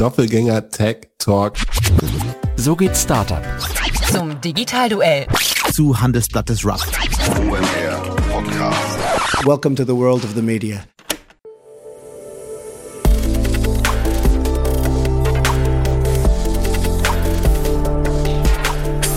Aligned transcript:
Doppelgänger 0.00 0.70
Tech 0.70 0.96
Talk. 1.18 1.58
So 2.56 2.74
geht 2.74 2.96
Startup. 2.96 3.42
Zum 4.10 4.40
Digitalduell. 4.40 5.26
Zu 5.74 6.00
Handelsblatt 6.00 6.48
Disrupt. 6.48 6.88
OMR 7.38 8.16
Podcast. 8.32 9.46
Welcome 9.46 9.76
to 9.76 9.84
the 9.84 9.94
world 9.94 10.24
of 10.24 10.34
the 10.34 10.40
media. 10.40 10.84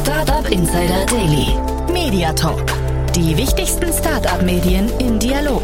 Startup 0.04 0.52
Insider 0.52 1.05
Daily. 1.05 1.57
Media 1.93 2.34
Talk. 2.34 2.61
Die 3.15 3.38
wichtigsten 3.38 3.93
Startup-Medien 3.93 4.91
im 5.00 5.18
Dialog. 5.18 5.62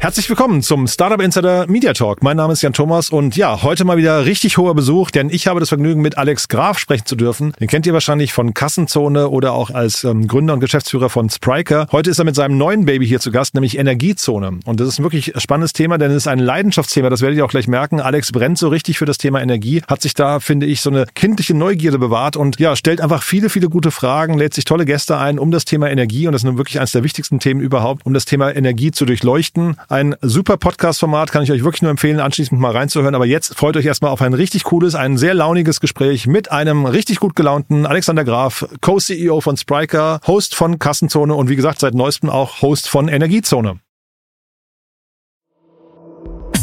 Herzlich 0.00 0.28
willkommen 0.28 0.62
zum 0.62 0.86
Startup 0.86 1.20
Insider 1.20 1.66
Media 1.66 1.92
Talk. 1.92 2.22
Mein 2.22 2.36
Name 2.36 2.52
ist 2.52 2.62
Jan 2.62 2.72
Thomas 2.72 3.10
und 3.10 3.34
ja, 3.34 3.64
heute 3.64 3.84
mal 3.84 3.96
wieder 3.96 4.26
richtig 4.26 4.56
hoher 4.56 4.76
Besuch, 4.76 5.10
denn 5.10 5.28
ich 5.28 5.48
habe 5.48 5.58
das 5.58 5.70
Vergnügen, 5.70 6.02
mit 6.02 6.16
Alex 6.16 6.46
Graf 6.46 6.78
sprechen 6.78 7.04
zu 7.04 7.16
dürfen. 7.16 7.52
Den 7.58 7.66
kennt 7.66 7.84
ihr 7.84 7.92
wahrscheinlich 7.92 8.32
von 8.32 8.54
Kassenzone 8.54 9.28
oder 9.28 9.54
auch 9.54 9.70
als 9.70 10.04
ähm, 10.04 10.28
Gründer 10.28 10.54
und 10.54 10.60
Geschäftsführer 10.60 11.10
von 11.10 11.28
Spriker. 11.30 11.88
Heute 11.90 12.10
ist 12.10 12.20
er 12.20 12.24
mit 12.24 12.36
seinem 12.36 12.56
neuen 12.56 12.84
Baby 12.84 13.08
hier 13.08 13.18
zu 13.18 13.32
Gast, 13.32 13.54
nämlich 13.54 13.76
Energiezone. 13.76 14.60
Und 14.64 14.78
das 14.78 14.86
ist 14.86 15.00
ein 15.00 15.02
wirklich 15.02 15.32
spannendes 15.36 15.72
Thema, 15.72 15.98
denn 15.98 16.12
es 16.12 16.18
ist 16.18 16.28
ein 16.28 16.38
Leidenschaftsthema, 16.38 17.10
das 17.10 17.20
werdet 17.20 17.36
ihr 17.36 17.44
auch 17.44 17.50
gleich 17.50 17.66
merken. 17.66 18.00
Alex 18.00 18.30
brennt 18.30 18.56
so 18.56 18.68
richtig 18.68 18.98
für 18.98 19.04
das 19.04 19.18
Thema 19.18 19.42
Energie, 19.42 19.82
hat 19.88 20.00
sich 20.00 20.14
da, 20.14 20.38
finde 20.38 20.66
ich, 20.66 20.80
so 20.80 20.90
eine 20.90 21.06
kindliche 21.16 21.54
Neugierde 21.54 21.98
bewahrt 21.98 22.36
und 22.36 22.60
ja, 22.60 22.76
stellt 22.76 23.00
einfach 23.00 23.24
viele, 23.24 23.50
viele 23.50 23.68
gute 23.68 23.90
Fragen, 23.90 24.38
lädt 24.38 24.54
sich 24.54 24.64
tolle 24.64 24.84
Gäste 24.84 25.18
ein 25.18 25.40
um 25.40 25.50
das 25.50 25.64
Thema 25.64 25.90
Energie 25.90 26.28
und 26.28 26.34
das 26.34 26.42
ist 26.42 26.46
nun 26.46 26.56
wirklich 26.56 26.78
eines 26.78 26.92
der 26.92 27.02
wichtigsten 27.02 27.40
Themen 27.40 27.60
überhaupt, 27.60 28.06
um 28.06 28.14
das 28.14 28.26
Thema 28.26 28.54
Energie 28.54 28.92
zu 28.92 29.04
durchleuchten. 29.04 29.76
Ein 29.90 30.16
super 30.20 30.58
Podcast-Format, 30.58 31.32
kann 31.32 31.42
ich 31.42 31.50
euch 31.50 31.64
wirklich 31.64 31.80
nur 31.80 31.90
empfehlen, 31.90 32.20
anschließend 32.20 32.60
mal 32.60 32.72
reinzuhören. 32.72 33.14
Aber 33.14 33.24
jetzt 33.24 33.54
freut 33.56 33.74
euch 33.74 33.86
erstmal 33.86 34.10
auf 34.10 34.20
ein 34.20 34.34
richtig 34.34 34.64
cooles, 34.64 34.94
ein 34.94 35.16
sehr 35.16 35.32
launiges 35.32 35.80
Gespräch 35.80 36.26
mit 36.26 36.52
einem 36.52 36.84
richtig 36.84 37.20
gut 37.20 37.34
gelaunten 37.34 37.86
Alexander 37.86 38.22
Graf, 38.22 38.66
Co-CEO 38.82 39.40
von 39.40 39.56
Spriker, 39.56 40.20
Host 40.26 40.54
von 40.54 40.78
Kassenzone 40.78 41.34
und 41.34 41.48
wie 41.48 41.56
gesagt 41.56 41.80
seit 41.80 41.94
neuestem 41.94 42.28
auch 42.28 42.60
Host 42.60 42.86
von 42.86 43.08
Energiezone. 43.08 43.80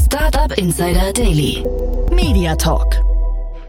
Startup 0.06 0.56
Insider 0.56 1.12
Daily. 1.12 1.64
Media 2.12 2.56
Talk. 2.56 3.15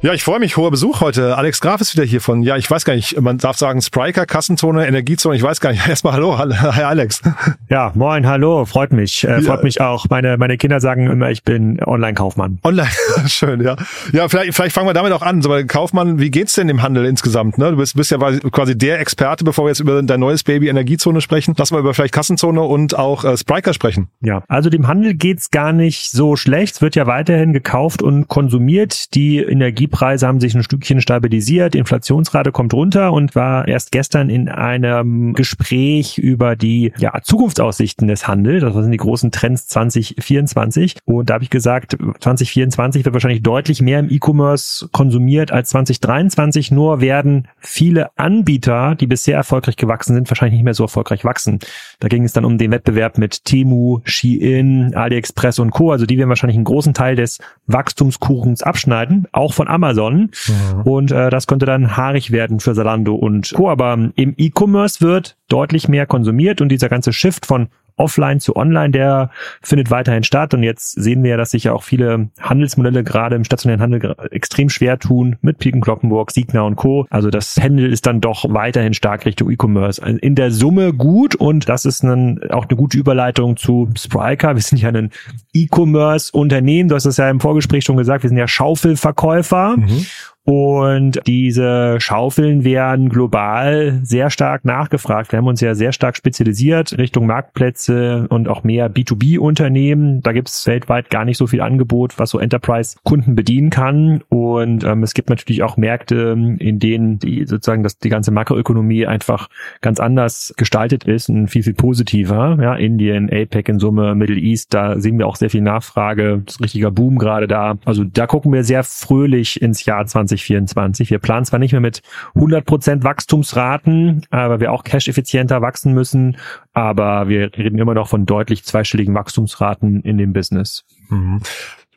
Ja, 0.07 0.15
ich 0.15 0.23
freue 0.23 0.39
mich. 0.39 0.57
Hoher 0.57 0.71
Besuch 0.71 1.01
heute. 1.01 1.37
Alex 1.37 1.61
Graf 1.61 1.81
ist 1.81 1.97
wieder 1.97 2.05
hier 2.05 2.21
von, 2.21 2.45
ja, 2.45 2.57
ich 2.57 2.71
weiß 2.71 2.85
gar 2.85 2.95
nicht, 2.95 3.21
man 3.21 3.39
darf 3.39 3.57
sagen 3.57 3.83
Spriker, 3.83 4.25
Kassenzone, 4.25 4.87
Energiezone, 4.87 5.35
ich 5.35 5.43
weiß 5.43 5.61
gar 5.61 5.73
nicht. 5.73 5.89
Erstmal 5.89 6.13
hallo, 6.13 6.39
hi 6.39 6.83
Alex. 6.85 7.23
Ja, 7.69 7.91
moin, 7.97 8.29
hallo, 8.29 8.65
freut 8.65 8.93
mich. 8.93 9.25
Äh, 9.25 9.43
freut 9.43 9.59
ja. 9.59 9.65
mich 9.65 9.81
auch. 9.81 10.07
Meine, 10.09 10.37
meine 10.37 10.57
Kinder 10.57 10.79
sagen 10.79 11.11
immer, 11.11 11.33
ich 11.33 11.43
bin 11.43 11.83
Online-Kaufmann. 11.85 12.61
Online, 12.63 12.89
schön, 13.27 13.61
ja. 13.61 13.75
Ja, 14.13 14.29
vielleicht, 14.29 14.55
vielleicht 14.55 14.73
fangen 14.73 14.87
wir 14.87 14.95
damit 14.95 15.11
auch 15.11 15.23
an. 15.23 15.43
So, 15.43 15.51
Kaufmann, 15.67 16.21
wie 16.21 16.31
geht's 16.31 16.55
denn 16.55 16.69
im 16.69 16.83
Handel 16.83 17.05
insgesamt? 17.05 17.59
Ne? 17.59 17.73
Du 17.73 17.77
bist, 17.79 17.97
bist 17.97 18.13
ja 18.13 18.19
quasi 18.19 18.79
der 18.79 19.01
Experte, 19.01 19.43
bevor 19.43 19.65
wir 19.65 19.71
jetzt 19.71 19.81
über 19.81 20.01
dein 20.01 20.21
neues 20.21 20.45
Baby 20.45 20.69
Energiezone 20.69 21.21
sprechen. 21.21 21.57
Lass 21.59 21.73
mal 21.73 21.81
über 21.81 21.93
vielleicht 21.93 22.15
Kassenzone 22.15 22.63
und 22.63 22.97
auch 22.97 23.25
äh, 23.25 23.37
Spriker 23.37 23.75
sprechen. 23.75 24.07
Ja, 24.21 24.45
also 24.47 24.71
dem 24.71 24.87
Handel 24.87 25.15
geht's 25.15 25.51
gar 25.51 25.73
nicht 25.73 26.13
so 26.13 26.37
schlecht. 26.37 26.77
Es 26.77 26.83
wird 26.83 26.95
ja 26.95 27.09
weiterhin 27.09 27.53
gekauft 27.53 28.01
und 28.01 28.29
konsumiert. 28.29 29.13
Die 29.17 29.39
Energie 29.39 29.89
Preise 29.97 30.27
haben 30.27 30.41
sich 30.41 30.55
ein 30.55 30.63
Stückchen 30.63 31.01
stabilisiert, 31.01 31.75
Inflationsrate 31.75 32.53
kommt 32.53 32.75
runter 32.75 33.15
und 33.15 33.35
war 33.35 33.67
erst 33.67 33.93
gestern 33.93 34.29
in 34.29 34.51
einem 34.51 35.33
Gespräch 35.33 36.19
über 36.19 36.55
die 36.55 36.93
ja, 36.99 37.19
Zukunftsaussichten 37.23 38.07
des 38.07 38.29
Handels. 38.29 38.63
Das 38.63 38.75
sind 38.75 38.91
die 38.91 38.99
großen 38.99 39.31
Trends 39.33 39.69
2024. 39.69 40.97
Und 41.07 41.31
da 41.31 41.35
habe 41.35 41.45
ich 41.45 41.49
gesagt, 41.49 41.93
2024 41.93 43.07
wird 43.07 43.15
wahrscheinlich 43.15 43.43
deutlich 43.43 43.81
mehr 43.81 44.01
im 44.01 44.11
E-Commerce 44.11 44.91
konsumiert 44.93 45.51
als 45.51 45.71
2023. 45.71 46.73
Nur 46.73 47.01
werden 47.01 47.49
viele 47.59 48.11
Anbieter, 48.19 48.97
die 48.97 49.07
bisher 49.07 49.39
erfolgreich 49.39 49.77
gewachsen 49.77 50.13
sind, 50.15 50.31
wahrscheinlich 50.31 50.59
nicht 50.59 50.65
mehr 50.65 50.75
so 50.75 50.85
erfolgreich 50.85 51.25
wachsen. 51.25 51.59
Da 52.01 52.09
ging 52.09 52.25
es 52.25 52.35
dann 52.35 52.45
um 52.45 52.59
den 52.59 52.71
Wettbewerb 52.71 53.17
mit 53.17 53.47
Temu, 53.47 54.01
Shein, 54.05 54.95
AliExpress 54.95 55.59
und 55.59 55.71
Co. 55.71 55.91
Also 55.91 56.05
die 56.05 56.19
werden 56.19 56.29
wahrscheinlich 56.29 56.57
einen 56.57 56.65
großen 56.65 56.93
Teil 56.93 57.17
des 57.17 57.39
Wachstumskuchens 57.67 58.63
abschneiden, 58.63 59.27
auch 59.33 59.55
von 59.55 59.69
Amazon. 59.77 60.31
Mhm. 60.49 60.83
Und 60.83 61.13
äh, 61.13 61.31
das 61.31 61.47
könnte 61.47 61.67
dann 61.67 61.97
haarig 61.97 62.33
werden 62.33 62.61
für 62.61 62.75
Salando 62.75 63.15
und 63.15 63.53
Co. 63.55 63.71
Aber 63.71 63.93
im 64.15 64.35
E-Commerce 64.37 65.01
wird 65.01 65.37
deutlich 65.49 65.89
mehr 65.89 66.07
konsumiert 66.07 66.61
und 66.61 66.69
dieser 66.71 66.89
ganze 66.89 67.13
Shift 67.13 67.47
von 67.47 67.69
offline 67.97 68.41
zu 68.41 68.57
online, 68.57 68.91
der 68.91 69.31
findet 69.63 69.91
weiterhin 69.91 70.23
statt. 70.23 70.55
Und 70.55 70.63
jetzt 70.63 70.93
sehen 70.93 71.23
wir 71.23 71.31
ja, 71.31 71.37
dass 71.37 71.51
sich 71.51 71.65
ja 71.65 71.73
auch 71.73 71.83
viele 71.83 72.29
Handelsmodelle 72.41 73.05
gerade 73.05 73.37
im 73.37 73.45
stationären 73.45 73.81
Handel 73.81 74.15
extrem 74.31 74.69
schwer 74.69 74.99
tun 74.99 75.37
mit 75.41 75.59
Piken 75.59 75.81
Kloppenburg, 75.81 76.31
Signa 76.31 76.63
und 76.63 76.77
Co. 76.77 77.07
Also 77.11 77.31
das 77.31 77.57
Handel 77.57 77.93
ist 77.93 78.07
dann 78.07 78.21
doch 78.21 78.45
weiterhin 78.49 78.95
stark 78.95 79.25
Richtung 79.27 79.51
E-Commerce. 79.51 80.01
In 80.03 80.35
der 80.35 80.51
Summe 80.51 80.93
gut 80.93 81.35
und 81.35 81.69
das 81.69 81.85
ist 81.85 82.05
dann 82.05 82.41
auch 82.51 82.67
eine 82.67 82.77
gute 82.77 82.99
Überleitung 82.99 83.57
zu 83.57 83.89
Spriker. 83.97 84.55
Wir 84.55 84.63
sind 84.63 84.79
ja 84.79 84.91
ein 84.91 85.11
E-Commerce-Unternehmen. 85.55 86.89
Du 86.89 86.95
hast 86.95 87.07
es 87.07 87.17
ja 87.17 87.31
im 87.31 87.41
Vorgespräch 87.41 87.85
schon 87.85 87.97
gesagt, 87.97 88.23
wir 88.23 88.29
sind 88.29 88.39
ja 88.39 88.49
Schaufelverkäufer. 88.49 89.77
Mhm. 89.77 90.07
Und 90.47 91.21
diese 91.27 91.97
Schaufeln 91.99 92.63
werden 92.63 93.09
global 93.09 93.99
sehr 94.05 94.31
stark 94.31 94.65
nachgefragt. 94.65 95.33
Wir 95.33 95.39
haben 95.39 95.49
uns 95.49 95.61
ja 95.61 95.75
sehr 95.75 95.91
stark 95.91 96.17
spezialisiert 96.17 96.97
Richtung 96.99 97.27
Marktplätze 97.27 98.29
und 98.29 98.47
auch 98.47 98.63
mehr 98.63 98.89
B2B-Unternehmen. 98.89 100.23
Da 100.23 100.31
gibt 100.31 100.49
es 100.49 100.65
weltweit 100.69 101.11
gar 101.11 101.25
nicht 101.25 101.37
so 101.37 101.49
viel 101.49 101.61
Angebot, 101.61 102.21
was 102.21 102.31
so 102.31 102.39
Enterprise-Kunden 102.39 103.35
bedienen 103.35 103.71
kann. 103.71 104.23
Und 104.29 104.85
ähm, 104.85 105.03
es 105.03 105.15
gibt 105.15 105.31
natürlich 105.31 105.65
auch 105.65 105.77
Märkte, 105.77 106.37
in 106.61 106.79
denen 106.79 107.19
die 107.19 107.45
sozusagen 107.45 107.83
dass 107.83 107.99
die 107.99 108.09
ganze 108.09 108.31
Makroökonomie 108.31 109.05
einfach 109.05 109.49
ganz 109.81 109.99
anders 109.99 110.55
gestaltet 110.57 111.03
ist 111.03 111.29
und 111.29 111.49
viel, 111.49 111.65
viel 111.65 111.75
positiver. 111.75 112.57
Ja, 112.63 112.77
Indien, 112.77 113.29
APEC 113.33 113.69
in 113.69 113.79
Summe, 113.81 114.15
Middle 114.15 114.39
East, 114.39 114.73
da 114.73 115.01
sehen 115.01 115.19
wir 115.19 115.27
auch 115.27 115.35
sehr 115.35 115.51
viel 115.51 115.63
Nachfrage. 115.63 116.43
Das 116.47 116.55
ist 116.55 116.63
richtiger 116.63 116.93
Boom 116.93 117.19
gerade 117.19 117.49
da. 117.49 117.79
Also 117.85 118.05
da 118.05 118.29
gucken 118.29 118.53
wir 118.53 118.63
sehr 118.63 118.85
fröhlich 118.85 119.61
ins 119.61 119.85
Jahr 119.85 120.07
20 120.07 120.36
2024. 120.37 121.11
Wir 121.11 121.19
planen 121.19 121.45
zwar 121.45 121.59
nicht 121.59 121.73
mehr 121.73 121.81
mit 121.81 122.03
100% 122.35 123.03
Wachstumsraten, 123.03 124.27
aber 124.31 124.61
wir 124.61 124.73
auch 124.73 124.85
cash-effizienter 124.85 125.63
wachsen 125.63 125.95
müssen, 125.95 126.37
aber 126.73 127.29
wir 127.29 127.57
reden 127.57 127.79
immer 127.79 127.95
noch 127.95 128.09
von 128.09 128.27
deutlich 128.27 128.65
zweistelligen 128.65 129.15
Wachstumsraten 129.15 130.03
in 130.03 130.19
dem 130.19 130.33
Business. 130.33 130.85
Mhm. 131.09 131.41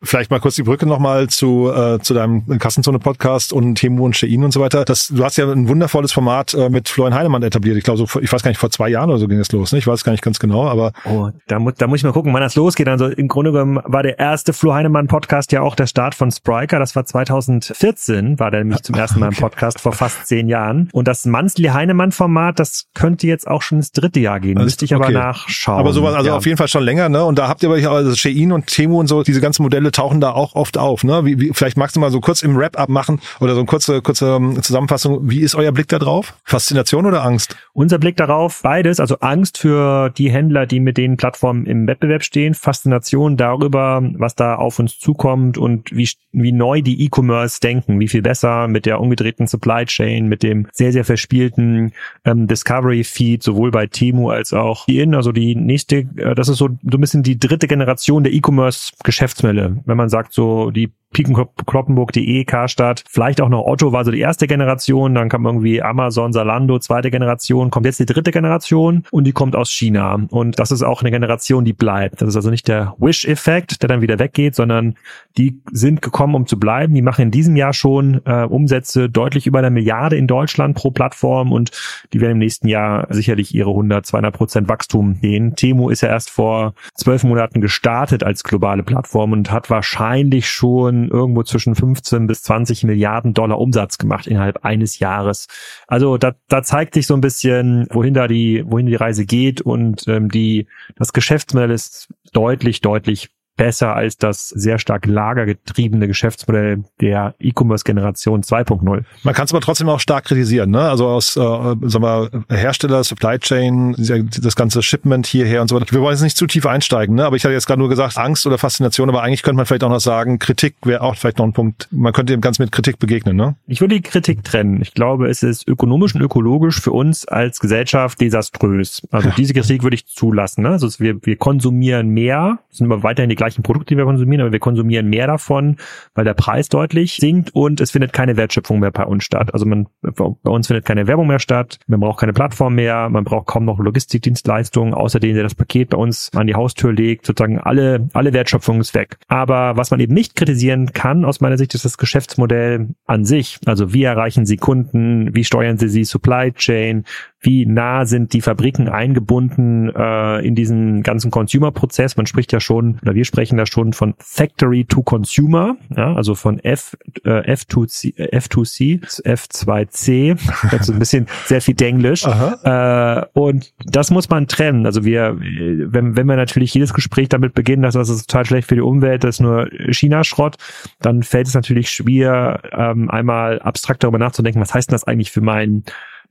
Vielleicht 0.01 0.31
mal 0.31 0.39
kurz 0.39 0.55
die 0.55 0.63
Brücke 0.63 0.85
nochmal 0.85 1.27
zu, 1.27 1.71
äh, 1.71 1.99
zu 1.99 2.13
deinem 2.13 2.45
Kassenzone-Podcast 2.57 3.51
und 3.51 3.75
Temu 3.75 4.05
und 4.05 4.15
Shein 4.15 4.43
und 4.43 4.51
so 4.51 4.61
weiter. 4.61 4.85
Das, 4.85 5.07
du 5.07 5.23
hast 5.23 5.37
ja 5.37 5.49
ein 5.51 5.67
wundervolles 5.67 6.13
Format 6.13 6.53
äh, 6.53 6.69
mit 6.69 6.87
Florian 6.87 7.13
Heinemann 7.13 7.43
etabliert. 7.43 7.77
Ich 7.77 7.83
glaube, 7.83 7.97
so, 7.97 8.19
ich 8.19 8.31
weiß 8.31 8.41
gar 8.41 8.49
nicht, 8.49 8.59
vor 8.59 8.69
zwei 8.69 8.89
Jahren 8.89 9.09
oder 9.09 9.19
so 9.19 9.27
ging 9.27 9.39
es 9.39 9.51
los. 9.51 9.73
Ne? 9.73 9.79
Ich 9.79 9.87
weiß 9.87 10.03
gar 10.03 10.13
nicht 10.13 10.21
ganz 10.21 10.39
genau, 10.39 10.67
aber... 10.67 10.93
Oh, 11.03 11.29
da, 11.47 11.59
mu 11.59 11.71
da 11.71 11.87
muss 11.87 11.97
ich 11.97 12.03
mal 12.03 12.13
gucken, 12.13 12.33
wann 12.33 12.41
das 12.41 12.55
losgeht. 12.55 12.87
Also 12.87 13.07
im 13.07 13.27
Grunde 13.27 13.51
genommen 13.51 13.79
war 13.83 14.03
der 14.03 14.19
erste 14.19 14.53
Flo 14.53 14.73
Heinemann-Podcast 14.73 15.51
ja 15.51 15.61
auch 15.61 15.75
der 15.75 15.87
Start 15.87 16.15
von 16.15 16.31
Spriker. 16.31 16.79
Das 16.79 16.95
war 16.95 17.05
2014, 17.05 18.39
war 18.39 18.51
der 18.51 18.63
nämlich 18.63 18.81
zum 18.83 18.95
ersten 18.95 19.19
Mal 19.19 19.27
im 19.27 19.35
Podcast, 19.39 19.81
vor 19.81 19.91
fast 19.91 20.27
zehn 20.27 20.47
Jahren. 20.47 20.89
Und 20.93 21.07
das 21.09 21.25
Monthly 21.25 21.69
Heinemann-Format, 21.69 22.59
das 22.59 22.85
könnte 22.93 23.27
jetzt 23.27 23.47
auch 23.47 23.61
schon 23.61 23.79
ins 23.79 23.91
dritte 23.91 24.21
Jahr 24.21 24.39
gehen. 24.39 24.57
Müsste 24.57 24.85
ich 24.85 24.95
aber 24.95 25.05
okay. 25.05 25.13
nachschauen. 25.13 25.79
Aber 25.79 25.91
sowas, 25.91 26.15
also 26.15 26.29
ja. 26.29 26.37
auf 26.37 26.45
jeden 26.45 26.57
Fall 26.57 26.69
schon 26.69 26.83
länger, 26.83 27.09
ne? 27.09 27.23
Und 27.25 27.37
da 27.37 27.49
habt 27.49 27.63
ihr 27.63 27.69
aber 27.69 27.91
also 27.91 28.15
Shein 28.15 28.51
und 28.53 28.67
Temu 28.67 28.99
und 28.99 29.07
so, 29.07 29.23
diese 29.23 29.41
ganzen 29.41 29.63
Modelle 29.63 29.88
tauchen 29.91 30.21
da 30.21 30.31
auch 30.31 30.55
oft 30.55 30.77
auf. 30.77 31.03
Ne? 31.03 31.25
Wie, 31.25 31.39
wie, 31.39 31.51
vielleicht 31.53 31.77
magst 31.77 31.95
du 31.95 31.99
mal 31.99 32.11
so 32.11 32.19
kurz 32.19 32.41
im 32.41 32.57
Wrap-up 32.57 32.89
machen 32.89 33.19
oder 33.39 33.53
so 33.53 33.59
eine 33.59 33.67
kurze, 33.67 34.01
kurze 34.01 34.35
ähm, 34.35 34.61
Zusammenfassung. 34.61 35.29
Wie 35.29 35.39
ist 35.39 35.55
euer 35.55 35.71
Blick 35.71 35.87
da 35.87 35.99
drauf? 35.99 36.35
Faszination 36.43 37.05
oder 37.05 37.23
Angst? 37.23 37.55
Unser 37.73 37.99
Blick 37.99 38.17
darauf, 38.17 38.61
beides. 38.61 38.99
Also 38.99 39.17
Angst 39.19 39.57
für 39.57 40.09
die 40.09 40.31
Händler, 40.31 40.65
die 40.65 40.79
mit 40.79 40.97
den 40.97 41.17
Plattformen 41.17 41.65
im 41.65 41.87
Wettbewerb 41.87 42.23
stehen. 42.23 42.53
Faszination 42.53 43.37
darüber, 43.37 44.01
was 44.17 44.35
da 44.35 44.55
auf 44.55 44.79
uns 44.79 44.99
zukommt 44.99 45.57
und 45.57 45.95
wie, 45.95 46.09
wie 46.31 46.51
neu 46.51 46.81
die 46.81 47.05
E-Commerce 47.05 47.59
denken. 47.59 47.99
Wie 47.99 48.07
viel 48.07 48.21
besser 48.21 48.67
mit 48.67 48.85
der 48.85 48.99
umgedrehten 48.99 49.47
Supply 49.47 49.85
Chain, 49.85 50.27
mit 50.27 50.43
dem 50.43 50.67
sehr, 50.71 50.91
sehr 50.91 51.05
verspielten 51.05 51.93
ähm, 52.25 52.47
Discovery-Feed, 52.47 53.43
sowohl 53.43 53.71
bei 53.71 53.87
Temu 53.87 54.29
als 54.29 54.53
auch 54.53 54.87
in. 54.87 55.15
Also 55.15 55.31
die 55.31 55.55
nächste, 55.55 55.97
äh, 56.17 56.35
das 56.35 56.49
ist 56.49 56.57
so, 56.57 56.69
so 56.69 56.97
ein 56.97 57.01
bisschen 57.01 57.23
die 57.23 57.39
dritte 57.39 57.67
Generation 57.67 58.23
der 58.23 58.33
E-Commerce-Geschäftsmodelle. 58.33 59.78
Wenn 59.85 59.97
man 59.97 60.09
sagt, 60.09 60.33
so 60.33 60.71
die 60.71 60.93
Piken-Kloppenburg.de, 61.11 62.45
Karstadt, 62.45 63.03
vielleicht 63.09 63.41
auch 63.41 63.49
noch 63.49 63.65
Otto 63.65 63.91
war 63.91 64.05
so 64.05 64.11
die 64.11 64.19
erste 64.19 64.47
Generation, 64.47 65.15
dann 65.15 65.29
kam 65.29 65.45
irgendwie 65.45 65.81
Amazon, 65.81 66.33
Salando, 66.33 66.79
zweite 66.79 67.09
Generation, 67.09 67.71
kommt 67.71 67.85
jetzt 67.85 67.99
die 67.99 68.05
dritte 68.05 68.31
Generation 68.31 69.03
und 69.11 69.25
die 69.25 69.31
kommt 69.31 69.55
aus 69.55 69.71
China. 69.71 70.19
Und 70.29 70.59
das 70.59 70.71
ist 70.71 70.83
auch 70.83 71.01
eine 71.01 71.11
Generation, 71.11 71.65
die 71.65 71.73
bleibt. 71.73 72.21
Das 72.21 72.29
ist 72.29 72.35
also 72.35 72.49
nicht 72.49 72.67
der 72.67 72.95
Wish-Effekt, 72.99 73.81
der 73.81 73.89
dann 73.89 74.01
wieder 74.01 74.19
weggeht, 74.19 74.55
sondern 74.55 74.95
die 75.37 75.61
sind 75.71 76.01
gekommen, 76.01 76.35
um 76.35 76.45
zu 76.45 76.59
bleiben. 76.59 76.93
Die 76.93 77.01
machen 77.01 77.23
in 77.23 77.31
diesem 77.31 77.55
Jahr 77.55 77.73
schon 77.73 78.21
äh, 78.25 78.43
Umsätze 78.43 79.09
deutlich 79.09 79.47
über 79.47 79.59
eine 79.59 79.71
Milliarde 79.71 80.15
in 80.15 80.27
Deutschland 80.27 80.75
pro 80.75 80.91
Plattform 80.91 81.51
und 81.51 81.71
die 82.13 82.21
werden 82.21 82.33
im 82.33 82.39
nächsten 82.39 82.67
Jahr 82.67 83.07
sicherlich 83.09 83.55
ihre 83.55 83.71
100, 83.71 84.05
200 84.05 84.35
Prozent 84.35 84.69
Wachstum 84.69 85.15
sehen. 85.21 85.55
Temu 85.55 85.89
ist 85.89 86.01
ja 86.01 86.09
erst 86.09 86.29
vor 86.29 86.73
zwölf 86.93 87.23
Monaten 87.23 87.61
gestartet 87.61 88.23
als 88.23 88.43
globale 88.43 88.83
Plattform 88.83 89.31
und 89.31 89.51
hat 89.51 89.69
wahrscheinlich 89.69 90.49
schon 90.49 90.98
irgendwo 91.07 91.43
zwischen 91.43 91.75
15 91.75 92.27
bis 92.27 92.43
20 92.43 92.83
Milliarden 92.83 93.33
Dollar 93.33 93.59
Umsatz 93.59 93.97
gemacht 93.97 94.27
innerhalb 94.27 94.65
eines 94.65 94.99
Jahres. 94.99 95.47
Also 95.87 96.17
da, 96.17 96.35
da 96.47 96.63
zeigt 96.63 96.93
sich 96.93 97.07
so 97.07 97.13
ein 97.13 97.21
bisschen, 97.21 97.87
wohin 97.91 98.13
da 98.13 98.27
die, 98.27 98.63
wohin 98.65 98.87
die 98.87 98.95
Reise 98.95 99.25
geht 99.25 99.61
und 99.61 100.07
ähm, 100.07 100.29
die, 100.29 100.67
das 100.95 101.13
Geschäftsmodell 101.13 101.71
ist 101.71 102.09
deutlich, 102.33 102.81
deutlich 102.81 103.29
besser 103.59 103.93
als 103.93 104.17
das 104.17 104.47
sehr 104.47 104.79
stark 104.79 105.05
lagergetriebene 105.05 106.07
Geschäftsmodell 106.07 106.85
der 107.01 107.35
E-Commerce-Generation 107.39 108.41
2.0. 108.41 109.03
Man 109.23 109.33
kann 109.33 109.45
es 109.45 109.51
aber 109.51 109.59
trotzdem 109.59 109.89
auch 109.89 109.99
stark 109.99 110.23
kritisieren, 110.23 110.71
ne? 110.71 110.79
Also 110.79 111.07
aus 111.07 111.35
äh, 111.35 111.39
sagen 111.39 112.01
wir, 112.01 112.29
Hersteller, 112.49 113.03
Supply 113.03 113.37
Chain, 113.37 113.95
das 113.97 114.55
ganze 114.55 114.81
Shipment 114.81 115.27
hierher 115.27 115.61
und 115.61 115.67
so 115.67 115.75
weiter. 115.75 115.91
Wir 115.91 115.99
wollen 115.99 116.13
jetzt 116.13 116.21
nicht 116.21 116.37
zu 116.37 116.47
tief 116.47 116.65
einsteigen, 116.65 117.15
ne? 117.15 117.25
Aber 117.25 117.35
ich 117.35 117.43
hatte 117.43 117.53
jetzt 117.53 117.67
gerade 117.67 117.79
nur 117.79 117.89
gesagt, 117.89 118.17
Angst 118.17 118.47
oder 118.47 118.57
Faszination, 118.57 119.09
aber 119.09 119.23
eigentlich 119.23 119.43
könnte 119.43 119.57
man 119.57 119.65
vielleicht 119.65 119.83
auch 119.83 119.89
noch 119.89 119.99
sagen, 119.99 120.39
Kritik 120.39 120.75
wäre 120.85 121.01
auch 121.01 121.17
vielleicht 121.17 121.39
noch 121.39 121.45
ein 121.45 121.51
Punkt. 121.51 121.89
Man 121.91 122.13
könnte 122.13 122.31
dem 122.31 122.39
Ganzen 122.39 122.61
mit 122.61 122.71
Kritik 122.71 122.97
begegnen, 122.97 123.35
ne? 123.35 123.55
Ich 123.67 123.81
würde 123.81 123.95
die 123.95 124.01
Kritik 124.01 124.45
trennen. 124.45 124.81
Ich 124.81 124.93
glaube, 124.93 125.27
es 125.27 125.43
ist 125.43 125.67
ökonomisch 125.67 126.15
und 126.15 126.21
ökologisch 126.21 126.79
für 126.79 126.93
uns 126.93 127.27
als 127.27 127.59
Gesellschaft 127.59 128.21
desaströs. 128.21 129.05
Also 129.11 129.31
diese 129.35 129.53
Kritik 129.53 129.83
würde 129.83 129.95
ich 129.95 130.07
zulassen. 130.07 130.63
Ne? 130.63 130.69
Also 130.69 130.87
wir, 130.99 131.17
wir 131.25 131.35
konsumieren 131.35 132.07
mehr, 132.09 132.59
sind 132.69 132.89
aber 132.89 133.03
weiterhin 133.03 133.29
die 133.29 133.35
gleichen 133.35 133.48
gleichen 133.49 133.63
Produkte, 133.63 133.93
die 133.93 133.97
wir 133.97 134.05
konsumieren, 134.05 134.41
aber 134.41 134.51
wir 134.51 134.59
konsumieren 134.59 135.07
mehr 135.09 135.27
davon, 135.27 135.77
weil 136.13 136.25
der 136.25 136.33
Preis 136.33 136.69
deutlich 136.69 137.17
sinkt 137.17 137.53
und 137.53 137.81
es 137.81 137.91
findet 137.91 138.13
keine 138.13 138.37
Wertschöpfung 138.37 138.79
mehr 138.79 138.91
bei 138.91 139.05
uns 139.05 139.23
statt. 139.23 139.53
Also 139.53 139.65
man, 139.65 139.87
bei 140.01 140.51
uns 140.51 140.67
findet 140.67 140.85
keine 140.85 141.07
Werbung 141.07 141.27
mehr 141.27 141.39
statt, 141.39 141.79
man 141.87 141.99
braucht 141.99 142.19
keine 142.19 142.33
Plattform 142.33 142.75
mehr, 142.75 143.09
man 143.09 143.23
braucht 143.23 143.47
kaum 143.47 143.65
noch 143.65 143.79
Logistikdienstleistungen, 143.79 144.93
außer 144.93 145.19
denen, 145.19 145.35
der 145.35 145.43
das 145.43 145.55
Paket 145.55 145.89
bei 145.89 145.97
uns 145.97 146.29
an 146.35 146.47
die 146.47 146.55
Haustür 146.55 146.93
legt, 146.93 147.25
sozusagen 147.25 147.59
alle, 147.59 148.07
alle 148.13 148.33
Wertschöpfung 148.33 148.79
ist 148.79 148.93
weg. 148.93 149.17
Aber 149.27 149.75
was 149.77 149.91
man 149.91 149.99
eben 149.99 150.13
nicht 150.13 150.35
kritisieren 150.35 150.93
kann, 150.93 151.25
aus 151.25 151.41
meiner 151.41 151.57
Sicht, 151.57 151.73
ist 151.73 151.85
das 151.85 151.97
Geschäftsmodell 151.97 152.89
an 153.05 153.25
sich. 153.25 153.59
Also 153.65 153.93
wie 153.93 154.03
erreichen 154.03 154.45
Sie 154.45 154.57
Kunden, 154.57 155.33
wie 155.33 155.43
steuern 155.43 155.77
Sie 155.77 155.89
sie 155.89 156.03
Supply 156.03 156.51
Chain, 156.53 157.05
wie 157.41 157.65
nah 157.65 158.05
sind 158.05 158.33
die 158.33 158.41
Fabriken 158.41 158.89
eingebunden 158.89 159.89
äh, 159.95 160.45
in 160.45 160.55
diesen 160.55 161.03
ganzen 161.03 161.31
Consumer-Prozess. 161.31 162.17
Man 162.17 162.25
spricht 162.25 162.51
ja 162.51 162.59
schon, 162.59 162.99
oder 163.01 163.15
wir 163.15 163.23
sprechen 163.23 163.57
da 163.57 163.65
schon 163.65 163.93
von 163.93 164.13
Factory 164.17 164.85
to 164.85 165.03
Consumer, 165.03 165.77
ja, 165.95 166.13
also 166.15 166.35
von 166.35 166.59
F, 166.59 166.97
äh, 167.23 167.53
F2C, 167.53 168.15
F2C, 168.33 169.23
F2C, 169.23 170.37
also 170.71 170.93
ein 170.93 170.99
bisschen 170.99 171.27
sehr 171.45 171.61
viel 171.61 171.81
Englisch. 171.81 172.25
Äh, 172.25 173.25
und 173.33 173.73
das 173.85 174.11
muss 174.11 174.29
man 174.29 174.47
trennen. 174.47 174.85
Also 174.85 175.05
wir, 175.05 175.37
wenn, 175.39 176.17
wenn 176.17 176.27
wir 176.27 176.35
natürlich 176.35 176.73
jedes 176.73 176.93
Gespräch 176.93 177.29
damit 177.29 177.53
beginnen, 177.53 177.83
dass 177.83 177.93
das 177.93 178.09
ist 178.09 178.29
total 178.29 178.45
schlecht 178.45 178.67
für 178.67 178.75
die 178.75 178.81
Umwelt, 178.81 179.23
das 179.23 179.35
ist 179.35 179.41
nur 179.41 179.69
China-Schrott, 179.89 180.57
dann 180.99 181.23
fällt 181.23 181.47
es 181.47 181.53
natürlich 181.53 181.89
schwer, 181.89 182.61
ähm, 182.71 183.09
einmal 183.09 183.59
abstrakt 183.59 184.03
darüber 184.03 184.19
nachzudenken, 184.19 184.59
was 184.59 184.73
heißt 184.73 184.89
denn 184.89 184.95
das 184.95 185.05
eigentlich 185.05 185.31
für 185.31 185.41
meinen 185.41 185.85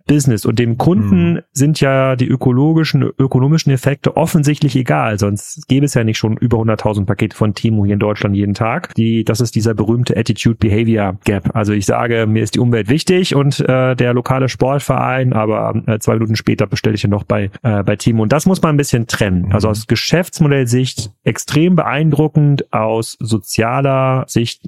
Business 0.09 0.45
und 0.45 0.59
dem 0.59 0.77
Kunden 0.77 1.35
mhm. 1.35 1.41
sind 1.53 1.81
ja 1.81 2.17
die 2.17 2.27
ökologischen, 2.27 3.03
ökonomischen 3.19 3.71
Effekte 3.73 4.17
offensichtlich 4.17 4.75
egal, 4.75 5.21
sonst 5.21 5.69
gäbe 5.69 5.87
es 5.87 5.95
ja 5.95 6.03
nicht 6.03 6.19
schon 6.19 6.37
über 6.37 6.59
100.000 6.59 7.07
Pakete 7.07 7.37
von 7.37 7.55
Timo 7.55 7.85
hier 7.85 7.95
in 7.95 8.01
Deutschland 8.01 8.35
jeden 8.35 8.55
Tag. 8.55 8.95
Die, 8.95 9.23
das 9.23 9.41
ist 9.41 9.55
dieser 9.55 9.75
berühmte 9.75 10.17
Attitude-Behavior 10.17 11.19
Gap. 11.25 11.55
Also 11.55 11.73
ich 11.73 11.87
sage, 11.87 12.27
mir 12.27 12.43
ist 12.43 12.57
die 12.57 12.59
Umwelt 12.59 12.89
wichtig 12.89 13.37
und 13.37 13.61
äh, 13.61 13.95
der 13.95 14.15
lokale 14.15 14.49
Sportverein, 14.49 15.33
aber 15.33 15.81
äh, 15.87 15.99
zwei 16.01 16.15
Minuten 16.15 16.35
später 16.35 16.67
bestelle 16.67 16.97
ich 16.97 17.03
ja 17.03 17.09
noch 17.09 17.25
bei, 17.25 17.51
äh, 17.63 17.83
bei 17.83 17.97
Timo. 17.97 18.23
Und 18.23 18.33
das 18.33 18.47
muss 18.47 18.63
man 18.63 18.75
ein 18.75 18.79
bisschen 18.79 19.07
trennen. 19.07 19.47
Mhm. 19.47 19.53
Also 19.53 19.69
aus 19.69 19.87
Geschäftsmodellsicht 19.87 21.11
extrem 21.25 21.77
beeindruckend, 21.77 22.73
aus 22.73 23.17
sozialer 23.21 24.25
Sicht 24.27 24.63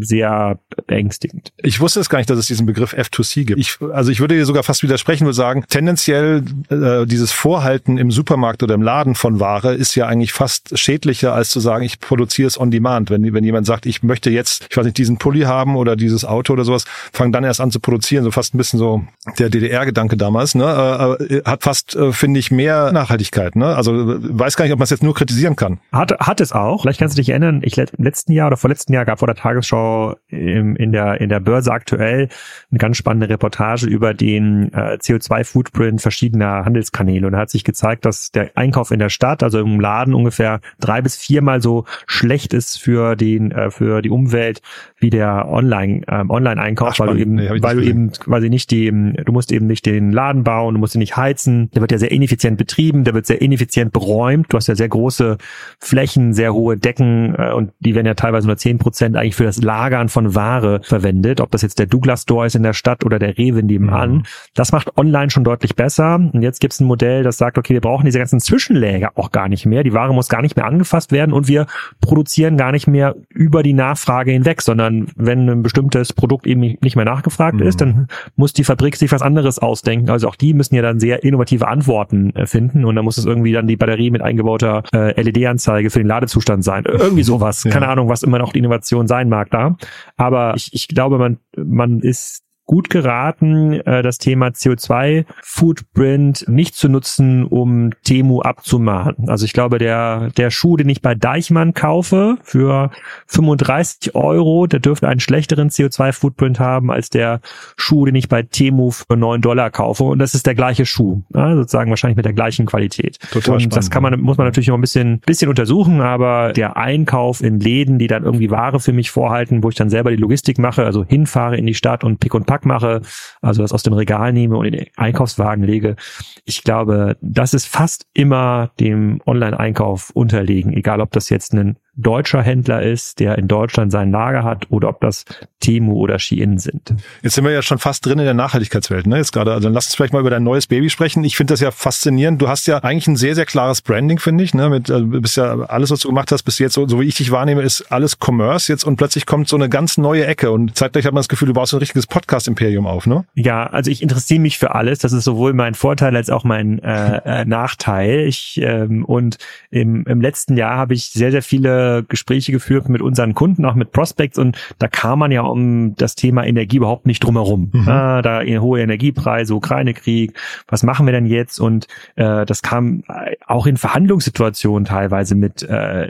sehr 0.00 0.60
beängstigend. 0.86 1.52
Ich 1.56 1.80
wusste 1.80 2.00
es 2.00 2.08
gar 2.08 2.18
nicht, 2.18 2.30
dass 2.30 2.38
es 2.38 2.46
diesen 2.46 2.66
Begriff 2.66 2.94
F2C 2.94 3.44
gibt. 3.44 3.60
Ich, 3.60 3.78
also 3.92 4.12
ich 4.12 4.20
würde 4.20 4.36
dir 4.36 4.46
sogar 4.46 4.62
fast 4.62 4.83
widersprechen, 4.84 5.24
würde 5.24 5.34
sagen, 5.34 5.64
tendenziell 5.68 6.44
äh, 6.68 7.06
dieses 7.06 7.32
Vorhalten 7.32 7.98
im 7.98 8.10
Supermarkt 8.10 8.62
oder 8.62 8.74
im 8.74 8.82
Laden 8.82 9.14
von 9.14 9.40
Ware 9.40 9.74
ist 9.74 9.94
ja 9.94 10.06
eigentlich 10.06 10.32
fast 10.32 10.78
schädlicher, 10.78 11.34
als 11.34 11.50
zu 11.50 11.60
sagen, 11.60 11.84
ich 11.84 12.00
produziere 12.00 12.46
es 12.46 12.58
on 12.58 12.70
demand. 12.70 13.10
Wenn, 13.10 13.32
wenn 13.34 13.44
jemand 13.44 13.66
sagt, 13.66 13.86
ich 13.86 14.02
möchte 14.02 14.30
jetzt, 14.30 14.66
ich 14.70 14.76
weiß 14.76 14.84
nicht, 14.84 14.98
diesen 14.98 15.18
Pulli 15.18 15.42
haben 15.42 15.76
oder 15.76 15.96
dieses 15.96 16.24
Auto 16.24 16.52
oder 16.52 16.64
sowas, 16.64 16.84
fang 17.12 17.32
dann 17.32 17.44
erst 17.44 17.60
an 17.60 17.70
zu 17.70 17.80
produzieren. 17.80 18.24
So 18.24 18.30
fast 18.30 18.54
ein 18.54 18.58
bisschen 18.58 18.78
so 18.78 19.04
der 19.38 19.50
DDR-Gedanke 19.50 20.16
damals, 20.16 20.54
ne? 20.54 21.18
Äh, 21.20 21.36
äh, 21.36 21.42
hat 21.44 21.62
fast, 21.62 21.96
äh, 21.96 22.12
finde 22.12 22.40
ich, 22.40 22.50
mehr 22.50 22.92
Nachhaltigkeit. 22.92 23.56
Ne? 23.56 23.74
Also 23.74 23.92
weiß 23.94 24.56
gar 24.56 24.64
nicht, 24.64 24.72
ob 24.72 24.78
man 24.78 24.84
es 24.84 24.90
jetzt 24.90 25.02
nur 25.02 25.14
kritisieren 25.14 25.56
kann. 25.56 25.80
Hat, 25.92 26.12
hat 26.20 26.40
es 26.40 26.52
auch. 26.52 26.82
Vielleicht 26.82 27.00
kannst 27.00 27.16
du 27.16 27.20
dich 27.20 27.30
erinnern, 27.30 27.60
ich 27.64 27.78
im 27.78 28.04
letzten 28.04 28.32
Jahr 28.32 28.48
oder 28.48 28.56
vorletzten 28.56 28.92
Jahr 28.92 29.04
gab 29.04 29.18
vor 29.18 29.26
der 29.26 29.36
Tagesschau 29.36 30.16
im, 30.28 30.76
in 30.76 30.92
der 30.92 31.20
in 31.20 31.28
der 31.28 31.40
Börse 31.40 31.72
aktuell 31.72 32.28
eine 32.70 32.78
ganz 32.78 32.96
spannende 32.96 33.28
Reportage 33.28 33.86
über 33.86 34.14
den 34.14 34.72
äh, 34.74 34.96
CO2-Footprint 34.96 36.00
verschiedener 36.00 36.64
Handelskanäle. 36.64 37.26
Und 37.26 37.32
da 37.32 37.40
hat 37.40 37.50
sich 37.50 37.64
gezeigt, 37.64 38.04
dass 38.04 38.30
der 38.32 38.50
Einkauf 38.56 38.90
in 38.90 38.98
der 38.98 39.08
Stadt, 39.08 39.42
also 39.42 39.60
im 39.60 39.80
Laden 39.80 40.14
ungefähr 40.14 40.60
drei 40.80 41.00
bis 41.00 41.16
viermal 41.16 41.62
so 41.62 41.84
schlecht 42.06 42.52
ist 42.52 42.80
für 42.80 43.16
den, 43.16 43.52
äh, 43.52 43.70
für 43.70 44.02
die 44.02 44.10
Umwelt 44.10 44.60
wie 44.98 45.10
der 45.10 45.48
Online, 45.48 46.02
ähm, 46.08 46.30
Online-Einkauf, 46.30 46.98
weil 46.98 47.14
du 47.14 47.20
eben, 47.20 47.34
nee, 47.36 47.50
weil 47.62 47.76
du 47.76 47.82
eben 47.82 48.12
quasi 48.12 48.50
nicht 48.50 48.70
die, 48.70 48.90
du 48.90 49.32
musst 49.32 49.52
eben 49.52 49.66
nicht 49.66 49.86
den 49.86 50.12
Laden 50.12 50.44
bauen, 50.44 50.74
du 50.74 50.80
musst 50.80 50.94
ihn 50.94 51.00
nicht 51.00 51.16
heizen. 51.16 51.70
Der 51.74 51.80
wird 51.80 51.92
ja 51.92 51.98
sehr 51.98 52.10
ineffizient 52.10 52.58
betrieben, 52.58 53.04
der 53.04 53.14
wird 53.14 53.26
sehr 53.26 53.40
ineffizient 53.40 53.92
beräumt. 53.92 54.52
Du 54.52 54.56
hast 54.56 54.66
ja 54.66 54.74
sehr 54.74 54.88
große 54.88 55.38
Flächen, 55.78 56.32
sehr 56.32 56.52
hohe 56.52 56.76
Decken 56.76 57.34
äh, 57.38 57.52
und 57.52 57.72
die 57.80 57.94
werden 57.94 58.06
ja 58.06 58.14
teilweise 58.14 58.46
nur 58.46 58.56
zehn 58.56 58.78
Prozent 58.78 59.16
eigentlich 59.16 59.36
für 59.36 59.44
das 59.44 59.62
Lagern 59.62 60.08
von 60.08 60.34
Ware 60.34 60.80
verwendet. 60.82 61.40
Ob 61.40 61.50
das 61.50 61.62
jetzt 61.62 61.78
der 61.78 61.86
Douglas 61.86 62.22
Store 62.22 62.46
ist 62.46 62.56
in 62.56 62.62
der 62.62 62.72
Stadt 62.72 63.04
oder 63.04 63.18
der 63.18 63.38
Rewe 63.38 63.62
nebenan. 63.62 64.12
Mhm. 64.12 64.22
Das 64.54 64.72
macht 64.72 64.96
online 64.96 65.30
schon 65.30 65.44
deutlich 65.44 65.74
besser. 65.74 66.14
Und 66.14 66.42
jetzt 66.42 66.60
gibt 66.60 66.72
es 66.72 66.80
ein 66.80 66.86
Modell, 66.86 67.22
das 67.22 67.38
sagt, 67.38 67.58
okay, 67.58 67.74
wir 67.74 67.80
brauchen 67.80 68.04
diese 68.04 68.18
ganzen 68.18 68.40
Zwischenläger 68.40 69.12
auch 69.16 69.32
gar 69.32 69.48
nicht 69.48 69.66
mehr. 69.66 69.82
Die 69.82 69.92
Ware 69.92 70.14
muss 70.14 70.28
gar 70.28 70.42
nicht 70.42 70.56
mehr 70.56 70.66
angefasst 70.66 71.12
werden 71.12 71.32
und 71.32 71.48
wir 71.48 71.66
produzieren 72.00 72.56
gar 72.56 72.72
nicht 72.72 72.86
mehr 72.86 73.16
über 73.28 73.62
die 73.62 73.72
Nachfrage 73.72 74.30
hinweg, 74.30 74.62
sondern 74.62 75.08
wenn 75.16 75.48
ein 75.48 75.62
bestimmtes 75.62 76.12
Produkt 76.12 76.46
eben 76.46 76.60
nicht 76.60 76.96
mehr 76.96 77.04
nachgefragt 77.04 77.60
mhm. 77.60 77.66
ist, 77.66 77.80
dann 77.80 78.08
muss 78.36 78.52
die 78.52 78.64
Fabrik 78.64 78.96
sich 78.96 79.10
was 79.12 79.22
anderes 79.22 79.58
ausdenken. 79.58 80.10
Also 80.10 80.28
auch 80.28 80.36
die 80.36 80.54
müssen 80.54 80.74
ja 80.74 80.82
dann 80.82 81.00
sehr 81.00 81.24
innovative 81.24 81.66
Antworten 81.66 82.34
äh, 82.36 82.46
finden 82.46 82.84
und 82.84 82.94
dann 82.94 83.04
muss 83.04 83.18
es 83.18 83.24
irgendwie 83.24 83.52
dann 83.52 83.66
die 83.66 83.76
Batterie 83.76 84.10
mit 84.10 84.22
eingebauter 84.22 84.84
äh, 84.92 85.20
LED-Anzeige 85.20 85.90
für 85.90 85.98
den 85.98 86.08
Ladezustand 86.08 86.62
sein. 86.62 86.84
Irgendwie 86.86 87.22
sowas. 87.24 87.64
Ja. 87.64 87.70
Keine 87.70 87.88
Ahnung, 87.88 88.08
was 88.08 88.22
immer 88.22 88.38
noch 88.38 88.52
die 88.52 88.60
Innovation 88.60 89.08
sein 89.08 89.28
mag 89.28 89.50
da. 89.50 89.76
Aber 90.16 90.54
ich, 90.54 90.70
ich 90.72 90.88
glaube, 90.88 91.18
man, 91.18 91.38
man 91.56 92.00
ist 92.00 92.44
gut 92.66 92.88
geraten, 92.88 93.74
äh, 93.80 94.02
das 94.02 94.18
Thema 94.18 94.48
CO2-Footprint 94.48 96.46
nicht 96.48 96.74
zu 96.74 96.88
nutzen, 96.88 97.44
um 97.44 97.90
Temu 98.04 98.40
abzumahnen. 98.40 99.28
Also 99.28 99.44
ich 99.44 99.52
glaube, 99.52 99.78
der, 99.78 100.30
der 100.36 100.50
Schuh, 100.50 100.76
den 100.76 100.88
ich 100.88 101.02
bei 101.02 101.14
Deichmann 101.14 101.74
kaufe 101.74 102.38
für 102.42 102.90
35 103.26 104.14
Euro, 104.14 104.66
der 104.66 104.80
dürfte 104.80 105.08
einen 105.08 105.20
schlechteren 105.20 105.68
CO2-Footprint 105.68 106.58
haben 106.58 106.90
als 106.90 107.10
der 107.10 107.40
Schuh, 107.76 108.06
den 108.06 108.14
ich 108.14 108.28
bei 108.28 108.42
Temu 108.42 108.90
für 108.90 109.16
9 109.16 109.42
Dollar 109.42 109.70
kaufe. 109.70 110.04
Und 110.04 110.18
das 110.18 110.34
ist 110.34 110.46
der 110.46 110.54
gleiche 110.54 110.86
Schuh, 110.86 111.22
ja, 111.34 111.54
sozusagen 111.54 111.90
wahrscheinlich 111.90 112.16
mit 112.16 112.24
der 112.24 112.32
gleichen 112.32 112.64
Qualität. 112.66 113.18
Total 113.30 113.56
Und 113.56 113.60
spannend. 113.60 113.76
das 113.76 113.90
kann 113.90 114.02
man, 114.02 114.18
muss 114.20 114.38
man 114.38 114.46
natürlich 114.46 114.68
noch 114.68 114.78
ein 114.78 114.80
bisschen, 114.80 115.20
bisschen 115.20 115.50
untersuchen, 115.50 116.00
aber 116.00 116.52
der 116.54 116.76
Einkauf 116.78 117.42
in 117.42 117.60
Läden, 117.60 117.98
die 117.98 118.06
dann 118.06 118.24
irgendwie 118.24 118.50
Ware 118.50 118.80
für 118.80 118.92
mich 118.92 119.10
vorhalten, 119.10 119.62
wo 119.62 119.68
ich 119.68 119.74
dann 119.74 119.90
selber 119.90 120.10
die 120.10 120.16
Logistik 120.16 120.58
mache, 120.58 120.84
also 120.84 121.04
hinfahre 121.04 121.58
in 121.58 121.66
die 121.66 121.74
Stadt 121.74 122.04
und 122.04 122.20
Pick 122.20 122.34
und 122.34 122.46
Pack 122.46 122.53
Pack 122.54 122.66
mache, 122.66 123.02
also 123.42 123.62
das 123.62 123.72
aus 123.72 123.82
dem 123.82 123.94
Regal 123.94 124.32
nehme 124.32 124.56
und 124.56 124.66
in 124.66 124.74
den 124.74 124.86
Einkaufswagen 124.96 125.64
lege. 125.64 125.96
Ich 126.44 126.62
glaube, 126.62 127.16
das 127.20 127.52
ist 127.52 127.66
fast 127.66 128.06
immer 128.14 128.70
dem 128.78 129.20
Online-Einkauf 129.26 130.10
unterlegen, 130.10 130.72
egal 130.72 131.00
ob 131.00 131.10
das 131.10 131.30
jetzt 131.30 131.52
ein 131.52 131.78
deutscher 131.96 132.42
Händler 132.42 132.82
ist, 132.82 133.20
der 133.20 133.38
in 133.38 133.48
Deutschland 133.48 133.92
sein 133.92 134.10
Lager 134.10 134.42
hat 134.42 134.66
oder 134.70 134.88
ob 134.88 135.00
das 135.00 135.24
Temu 135.60 135.94
oder 135.94 136.18
Shein 136.18 136.58
sind. 136.58 136.94
Jetzt 137.22 137.34
sind 137.34 137.44
wir 137.44 137.52
ja 137.52 137.62
schon 137.62 137.78
fast 137.78 138.04
drin 138.04 138.18
in 138.18 138.24
der 138.24 138.34
Nachhaltigkeitswelt, 138.34 139.06
ne? 139.06 139.16
Jetzt 139.16 139.32
gerade, 139.32 139.52
also 139.52 139.64
dann 139.64 139.72
lass 139.72 139.86
uns 139.86 139.94
vielleicht 139.94 140.12
mal 140.12 140.20
über 140.20 140.30
dein 140.30 140.42
neues 140.42 140.66
Baby 140.66 140.90
sprechen. 140.90 141.24
Ich 141.24 141.36
finde 141.36 141.54
das 141.54 141.60
ja 141.60 141.70
faszinierend. 141.70 142.42
Du 142.42 142.48
hast 142.48 142.66
ja 142.66 142.78
eigentlich 142.78 143.06
ein 143.06 143.16
sehr, 143.16 143.34
sehr 143.34 143.46
klares 143.46 143.80
Branding, 143.80 144.18
finde 144.18 144.44
ich, 144.44 144.54
ne? 144.54 144.68
Mit, 144.68 144.90
also, 144.90 145.06
bist 145.06 145.36
ja 145.36 145.60
alles, 145.60 145.90
was 145.90 146.00
du 146.00 146.08
gemacht 146.08 146.32
hast, 146.32 146.42
bis 146.42 146.58
jetzt, 146.58 146.74
so, 146.74 146.86
so 146.86 147.00
wie 147.00 147.06
ich 147.06 147.14
dich 147.14 147.30
wahrnehme, 147.30 147.62
ist 147.62 147.92
alles 147.92 148.18
Commerce 148.18 148.70
jetzt 148.70 148.84
und 148.84 148.96
plötzlich 148.96 149.26
kommt 149.26 149.48
so 149.48 149.56
eine 149.56 149.68
ganz 149.68 149.96
neue 149.96 150.26
Ecke 150.26 150.50
und 150.50 150.76
zeitgleich 150.76 151.06
hat 151.06 151.12
man 151.12 151.20
das 151.20 151.28
Gefühl, 151.28 151.48
du 151.48 151.54
baust 151.54 151.72
ein 151.72 151.78
richtiges 151.78 152.06
Podcast-Imperium 152.06 152.86
auf, 152.86 153.06
ne? 153.06 153.24
Ja, 153.34 153.66
also 153.66 153.90
ich 153.90 154.02
interessiere 154.02 154.40
mich 154.40 154.58
für 154.58 154.74
alles. 154.74 154.98
Das 154.98 155.12
ist 155.12 155.24
sowohl 155.24 155.52
mein 155.52 155.74
Vorteil 155.74 156.16
als 156.16 156.28
auch 156.28 156.44
mein 156.44 156.80
äh, 156.82 157.20
äh, 157.24 157.44
Nachteil. 157.44 158.26
Ich 158.26 158.60
ähm, 158.62 159.04
und 159.04 159.38
im, 159.70 160.04
im 160.06 160.20
letzten 160.20 160.56
Jahr 160.56 160.76
habe 160.76 160.94
ich 160.94 161.10
sehr, 161.10 161.30
sehr 161.30 161.42
viele 161.42 161.83
Gespräche 162.08 162.52
geführt 162.52 162.88
mit 162.88 163.02
unseren 163.02 163.34
Kunden, 163.34 163.64
auch 163.64 163.74
mit 163.74 163.92
Prospects 163.92 164.38
und 164.38 164.56
da 164.78 164.88
kam 164.88 165.18
man 165.18 165.32
ja 165.32 165.42
um 165.42 165.94
das 165.96 166.14
Thema 166.14 166.44
Energie 166.44 166.78
überhaupt 166.78 167.06
nicht 167.06 167.22
drumherum. 167.22 167.70
Mhm. 167.72 167.88
Ah, 167.88 168.22
da 168.22 168.42
hohe 168.42 168.80
Energiepreise, 168.80 169.54
Ukraine-Krieg, 169.54 170.34
was 170.68 170.82
machen 170.82 171.06
wir 171.06 171.12
denn 171.12 171.26
jetzt? 171.26 171.60
Und 171.60 171.86
äh, 172.16 172.44
das 172.46 172.62
kam 172.62 173.02
auch 173.46 173.66
in 173.66 173.76
Verhandlungssituationen 173.76 174.84
teilweise 174.84 175.34
mit, 175.34 175.62
äh, 175.62 176.08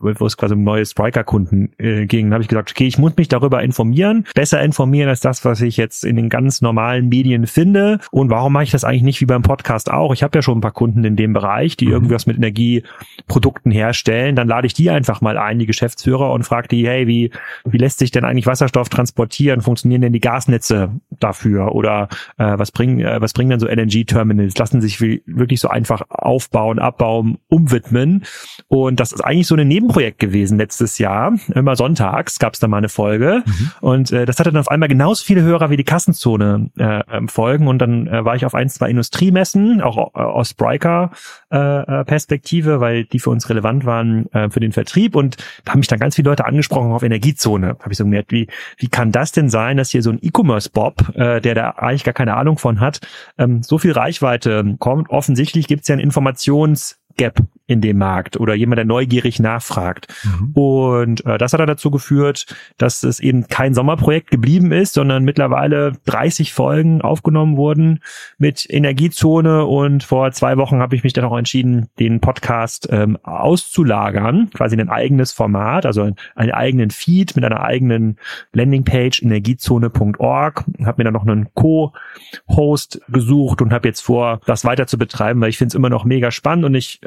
wo 0.00 0.26
es 0.26 0.36
quasi 0.36 0.54
um 0.54 0.64
neue 0.64 0.84
Spriker-Kunden 0.84 1.70
äh, 1.78 2.06
ging. 2.06 2.30
Da 2.30 2.34
habe 2.34 2.42
ich 2.42 2.48
gesagt, 2.48 2.70
okay, 2.70 2.86
ich 2.86 2.98
muss 2.98 3.16
mich 3.16 3.28
darüber 3.28 3.62
informieren, 3.62 4.26
besser 4.34 4.62
informieren 4.62 5.08
als 5.08 5.20
das, 5.20 5.44
was 5.44 5.60
ich 5.60 5.76
jetzt 5.76 6.04
in 6.04 6.16
den 6.16 6.28
ganz 6.28 6.60
normalen 6.60 7.08
Medien 7.08 7.46
finde. 7.46 7.98
Und 8.10 8.30
warum 8.30 8.52
mache 8.52 8.64
ich 8.64 8.70
das 8.70 8.84
eigentlich 8.84 9.02
nicht 9.02 9.20
wie 9.20 9.26
beim 9.26 9.42
Podcast 9.42 9.90
auch? 9.90 10.12
Ich 10.12 10.22
habe 10.22 10.38
ja 10.38 10.42
schon 10.42 10.58
ein 10.58 10.60
paar 10.60 10.72
Kunden 10.72 11.04
in 11.04 11.16
dem 11.16 11.32
Bereich, 11.32 11.76
die 11.76 11.86
mhm. 11.86 11.92
irgendwas 11.92 12.26
mit 12.26 12.36
Energieprodukten 12.36 13.72
herstellen. 13.72 14.36
Dann 14.36 14.48
lade 14.48 14.66
ich 14.66 14.74
die 14.74 14.90
einfach 14.90 15.13
mal 15.20 15.38
ein, 15.38 15.58
die 15.58 15.66
Geschäftsführer, 15.66 16.32
und 16.32 16.44
frage 16.44 16.68
die, 16.68 16.86
hey, 16.86 17.06
wie, 17.06 17.30
wie 17.64 17.78
lässt 17.78 17.98
sich 17.98 18.10
denn 18.10 18.24
eigentlich 18.24 18.46
Wasserstoff 18.46 18.88
transportieren? 18.88 19.60
Funktionieren 19.60 20.02
denn 20.02 20.12
die 20.12 20.20
Gasnetze 20.20 20.90
dafür? 21.10 21.74
Oder 21.74 22.08
äh, 22.38 22.58
was 22.58 22.72
bringen, 22.72 23.00
äh, 23.00 23.20
was 23.20 23.32
bringen 23.32 23.50
denn 23.50 23.60
so 23.60 23.66
LNG-Terminals? 23.66 24.56
Lassen 24.58 24.80
sich 24.80 25.00
wirklich 25.00 25.60
so 25.60 25.68
einfach 25.68 26.02
aufbauen, 26.08 26.78
abbauen, 26.78 27.38
umwidmen. 27.48 28.24
Und 28.68 29.00
das 29.00 29.12
ist 29.12 29.20
eigentlich 29.20 29.46
so 29.46 29.56
ein 29.56 29.68
Nebenprojekt 29.68 30.18
gewesen 30.18 30.58
letztes 30.58 30.98
Jahr. 30.98 31.34
Immer 31.54 31.76
sonntags 31.76 32.38
gab 32.38 32.54
es 32.54 32.60
da 32.60 32.68
mal 32.68 32.78
eine 32.78 32.88
Folge. 32.88 33.42
Mhm. 33.44 33.70
Und 33.80 34.12
äh, 34.12 34.26
das 34.26 34.38
hatte 34.38 34.50
dann 34.50 34.60
auf 34.60 34.70
einmal 34.70 34.88
genauso 34.88 35.24
viele 35.24 35.42
Hörer 35.42 35.70
wie 35.70 35.76
die 35.76 35.84
Kassenzone 35.84 36.70
äh, 36.78 37.00
ähm, 37.10 37.28
folgen. 37.28 37.68
Und 37.68 37.78
dann 37.78 38.06
äh, 38.06 38.24
war 38.24 38.36
ich 38.36 38.46
auf 38.46 38.54
ein, 38.54 38.68
zwei 38.68 38.90
Industriemessen, 38.90 39.80
auch 39.80 40.14
äh, 40.14 40.18
aus 40.18 40.50
Spriker 40.50 41.10
äh, 41.50 41.56
äh, 42.00 42.04
Perspektive, 42.04 42.80
weil 42.80 43.04
die 43.04 43.18
für 43.18 43.30
uns 43.30 43.48
relevant 43.48 43.84
waren 43.84 44.30
äh, 44.32 44.50
für 44.50 44.60
den 44.60 44.72
Vertrieb. 44.72 45.03
Und 45.12 45.36
da 45.64 45.72
haben 45.72 45.80
mich 45.80 45.88
dann 45.88 45.98
ganz 45.98 46.16
viele 46.16 46.30
Leute 46.30 46.46
angesprochen 46.46 46.92
auf 46.92 47.02
Energiezone. 47.02 47.76
Habe 47.80 47.92
ich 47.92 47.98
so 47.98 48.04
gemerkt, 48.04 48.32
wie, 48.32 48.48
wie 48.78 48.88
kann 48.88 49.12
das 49.12 49.32
denn 49.32 49.48
sein, 49.48 49.76
dass 49.76 49.90
hier 49.90 50.02
so 50.02 50.10
ein 50.10 50.18
E-Commerce-Bob, 50.20 51.16
äh, 51.16 51.40
der 51.40 51.54
da 51.54 51.70
eigentlich 51.70 52.04
gar 52.04 52.14
keine 52.14 52.34
Ahnung 52.36 52.58
von 52.58 52.80
hat, 52.80 53.00
ähm, 53.38 53.62
so 53.62 53.78
viel 53.78 53.92
Reichweite 53.92 54.76
kommt. 54.78 55.10
Offensichtlich 55.10 55.66
gibt 55.66 55.82
es 55.82 55.88
ja 55.88 55.96
ein 55.96 56.00
Informations- 56.00 56.96
Gap 57.16 57.38
in 57.66 57.80
dem 57.80 57.96
Markt 57.96 58.38
oder 58.38 58.54
jemand, 58.54 58.78
der 58.78 58.84
neugierig 58.84 59.40
nachfragt. 59.40 60.08
Mhm. 60.22 60.50
Und 60.52 61.24
äh, 61.24 61.38
das 61.38 61.52
hat 61.52 61.60
dann 61.60 61.66
dazu 61.66 61.90
geführt, 61.90 62.46
dass 62.76 63.02
es 63.02 63.20
eben 63.20 63.48
kein 63.48 63.72
Sommerprojekt 63.72 64.30
geblieben 64.30 64.70
ist, 64.70 64.94
sondern 64.94 65.24
mittlerweile 65.24 65.92
30 66.04 66.52
Folgen 66.52 67.00
aufgenommen 67.00 67.56
wurden 67.56 68.00
mit 68.36 68.66
Energiezone. 68.68 69.64
Und 69.64 70.04
vor 70.04 70.30
zwei 70.32 70.58
Wochen 70.58 70.80
habe 70.80 70.94
ich 70.94 71.04
mich 71.04 71.14
dann 71.14 71.24
auch 71.24 71.36
entschieden, 71.38 71.88
den 71.98 72.20
Podcast 72.20 72.88
ähm, 72.90 73.16
auszulagern, 73.22 74.50
quasi 74.52 74.74
in 74.74 74.80
ein 74.80 74.90
eigenes 74.90 75.32
Format, 75.32 75.86
also 75.86 76.10
einen 76.34 76.52
eigenen 76.52 76.90
Feed 76.90 77.34
mit 77.34 77.44
einer 77.46 77.62
eigenen 77.62 78.18
Landingpage, 78.52 79.22
energiezone.org. 79.22 80.64
Habe 80.84 80.94
mir 80.98 81.04
dann 81.04 81.14
noch 81.14 81.26
einen 81.26 81.48
Co-Host 81.54 83.00
gesucht 83.08 83.62
und 83.62 83.72
habe 83.72 83.88
jetzt 83.88 84.02
vor, 84.02 84.40
das 84.44 84.66
weiter 84.66 84.86
zu 84.86 84.98
betreiben, 84.98 85.40
weil 85.40 85.48
ich 85.48 85.56
finde 85.56 85.68
es 85.68 85.74
immer 85.74 85.88
noch 85.88 86.04
mega 86.04 86.30
spannend 86.30 86.66
und 86.66 86.74
ich 86.74 87.00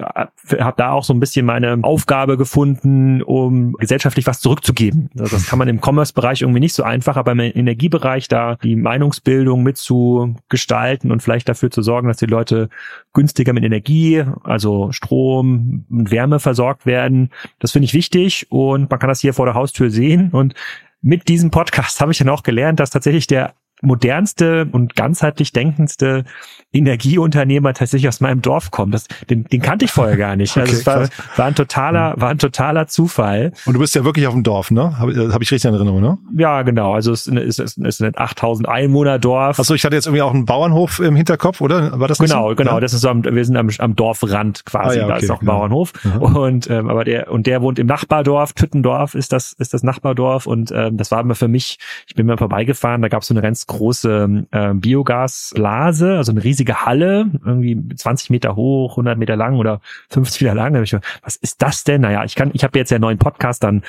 habe 0.51 0.75
da 0.77 0.91
auch 0.91 1.03
so 1.03 1.13
ein 1.13 1.19
bisschen 1.19 1.45
meine 1.45 1.79
Aufgabe 1.81 2.37
gefunden, 2.37 3.21
um 3.21 3.73
gesellschaftlich 3.73 4.27
was 4.27 4.39
zurückzugeben. 4.39 5.09
Also 5.17 5.35
das 5.35 5.47
kann 5.47 5.59
man 5.59 5.67
im 5.67 5.81
Commerce-Bereich 5.81 6.41
irgendwie 6.41 6.59
nicht 6.59 6.73
so 6.73 6.83
einfach, 6.83 7.17
aber 7.17 7.31
im 7.31 7.39
Energiebereich 7.39 8.27
da 8.27 8.55
die 8.55 8.75
Meinungsbildung 8.75 9.63
mitzugestalten 9.63 11.11
und 11.11 11.21
vielleicht 11.21 11.49
dafür 11.49 11.71
zu 11.71 11.81
sorgen, 11.81 12.07
dass 12.07 12.17
die 12.17 12.25
Leute 12.25 12.69
günstiger 13.13 13.53
mit 13.53 13.63
Energie, 13.63 14.23
also 14.43 14.91
Strom 14.91 15.85
und 15.89 16.11
Wärme 16.11 16.39
versorgt 16.39 16.85
werden. 16.85 17.31
Das 17.59 17.71
finde 17.71 17.85
ich 17.85 17.93
wichtig 17.93 18.47
und 18.49 18.89
man 18.89 18.99
kann 18.99 19.09
das 19.09 19.21
hier 19.21 19.33
vor 19.33 19.45
der 19.45 19.55
Haustür 19.55 19.89
sehen 19.89 20.29
und 20.31 20.53
mit 21.01 21.27
diesem 21.27 21.51
Podcast 21.51 22.01
habe 22.01 22.11
ich 22.11 22.17
dann 22.17 22.29
auch 22.29 22.43
gelernt, 22.43 22.79
dass 22.79 22.89
tatsächlich 22.89 23.27
der 23.27 23.53
modernste 23.81 24.67
und 24.71 24.95
ganzheitlich 24.95 25.51
denkendste 25.51 26.25
Energieunternehmer 26.73 27.73
tatsächlich 27.73 28.07
aus 28.07 28.19
meinem 28.19 28.41
Dorf 28.41 28.71
kommt. 28.71 28.93
Das, 28.93 29.07
den, 29.29 29.45
den 29.45 29.61
kannte 29.61 29.85
ich 29.85 29.91
vorher 29.91 30.17
gar 30.17 30.35
nicht. 30.35 30.57
Also 30.57 30.71
okay, 30.71 30.79
es 30.79 30.85
war, 30.85 31.09
war 31.37 31.45
ein 31.45 31.55
totaler, 31.55 32.13
war 32.17 32.29
ein 32.29 32.39
totaler 32.39 32.87
Zufall. 32.87 33.51
Und 33.65 33.73
du 33.73 33.79
bist 33.79 33.95
ja 33.95 34.03
wirklich 34.03 34.27
auf 34.27 34.33
dem 34.33 34.43
Dorf, 34.43 34.71
ne? 34.71 34.97
Habe 34.97 35.31
hab 35.31 35.41
ich 35.41 35.51
richtig 35.51 35.69
in 35.69 35.75
Erinnerung, 35.75 36.01
ne? 36.01 36.17
Ja, 36.35 36.63
genau. 36.63 36.93
Also 36.93 37.11
es 37.11 37.27
ist, 37.27 37.59
es 37.59 37.77
ist 37.77 38.01
ein 38.01 38.13
8000 38.15 38.67
Einwohner 38.67 39.19
Dorf. 39.19 39.59
Achso, 39.59 39.73
ich 39.73 39.85
hatte 39.85 39.95
jetzt 39.95 40.07
irgendwie 40.07 40.21
auch 40.23 40.33
einen 40.33 40.45
Bauernhof 40.45 40.99
im 40.99 41.15
Hinterkopf, 41.15 41.61
oder? 41.61 41.99
War 41.99 42.07
das 42.07 42.17
Genau, 42.17 42.49
so? 42.49 42.55
genau. 42.55 42.75
Ja? 42.75 42.79
Das 42.79 42.93
ist 42.93 43.01
so 43.01 43.09
am, 43.09 43.23
wir 43.23 43.45
sind 43.45 43.57
am, 43.57 43.69
am 43.77 43.95
Dorfrand 43.95 44.65
quasi. 44.65 44.97
Ah, 44.97 45.01
ja, 45.01 45.05
okay, 45.05 45.13
da 45.13 45.17
ist 45.17 45.31
auch 45.31 45.41
ein 45.41 45.47
ja. 45.47 45.53
Bauernhof. 45.53 45.93
Mhm. 46.03 46.21
Und 46.21 46.69
ähm, 46.69 46.89
aber 46.89 47.03
der 47.03 47.31
und 47.31 47.47
der 47.47 47.61
wohnt 47.61 47.79
im 47.79 47.87
Nachbardorf. 47.87 48.53
Tüttendorf 48.53 49.13
ist 49.15 49.31
das 49.31 49.53
ist 49.53 49.73
das 49.73 49.83
Nachbardorf 49.83 50.47
und 50.47 50.71
ähm, 50.71 50.97
das 50.97 51.11
war 51.11 51.21
immer 51.21 51.35
für 51.35 51.47
mich. 51.47 51.77
Ich 52.07 52.15
bin 52.15 52.25
mal 52.25 52.37
vorbeigefahren. 52.37 53.01
Da 53.01 53.07
gab 53.07 53.21
es 53.21 53.27
so 53.27 53.33
eine 53.33 53.41
ganz 53.41 53.66
große 53.67 54.45
äh, 54.51 54.73
Biogasblase, 54.73 56.17
also 56.17 56.31
eine 56.31 56.43
riesige 56.43 56.85
Halle, 56.85 57.29
irgendwie 57.45 57.95
20 57.95 58.29
Meter 58.29 58.55
hoch, 58.55 58.93
100 58.93 59.17
Meter 59.17 59.35
lang 59.35 59.57
oder 59.57 59.81
50 60.09 60.41
Meter 60.41 60.55
lang. 60.55 60.73
Da 60.73 60.81
ich, 60.81 60.95
was 61.21 61.35
ist 61.35 61.61
das 61.61 61.83
denn? 61.83 62.01
Naja, 62.01 62.23
ich 62.23 62.35
kann, 62.35 62.51
ich 62.53 62.63
habe 62.63 62.77
jetzt 62.77 62.89
ja 62.89 62.95
einen 62.95 63.03
neuen 63.03 63.17
Podcast, 63.17 63.63
dann 63.63 63.83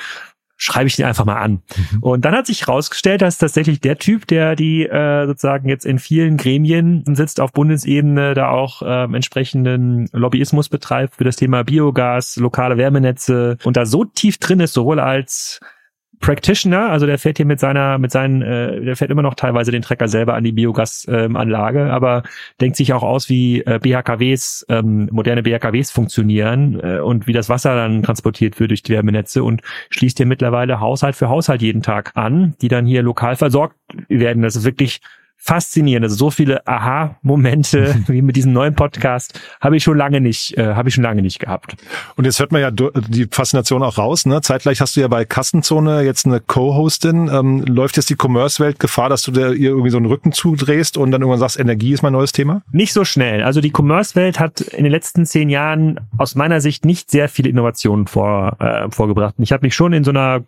schreibe 0.59 0.87
ich 0.87 0.97
den 0.97 1.05
einfach 1.05 1.25
mal 1.25 1.37
an. 1.37 1.61
Mhm. 1.91 1.99
Und 2.01 2.25
dann 2.25 2.35
hat 2.35 2.45
sich 2.45 2.67
herausgestellt, 2.67 3.21
dass 3.21 3.37
tatsächlich 3.37 3.79
der 3.79 3.97
Typ, 3.97 4.27
der 4.27 4.57
die 4.57 4.85
äh, 4.85 5.25
sozusagen 5.25 5.69
jetzt 5.69 5.85
in 5.85 5.99
vielen 5.99 6.35
Gremien 6.35 7.03
sitzt 7.15 7.39
auf 7.39 7.53
Bundesebene, 7.53 8.33
da 8.33 8.49
auch 8.49 8.81
äh, 8.81 9.03
entsprechenden 9.05 10.09
Lobbyismus 10.11 10.67
betreibt 10.67 11.15
für 11.15 11.23
das 11.23 11.37
Thema 11.37 11.63
Biogas, 11.63 12.35
lokale 12.35 12.77
Wärmenetze 12.77 13.57
und 13.63 13.77
da 13.77 13.85
so 13.85 14.03
tief 14.03 14.37
drin 14.37 14.59
ist, 14.59 14.73
sowohl 14.73 14.99
als 14.99 15.61
Practitioner, 16.19 16.89
also 16.89 17.05
der 17.05 17.17
fährt 17.17 17.37
hier 17.37 17.45
mit 17.45 17.59
seiner, 17.59 17.97
mit 17.97 18.11
seinen, 18.11 18.41
äh, 18.41 18.81
der 18.81 18.95
fährt 18.97 19.09
immer 19.09 19.21
noch 19.21 19.35
teilweise 19.35 19.71
den 19.71 19.81
Trecker 19.81 20.07
selber 20.07 20.33
an 20.33 20.43
die 20.43 20.51
Biogasanlage, 20.51 21.81
ähm, 21.81 21.89
aber 21.89 22.23
denkt 22.59 22.75
sich 22.75 22.91
auch 22.93 23.03
aus, 23.03 23.29
wie 23.29 23.61
äh, 23.61 23.79
BHKWs, 23.81 24.65
ähm, 24.69 25.07
moderne 25.11 25.43
BHKWs 25.43 25.91
funktionieren 25.91 26.79
äh, 26.81 26.99
und 26.99 27.27
wie 27.27 27.33
das 27.33 27.47
Wasser 27.47 27.75
dann 27.75 28.03
transportiert 28.03 28.59
wird 28.59 28.71
durch 28.71 28.83
die 28.83 28.93
Wärmenetze 28.93 29.43
und 29.43 29.61
schließt 29.89 30.17
hier 30.17 30.25
mittlerweile 30.25 30.81
Haushalt 30.81 31.15
für 31.15 31.29
Haushalt 31.29 31.61
jeden 31.61 31.81
Tag 31.81 32.11
an, 32.15 32.53
die 32.61 32.67
dann 32.67 32.85
hier 32.85 33.01
lokal 33.01 33.37
versorgt 33.37 33.75
werden. 34.09 34.43
Das 34.43 34.57
ist 34.57 34.65
wirklich 34.65 35.01
faszinierend. 35.39 36.03
Also 36.03 36.15
so 36.15 36.29
viele 36.29 36.67
Aha-Momente 36.67 38.03
wie 38.07 38.21
mit 38.21 38.35
diesem 38.35 38.53
neuen 38.53 38.75
Podcast 38.75 39.39
habe 39.61 39.77
ich 39.77 39.83
schon 39.83 39.97
lange 39.97 40.21
nicht, 40.21 40.57
äh, 40.57 40.75
habe 40.75 40.89
ich 40.89 40.95
schon 40.95 41.03
lange 41.03 41.21
nicht 41.21 41.39
gehabt. 41.39 41.75
Und 42.15 42.25
jetzt 42.25 42.39
hört 42.39 42.51
man 42.51 42.61
ja 42.61 42.71
die 42.71 43.27
Faszination 43.31 43.81
auch 43.81 43.97
raus. 43.97 44.25
Ne? 44.25 44.41
Zeitgleich 44.41 44.81
hast 44.81 44.95
du 44.95 45.01
ja 45.01 45.07
bei 45.07 45.25
Kassenzone 45.25 46.01
jetzt 46.01 46.25
eine 46.25 46.41
Co-Hostin. 46.41 47.29
Ähm, 47.33 47.63
läuft 47.63 47.95
jetzt 47.97 48.09
die 48.09 48.17
Commerce-Welt 48.21 48.79
Gefahr, 48.79 49.09
dass 49.09 49.23
du 49.23 49.31
dir 49.31 49.53
irgendwie 49.53 49.89
so 49.89 49.97
einen 49.97 50.07
Rücken 50.07 50.33
zudrehst 50.33 50.97
und 50.97 51.11
dann 51.11 51.21
irgendwann 51.21 51.39
sagst, 51.39 51.59
Energie 51.59 51.93
ist 51.93 52.03
mein 52.03 52.13
neues 52.13 52.33
Thema? 52.33 52.61
Nicht 52.71 52.93
so 52.93 53.05
schnell. 53.05 53.41
Also 53.43 53.61
die 53.61 53.71
Commerce-Welt 53.75 54.39
hat 54.39 54.61
in 54.61 54.83
den 54.83 54.91
letzten 54.91 55.25
zehn 55.25 55.49
Jahren 55.49 55.99
aus 56.17 56.35
meiner 56.35 56.59
Sicht 56.59 56.83
nicht 56.85 57.09
sehr 57.09 57.29
viele 57.29 57.49
Innovationen 57.49 58.07
vor, 58.07 58.57
äh, 58.59 58.91
vorgebracht. 58.91 59.35
Und 59.37 59.43
ich 59.43 59.53
habe 59.53 59.65
mich 59.65 59.73
schon 59.73 59.93
in 59.93 60.03
so 60.03 60.11
einer 60.11 60.43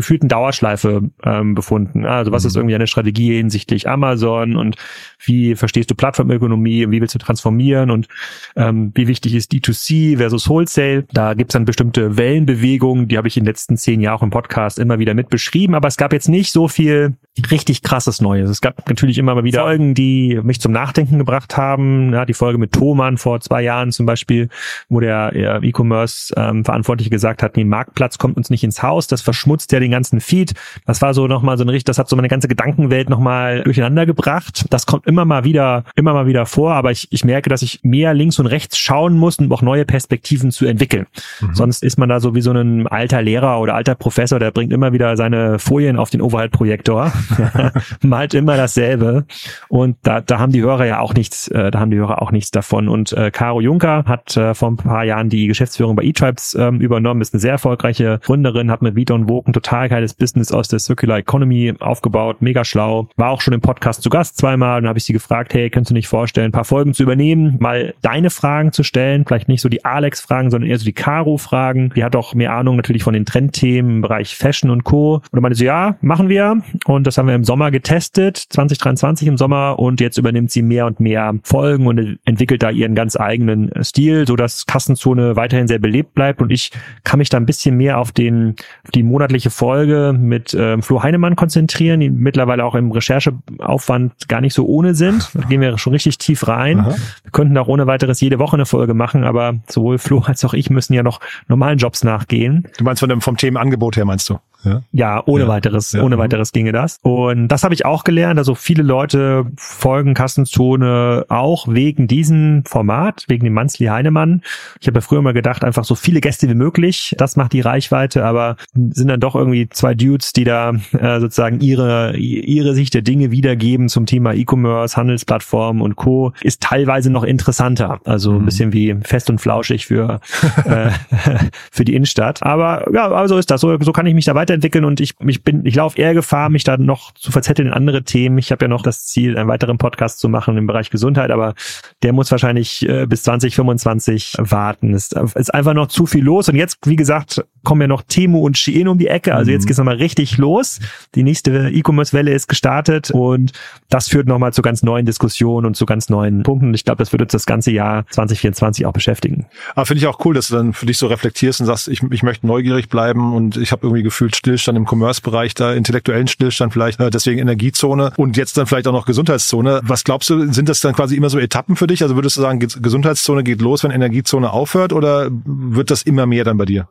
gefühlten 0.00 0.28
Dauerschleife 0.28 1.10
ähm, 1.24 1.54
befunden. 1.54 2.04
Also 2.04 2.32
was 2.32 2.44
ist 2.44 2.54
mhm. 2.54 2.60
irgendwie 2.60 2.74
eine 2.74 2.86
Strategie 2.86 3.36
hinsichtlich 3.36 3.88
Amazon 3.88 4.56
und 4.56 4.76
wie 5.24 5.54
verstehst 5.54 5.90
du 5.90 5.94
Plattformökonomie 5.94 6.84
und 6.84 6.92
wie 6.92 7.00
willst 7.00 7.14
du 7.14 7.18
transformieren 7.18 7.90
und 7.90 8.08
ähm, 8.56 8.92
wie 8.94 9.06
wichtig 9.08 9.34
ist 9.34 9.52
D2C 9.52 10.18
versus 10.18 10.48
Wholesale. 10.48 11.04
Da 11.12 11.34
gibt's 11.34 11.52
dann 11.52 11.64
bestimmte 11.64 12.16
Wellenbewegungen, 12.16 13.08
die 13.08 13.16
habe 13.16 13.28
ich 13.28 13.36
in 13.36 13.44
den 13.44 13.48
letzten 13.48 13.76
zehn 13.76 14.00
Jahren 14.00 14.10
auch 14.10 14.22
im 14.22 14.30
Podcast 14.30 14.78
immer 14.78 14.98
wieder 14.98 15.14
mit 15.14 15.28
beschrieben, 15.28 15.74
aber 15.74 15.88
es 15.88 15.96
gab 15.96 16.12
jetzt 16.12 16.28
nicht 16.28 16.52
so 16.52 16.66
viel 16.68 17.16
richtig 17.50 17.82
krasses 17.82 18.20
Neues. 18.20 18.50
Es 18.50 18.60
gab 18.60 18.88
natürlich 18.88 19.18
immer 19.18 19.34
mal 19.34 19.44
wieder 19.44 19.62
Folgen, 19.62 19.94
die 19.94 20.40
mich 20.42 20.60
zum 20.60 20.72
Nachdenken 20.72 21.18
gebracht 21.18 21.56
haben. 21.56 22.12
Ja, 22.12 22.24
die 22.24 22.34
Folge 22.34 22.58
mit 22.58 22.72
Thomann 22.72 23.18
vor 23.18 23.40
zwei 23.40 23.62
Jahren 23.62 23.92
zum 23.92 24.04
Beispiel, 24.04 24.48
wo 24.88 25.00
der 25.00 25.32
E-Commerce-Verantwortliche 25.62 27.08
ähm, 27.08 27.12
gesagt 27.12 27.42
hat, 27.42 27.56
nee, 27.56 27.64
Marktplatz 27.64 28.18
kommt 28.18 28.36
uns 28.36 28.50
nicht 28.50 28.64
ins 28.64 28.82
Haus, 28.82 29.06
das 29.06 29.22
verschmutzt 29.22 29.72
ja 29.72 29.80
den 29.80 29.89
den 29.90 29.96
ganzen 29.96 30.20
Feed. 30.20 30.54
Das 30.86 31.02
war 31.02 31.14
so 31.14 31.26
nochmal 31.26 31.58
so 31.58 31.64
ein 31.64 31.68
richtig, 31.68 31.84
das 31.84 31.98
hat 31.98 32.08
so 32.08 32.16
meine 32.16 32.28
ganze 32.28 32.48
Gedankenwelt 32.48 33.10
nochmal 33.10 33.62
durcheinander 33.62 34.06
gebracht. 34.06 34.66
Das 34.70 34.86
kommt 34.86 35.06
immer 35.06 35.24
mal 35.24 35.44
wieder, 35.44 35.84
immer 35.96 36.14
mal 36.14 36.26
wieder 36.26 36.46
vor, 36.46 36.74
aber 36.74 36.90
ich, 36.90 37.08
ich 37.10 37.24
merke, 37.24 37.50
dass 37.50 37.62
ich 37.62 37.80
mehr 37.82 38.14
links 38.14 38.38
und 38.38 38.46
rechts 38.46 38.78
schauen 38.78 39.16
muss, 39.16 39.38
um 39.38 39.52
auch 39.52 39.62
neue 39.62 39.84
Perspektiven 39.84 40.50
zu 40.50 40.66
entwickeln. 40.66 41.06
Mhm. 41.40 41.54
Sonst 41.54 41.82
ist 41.82 41.98
man 41.98 42.08
da 42.08 42.20
so 42.20 42.34
wie 42.34 42.40
so 42.40 42.52
ein 42.52 42.86
alter 42.86 43.22
Lehrer 43.22 43.60
oder 43.60 43.74
alter 43.74 43.94
Professor, 43.94 44.38
der 44.38 44.50
bringt 44.50 44.72
immer 44.72 44.92
wieder 44.92 45.16
seine 45.16 45.58
Folien 45.58 45.96
auf 45.96 46.10
den 46.10 46.22
Overhead-Projektor, 46.22 47.12
malt 48.02 48.34
immer 48.34 48.56
dasselbe. 48.56 49.24
Und 49.68 49.96
da, 50.02 50.20
da 50.20 50.38
haben 50.38 50.52
die 50.52 50.62
Hörer 50.62 50.86
ja 50.86 51.00
auch 51.00 51.14
nichts, 51.14 51.48
äh, 51.48 51.70
da 51.70 51.80
haben 51.80 51.90
die 51.90 51.98
Hörer 51.98 52.22
auch 52.22 52.32
nichts 52.32 52.50
davon. 52.50 52.88
Und 52.88 53.12
äh, 53.12 53.30
Caro 53.30 53.60
Juncker 53.60 54.04
hat 54.06 54.36
äh, 54.36 54.54
vor 54.54 54.70
ein 54.70 54.76
paar 54.76 55.04
Jahren 55.04 55.28
die 55.28 55.46
Geschäftsführung 55.46 55.96
bei 55.96 56.04
eTribes 56.04 56.54
ähm, 56.54 56.80
übernommen, 56.80 57.20
ist 57.20 57.34
eine 57.34 57.40
sehr 57.40 57.52
erfolgreiche 57.52 58.20
Gründerin, 58.22 58.70
hat 58.70 58.82
mit 58.82 58.96
Vito 58.96 59.14
und 59.14 59.26
Vogue 59.26 59.44
ein 59.46 59.52
total 59.70 59.88
geiles 59.88 60.14
Business 60.14 60.50
aus 60.50 60.66
der 60.66 60.80
Circular 60.80 61.18
Economy 61.18 61.72
aufgebaut, 61.78 62.42
mega 62.42 62.64
schlau, 62.64 63.08
war 63.14 63.30
auch 63.30 63.40
schon 63.40 63.54
im 63.54 63.60
Podcast 63.60 64.02
zu 64.02 64.10
Gast 64.10 64.36
zweimal. 64.36 64.80
Dann 64.80 64.88
habe 64.88 64.98
ich 64.98 65.04
sie 65.04 65.12
gefragt, 65.12 65.54
hey, 65.54 65.70
könntest 65.70 65.90
du 65.90 65.94
nicht 65.94 66.08
vorstellen, 66.08 66.46
ein 66.48 66.52
paar 66.52 66.64
Folgen 66.64 66.92
zu 66.92 67.04
übernehmen, 67.04 67.56
mal 67.60 67.94
deine 68.02 68.30
Fragen 68.30 68.72
zu 68.72 68.82
stellen, 68.82 69.24
vielleicht 69.24 69.46
nicht 69.46 69.60
so 69.60 69.68
die 69.68 69.84
Alex-Fragen, 69.84 70.50
sondern 70.50 70.68
eher 70.68 70.78
so 70.78 70.84
die 70.84 70.92
Caro-Fragen. 70.92 71.92
Die 71.94 72.02
hat 72.02 72.16
auch 72.16 72.34
mehr 72.34 72.52
Ahnung 72.52 72.74
natürlich 72.74 73.04
von 73.04 73.14
den 73.14 73.24
Trendthemen 73.24 73.96
im 73.96 74.00
Bereich 74.00 74.34
Fashion 74.36 74.70
und 74.70 74.82
Co. 74.82 75.22
Und 75.30 75.40
meinte 75.40 75.56
sie, 75.56 75.66
ja, 75.66 75.96
machen 76.00 76.28
wir. 76.28 76.62
Und 76.86 77.06
das 77.06 77.16
haben 77.16 77.28
wir 77.28 77.36
im 77.36 77.44
Sommer 77.44 77.70
getestet, 77.70 78.38
2023 78.38 79.28
im 79.28 79.36
Sommer. 79.36 79.78
Und 79.78 80.00
jetzt 80.00 80.18
übernimmt 80.18 80.50
sie 80.50 80.62
mehr 80.62 80.86
und 80.86 80.98
mehr 80.98 81.32
Folgen 81.44 81.86
und 81.86 82.18
entwickelt 82.24 82.64
da 82.64 82.70
ihren 82.70 82.96
ganz 82.96 83.16
eigenen 83.16 83.70
Stil, 83.84 84.26
so 84.26 84.34
Kassenzone 84.34 85.36
weiterhin 85.36 85.68
sehr 85.68 85.78
belebt 85.78 86.14
bleibt. 86.14 86.42
Und 86.42 86.50
ich 86.50 86.72
kann 87.04 87.18
mich 87.18 87.28
da 87.28 87.36
ein 87.36 87.46
bisschen 87.46 87.76
mehr 87.76 87.98
auf 87.98 88.10
den, 88.10 88.56
die 88.96 89.04
monatliche 89.04 89.50
Folge 89.60 90.14
mit 90.18 90.56
ähm, 90.58 90.82
Flo 90.82 91.02
Heinemann 91.02 91.36
konzentrieren, 91.36 92.00
die 92.00 92.08
mittlerweile 92.08 92.64
auch 92.64 92.74
im 92.74 92.92
Rechercheaufwand 92.92 94.26
gar 94.26 94.40
nicht 94.40 94.54
so 94.54 94.64
ohne 94.64 94.94
sind. 94.94 95.28
Da 95.34 95.42
gehen 95.42 95.60
wir 95.60 95.76
schon 95.76 95.92
richtig 95.92 96.16
tief 96.16 96.48
rein. 96.48 96.80
Aha. 96.80 96.94
Wir 97.24 97.30
könnten 97.30 97.58
auch 97.58 97.68
ohne 97.68 97.86
weiteres 97.86 98.22
jede 98.22 98.38
Woche 98.38 98.56
eine 98.56 98.64
Folge 98.64 98.94
machen, 98.94 99.22
aber 99.22 99.56
sowohl 99.68 99.98
Flo 99.98 100.20
als 100.24 100.42
auch 100.46 100.54
ich 100.54 100.70
müssen 100.70 100.94
ja 100.94 101.02
noch 101.02 101.20
normalen 101.46 101.76
Jobs 101.76 102.04
nachgehen. 102.04 102.68
Du 102.78 102.84
meinst 102.84 103.00
von 103.00 103.10
dem, 103.10 103.20
vom 103.20 103.36
Themenangebot 103.36 103.98
her, 103.98 104.06
meinst 104.06 104.30
du? 104.30 104.38
Ja, 104.64 104.82
ja 104.92 105.22
ohne 105.26 105.44
ja. 105.44 105.48
weiteres, 105.48 105.92
ja. 105.92 106.02
ohne 106.02 106.18
weiteres 106.18 106.52
ginge 106.52 106.72
das. 106.72 106.98
Und 107.02 107.48
das 107.48 107.64
habe 107.64 107.74
ich 107.74 107.84
auch 107.84 108.04
gelernt. 108.04 108.38
Also 108.38 108.54
viele 108.54 108.82
Leute 108.82 109.46
folgen 109.56 110.14
Kassenzone 110.14 111.26
auch 111.28 111.68
wegen 111.68 112.06
diesem 112.06 112.64
Format, 112.66 113.24
wegen 113.28 113.44
dem 113.44 113.54
Manzli 113.54 113.86
Heinemann. 113.86 114.42
Ich 114.80 114.86
habe 114.86 114.98
ja 114.98 115.00
früher 115.00 115.22
mal 115.22 115.32
gedacht, 115.32 115.64
einfach 115.64 115.84
so 115.84 115.94
viele 115.94 116.20
Gäste 116.20 116.48
wie 116.48 116.54
möglich. 116.54 117.14
Das 117.18 117.36
macht 117.36 117.52
die 117.52 117.60
Reichweite, 117.60 118.24
aber 118.24 118.56
sind 118.74 119.08
dann 119.08 119.20
doch 119.20 119.34
irgendwie 119.34 119.68
zwei 119.68 119.94
Dudes, 119.94 120.32
die 120.32 120.44
da 120.44 120.72
äh, 120.92 121.20
sozusagen 121.20 121.60
ihre 121.60 122.16
ihre 122.16 122.74
Sicht 122.74 122.94
der 122.94 123.02
Dinge 123.02 123.30
wiedergeben 123.30 123.88
zum 123.88 124.06
Thema 124.06 124.34
E-Commerce, 124.34 124.96
Handelsplattformen 124.96 125.82
und 125.82 125.96
Co. 125.96 126.32
Ist 126.42 126.60
teilweise 126.60 127.10
noch 127.10 127.24
interessanter. 127.24 128.00
Also 128.04 128.32
ein 128.32 128.42
mhm. 128.42 128.44
bisschen 128.44 128.72
wie 128.72 128.96
fest 129.02 129.30
und 129.30 129.40
flauschig 129.40 129.86
für 129.86 130.20
äh, 130.64 130.90
für 131.70 131.84
die 131.84 131.94
Innenstadt. 131.94 132.42
Aber 132.42 132.86
ja, 132.92 133.06
aber 133.06 133.28
so 133.28 133.38
ist 133.38 133.50
das. 133.50 133.60
So, 133.60 133.76
so 133.80 133.92
kann 133.92 134.06
ich 134.06 134.14
mich 134.14 134.24
da 134.24 134.34
weiter 134.34 134.49
weiterentwickeln 134.50 134.84
und 134.84 135.00
ich, 135.00 135.14
ich 135.26 135.42
bin, 135.42 135.64
ich 135.64 135.76
laufe 135.76 135.98
eher 135.98 136.14
Gefahr, 136.14 136.50
mich 136.50 136.64
da 136.64 136.76
noch 136.76 137.12
zu 137.14 137.30
verzetteln 137.30 137.68
in 137.68 137.74
andere 137.74 138.02
Themen. 138.02 138.38
Ich 138.38 138.50
habe 138.50 138.64
ja 138.64 138.68
noch 138.68 138.82
das 138.82 139.06
Ziel, 139.06 139.38
einen 139.38 139.48
weiteren 139.48 139.78
Podcast 139.78 140.18
zu 140.18 140.28
machen 140.28 140.56
im 140.56 140.66
Bereich 140.66 140.90
Gesundheit, 140.90 141.30
aber 141.30 141.54
der 142.02 142.12
muss 142.12 142.30
wahrscheinlich 142.30 142.86
äh, 142.88 143.06
bis 143.06 143.22
2025 143.22 144.36
warten. 144.38 144.94
Ist, 144.94 145.14
ist 145.34 145.54
einfach 145.54 145.74
noch 145.74 145.86
zu 145.86 146.06
viel 146.06 146.24
los 146.24 146.48
und 146.48 146.56
jetzt, 146.56 146.78
wie 146.84 146.96
gesagt, 146.96 147.44
kommen 147.62 147.82
ja 147.82 147.86
noch 147.86 148.02
Temu 148.02 148.40
und 148.40 148.56
Shein 148.56 148.88
um 148.88 148.98
die 148.98 149.08
Ecke. 149.08 149.34
Also 149.34 149.50
jetzt 149.50 149.64
mhm. 149.64 149.66
geht's 149.68 149.78
nochmal 149.78 149.96
richtig 149.96 150.38
los. 150.38 150.80
Die 151.14 151.22
nächste 151.22 151.70
E-Commerce-Welle 151.70 152.32
ist 152.32 152.48
gestartet 152.48 153.10
und 153.10 153.52
das 153.88 154.08
führt 154.08 154.26
nochmal 154.26 154.52
zu 154.52 154.62
ganz 154.62 154.82
neuen 154.82 155.06
Diskussionen 155.06 155.66
und 155.66 155.76
zu 155.76 155.86
ganz 155.86 156.08
neuen 156.08 156.42
Punkten. 156.42 156.72
Ich 156.74 156.84
glaube, 156.84 156.98
das 156.98 157.12
wird 157.12 157.22
uns 157.22 157.32
das 157.32 157.46
ganze 157.46 157.70
Jahr 157.70 158.06
2024 158.10 158.86
auch 158.86 158.92
beschäftigen. 158.92 159.46
Aber 159.74 159.86
finde 159.86 160.00
ich 160.00 160.06
auch 160.06 160.24
cool, 160.24 160.34
dass 160.34 160.48
du 160.48 160.56
dann 160.56 160.72
für 160.72 160.86
dich 160.86 160.98
so 160.98 161.06
reflektierst 161.06 161.60
und 161.60 161.66
sagst, 161.66 161.88
ich, 161.88 162.02
ich 162.10 162.22
möchte 162.22 162.46
neugierig 162.46 162.88
bleiben 162.88 163.34
und 163.34 163.56
ich 163.56 163.72
habe 163.72 163.86
irgendwie 163.86 164.02
gefühlt 164.02 164.36
Stillstand 164.36 164.78
im 164.78 164.86
Commerce-Bereich, 164.86 165.54
da 165.54 165.72
intellektuellen 165.72 166.28
Stillstand 166.28 166.72
vielleicht, 166.72 167.00
äh, 167.00 167.10
deswegen 167.10 167.40
Energiezone 167.40 168.12
und 168.16 168.36
jetzt 168.36 168.56
dann 168.56 168.66
vielleicht 168.66 168.86
auch 168.86 168.92
noch 168.92 169.06
Gesundheitszone. 169.06 169.80
Was 169.82 170.04
glaubst 170.04 170.30
du, 170.30 170.52
sind 170.52 170.68
das 170.68 170.80
dann 170.80 170.94
quasi 170.94 171.16
immer 171.16 171.30
so 171.30 171.38
Etappen 171.38 171.76
für 171.76 171.86
dich? 171.86 172.02
Also 172.02 172.14
würdest 172.14 172.36
du 172.36 172.40
sagen, 172.40 172.58
Gesundheitszone 172.60 173.42
geht 173.44 173.60
los, 173.60 173.84
wenn 173.84 173.90
Energiezone 173.90 174.50
aufhört 174.50 174.92
oder 174.92 175.28
wird 175.30 175.90
das 175.90 176.02
immer 176.02 176.26
mehr 176.26 176.44
dann 176.44 176.56
bei 176.56 176.64
dir? 176.64 176.88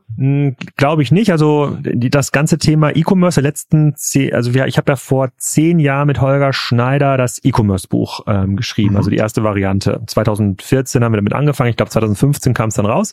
Glaube 0.75 1.03
ich 1.03 1.11
nicht. 1.11 1.31
Also 1.31 1.77
die, 1.79 2.09
das 2.09 2.31
ganze 2.31 2.57
Thema 2.57 2.95
E-Commerce 2.95 3.41
der 3.41 3.49
letzten 3.49 3.95
zehn, 3.95 4.33
also 4.33 4.53
wir, 4.53 4.67
ich 4.67 4.77
habe 4.77 4.91
ja 4.91 4.95
vor 4.95 5.29
zehn 5.37 5.79
Jahren 5.79 6.07
mit 6.07 6.21
Holger 6.21 6.53
Schneider 6.53 7.17
das 7.17 7.43
E-Commerce-Buch 7.43 8.21
ähm, 8.27 8.55
geschrieben, 8.55 8.91
mhm. 8.91 8.97
also 8.97 9.09
die 9.09 9.17
erste 9.17 9.43
Variante. 9.43 10.01
2014 10.05 11.03
haben 11.03 11.13
wir 11.13 11.17
damit 11.17 11.33
angefangen. 11.33 11.69
Ich 11.69 11.77
glaube 11.77 11.91
2015 11.91 12.53
kam 12.53 12.69
es 12.69 12.75
dann 12.75 12.85
raus. 12.85 13.11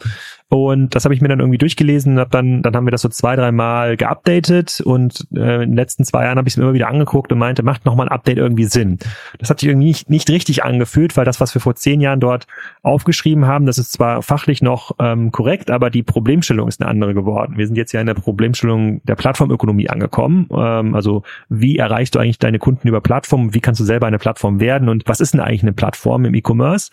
Und 0.49 0.95
das 0.95 1.05
habe 1.05 1.15
ich 1.15 1.21
mir 1.21 1.29
dann 1.29 1.41
irgendwie 1.41 1.59
durchgelesen, 1.59 2.21
hab 2.21 2.31
dann, 2.31 2.63
dann 2.63 2.77
haben 2.77 2.87
wir 2.87 2.93
das 2.93 3.03
so 3.03 3.09
zwei, 3.09 3.35
drei 3.35 3.51
Mal 3.51 3.97
geupdatet 3.97 4.81
und 4.81 5.27
äh, 5.35 5.65
in 5.65 5.71
den 5.71 5.75
letzten 5.75 6.05
zwei 6.05 6.25
Jahren 6.25 6.39
habe 6.39 6.47
ich 6.47 6.55
es 6.55 6.57
mir 6.57 6.63
immer 6.65 6.75
wieder 6.75 6.89
angeguckt 6.89 7.33
und 7.33 7.39
meinte, 7.39 7.65
macht 7.65 7.85
nochmal 7.85 8.07
ein 8.07 8.13
Update 8.13 8.39
irgendwie 8.39 8.65
Sinn. 8.65 8.99
Das 9.39 9.51
hat 9.51 9.59
sich 9.59 9.69
irgendwie 9.69 9.89
nicht, 9.89 10.09
nicht 10.09 10.31
richtig 10.31 10.63
angefühlt, 10.63 11.17
weil 11.17 11.25
das, 11.25 11.41
was 11.41 11.53
wir 11.55 11.61
vor 11.61 11.75
zehn 11.75 12.01
Jahren 12.01 12.21
dort 12.21 12.47
aufgeschrieben 12.83 13.47
haben, 13.47 13.67
das 13.67 13.79
ist 13.79 13.93
zwar 13.93 14.23
fachlich 14.23 14.63
noch 14.63 14.93
ähm, 15.01 15.33
korrekt, 15.33 15.71
aber 15.71 15.91
die 15.91 16.05
Problemstellung 16.05 16.69
ist 16.69 16.81
eine 16.81 16.89
andere 16.89 17.13
geworden. 17.13 17.36
Wir 17.57 17.67
sind 17.67 17.77
jetzt 17.77 17.93
ja 17.93 18.01
in 18.01 18.07
der 18.07 18.15
Problemstellung 18.15 19.03
der 19.05 19.17
Plattformökonomie 19.17 19.89
angekommen. 19.89 20.49
Ähm, 20.53 20.95
also 20.95 21.23
wie 21.49 21.79
erreichst 21.79 22.15
du 22.15 22.19
eigentlich 22.19 22.39
deine 22.39 22.59
Kunden 22.59 22.87
über 22.87 23.01
Plattformen? 23.01 23.55
Wie 23.55 23.61
kannst 23.61 23.81
du 23.81 23.85
selber 23.85 24.07
eine 24.07 24.19
Plattform 24.19 24.61
werden? 24.61 24.89
Und 24.89 25.03
was 25.07 25.21
ist 25.21 25.35
denn 25.35 25.41
eigentlich 25.41 25.63
eine 25.63 25.73
Plattform 25.73 26.25
im 26.25 26.35
E-Commerce? 26.35 26.91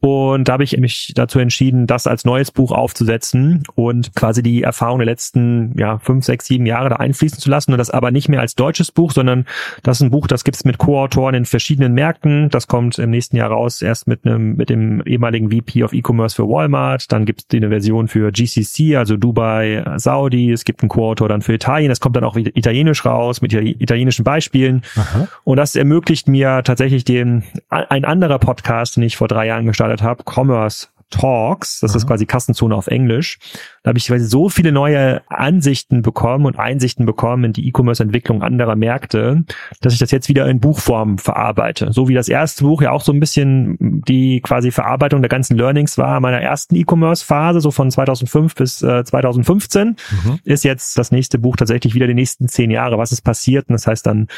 Und 0.00 0.48
da 0.48 0.54
habe 0.54 0.64
ich 0.64 0.76
mich 0.78 1.12
dazu 1.14 1.38
entschieden, 1.38 1.86
das 1.86 2.06
als 2.06 2.24
neues 2.24 2.50
Buch 2.50 2.72
auf 2.72 2.94
aufzusetzen 2.94 3.64
und 3.74 4.14
quasi 4.14 4.42
die 4.42 4.62
Erfahrung 4.62 4.98
der 4.98 5.06
letzten 5.06 5.74
ja, 5.76 5.98
fünf, 5.98 6.24
sechs, 6.24 6.46
sieben 6.46 6.66
Jahre 6.66 6.90
da 6.90 6.96
einfließen 6.96 7.38
zu 7.38 7.50
lassen 7.50 7.72
und 7.72 7.78
das 7.78 7.90
aber 7.90 8.10
nicht 8.10 8.28
mehr 8.28 8.40
als 8.40 8.54
deutsches 8.54 8.92
Buch, 8.92 9.12
sondern 9.12 9.46
das 9.82 9.98
ist 9.98 10.02
ein 10.02 10.10
Buch, 10.10 10.26
das 10.26 10.44
gibt's 10.44 10.64
mit 10.64 10.78
Co-Autoren 10.78 11.34
in 11.34 11.44
verschiedenen 11.44 11.94
Märkten. 11.94 12.50
Das 12.50 12.68
kommt 12.68 12.98
im 12.98 13.10
nächsten 13.10 13.36
Jahr 13.36 13.50
raus, 13.50 13.82
erst 13.82 14.06
mit 14.06 14.24
einem 14.24 14.56
mit 14.56 14.70
dem 14.70 15.02
ehemaligen 15.06 15.50
VP 15.50 15.82
of 15.82 15.92
E-Commerce 15.92 16.36
für 16.36 16.48
Walmart. 16.48 17.10
Dann 17.10 17.24
gibt's 17.24 17.46
eine 17.52 17.68
Version 17.68 18.06
für 18.06 18.30
GCC, 18.30 18.96
also 18.96 19.16
Dubai, 19.16 19.82
Saudi. 19.96 20.52
Es 20.52 20.64
gibt 20.64 20.82
einen 20.82 20.88
Co-Autor 20.88 21.28
dann 21.28 21.42
für 21.42 21.54
Italien. 21.54 21.88
Das 21.88 22.00
kommt 22.00 22.16
dann 22.16 22.24
auch 22.24 22.36
italienisch 22.36 23.04
raus 23.04 23.40
mit 23.40 23.52
italienischen 23.52 24.24
Beispielen. 24.24 24.82
Aha. 24.96 25.28
Und 25.44 25.56
das 25.56 25.76
ermöglicht 25.76 26.28
mir 26.28 26.62
tatsächlich 26.64 27.04
den 27.04 27.44
ein 27.68 28.04
anderer 28.04 28.38
Podcast, 28.38 28.96
den 28.96 29.02
ich 29.02 29.16
vor 29.16 29.28
drei 29.28 29.46
Jahren 29.46 29.66
gestartet 29.66 30.02
habe, 30.02 30.22
Commerce 30.24 30.88
Talks, 31.10 31.80
das 31.80 31.92
Aha. 31.92 31.98
ist 31.98 32.06
quasi 32.06 32.26
Kassenzone 32.26 32.74
auf 32.74 32.86
Englisch. 32.86 33.38
Da 33.84 33.90
habe 33.90 33.98
ich 33.98 34.10
so 34.26 34.48
viele 34.48 34.72
neue 34.72 35.20
Ansichten 35.28 36.00
bekommen 36.00 36.46
und 36.46 36.58
Einsichten 36.58 37.04
bekommen 37.04 37.44
in 37.44 37.52
die 37.52 37.68
E-Commerce-Entwicklung 37.68 38.42
anderer 38.42 38.76
Märkte, 38.76 39.44
dass 39.82 39.92
ich 39.92 39.98
das 39.98 40.10
jetzt 40.10 40.30
wieder 40.30 40.48
in 40.48 40.58
Buchform 40.58 41.18
verarbeite. 41.18 41.92
So 41.92 42.08
wie 42.08 42.14
das 42.14 42.30
erste 42.30 42.64
Buch 42.64 42.80
ja 42.80 42.92
auch 42.92 43.02
so 43.02 43.12
ein 43.12 43.20
bisschen 43.20 43.76
die 44.08 44.40
quasi 44.40 44.70
Verarbeitung 44.70 45.20
der 45.20 45.28
ganzen 45.28 45.58
Learnings 45.58 45.98
war 45.98 46.18
meiner 46.20 46.40
ersten 46.40 46.76
E-Commerce-Phase, 46.76 47.60
so 47.60 47.70
von 47.70 47.90
2005 47.90 48.54
bis 48.54 48.80
äh, 48.82 49.04
2015, 49.04 49.88
mhm. 49.88 50.38
ist 50.44 50.64
jetzt 50.64 50.96
das 50.96 51.12
nächste 51.12 51.38
Buch 51.38 51.56
tatsächlich 51.56 51.94
wieder 51.94 52.06
die 52.06 52.14
nächsten 52.14 52.48
zehn 52.48 52.70
Jahre, 52.70 52.96
was 52.96 53.12
ist 53.12 53.20
passiert. 53.20 53.68
Und 53.68 53.74
das 53.74 53.86
heißt 53.86 54.06
dann 54.06 54.28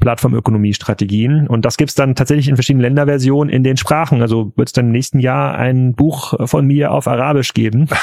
Plattformökonomie-Strategien. 0.00 1.46
Und 1.46 1.64
das 1.64 1.76
gibt's 1.76 1.94
dann 1.94 2.16
tatsächlich 2.16 2.48
in 2.48 2.56
verschiedenen 2.56 2.82
Länderversionen 2.82 3.54
in 3.54 3.62
den 3.62 3.76
Sprachen. 3.76 4.20
Also 4.20 4.52
wird 4.56 4.70
es 4.70 4.72
dann 4.72 4.86
im 4.86 4.92
nächsten 4.92 5.20
Jahr 5.20 5.54
ein 5.54 5.94
Buch 5.94 6.34
von 6.48 6.66
mir 6.66 6.90
auf 6.90 7.06
Arabisch 7.06 7.54
geben. 7.54 7.86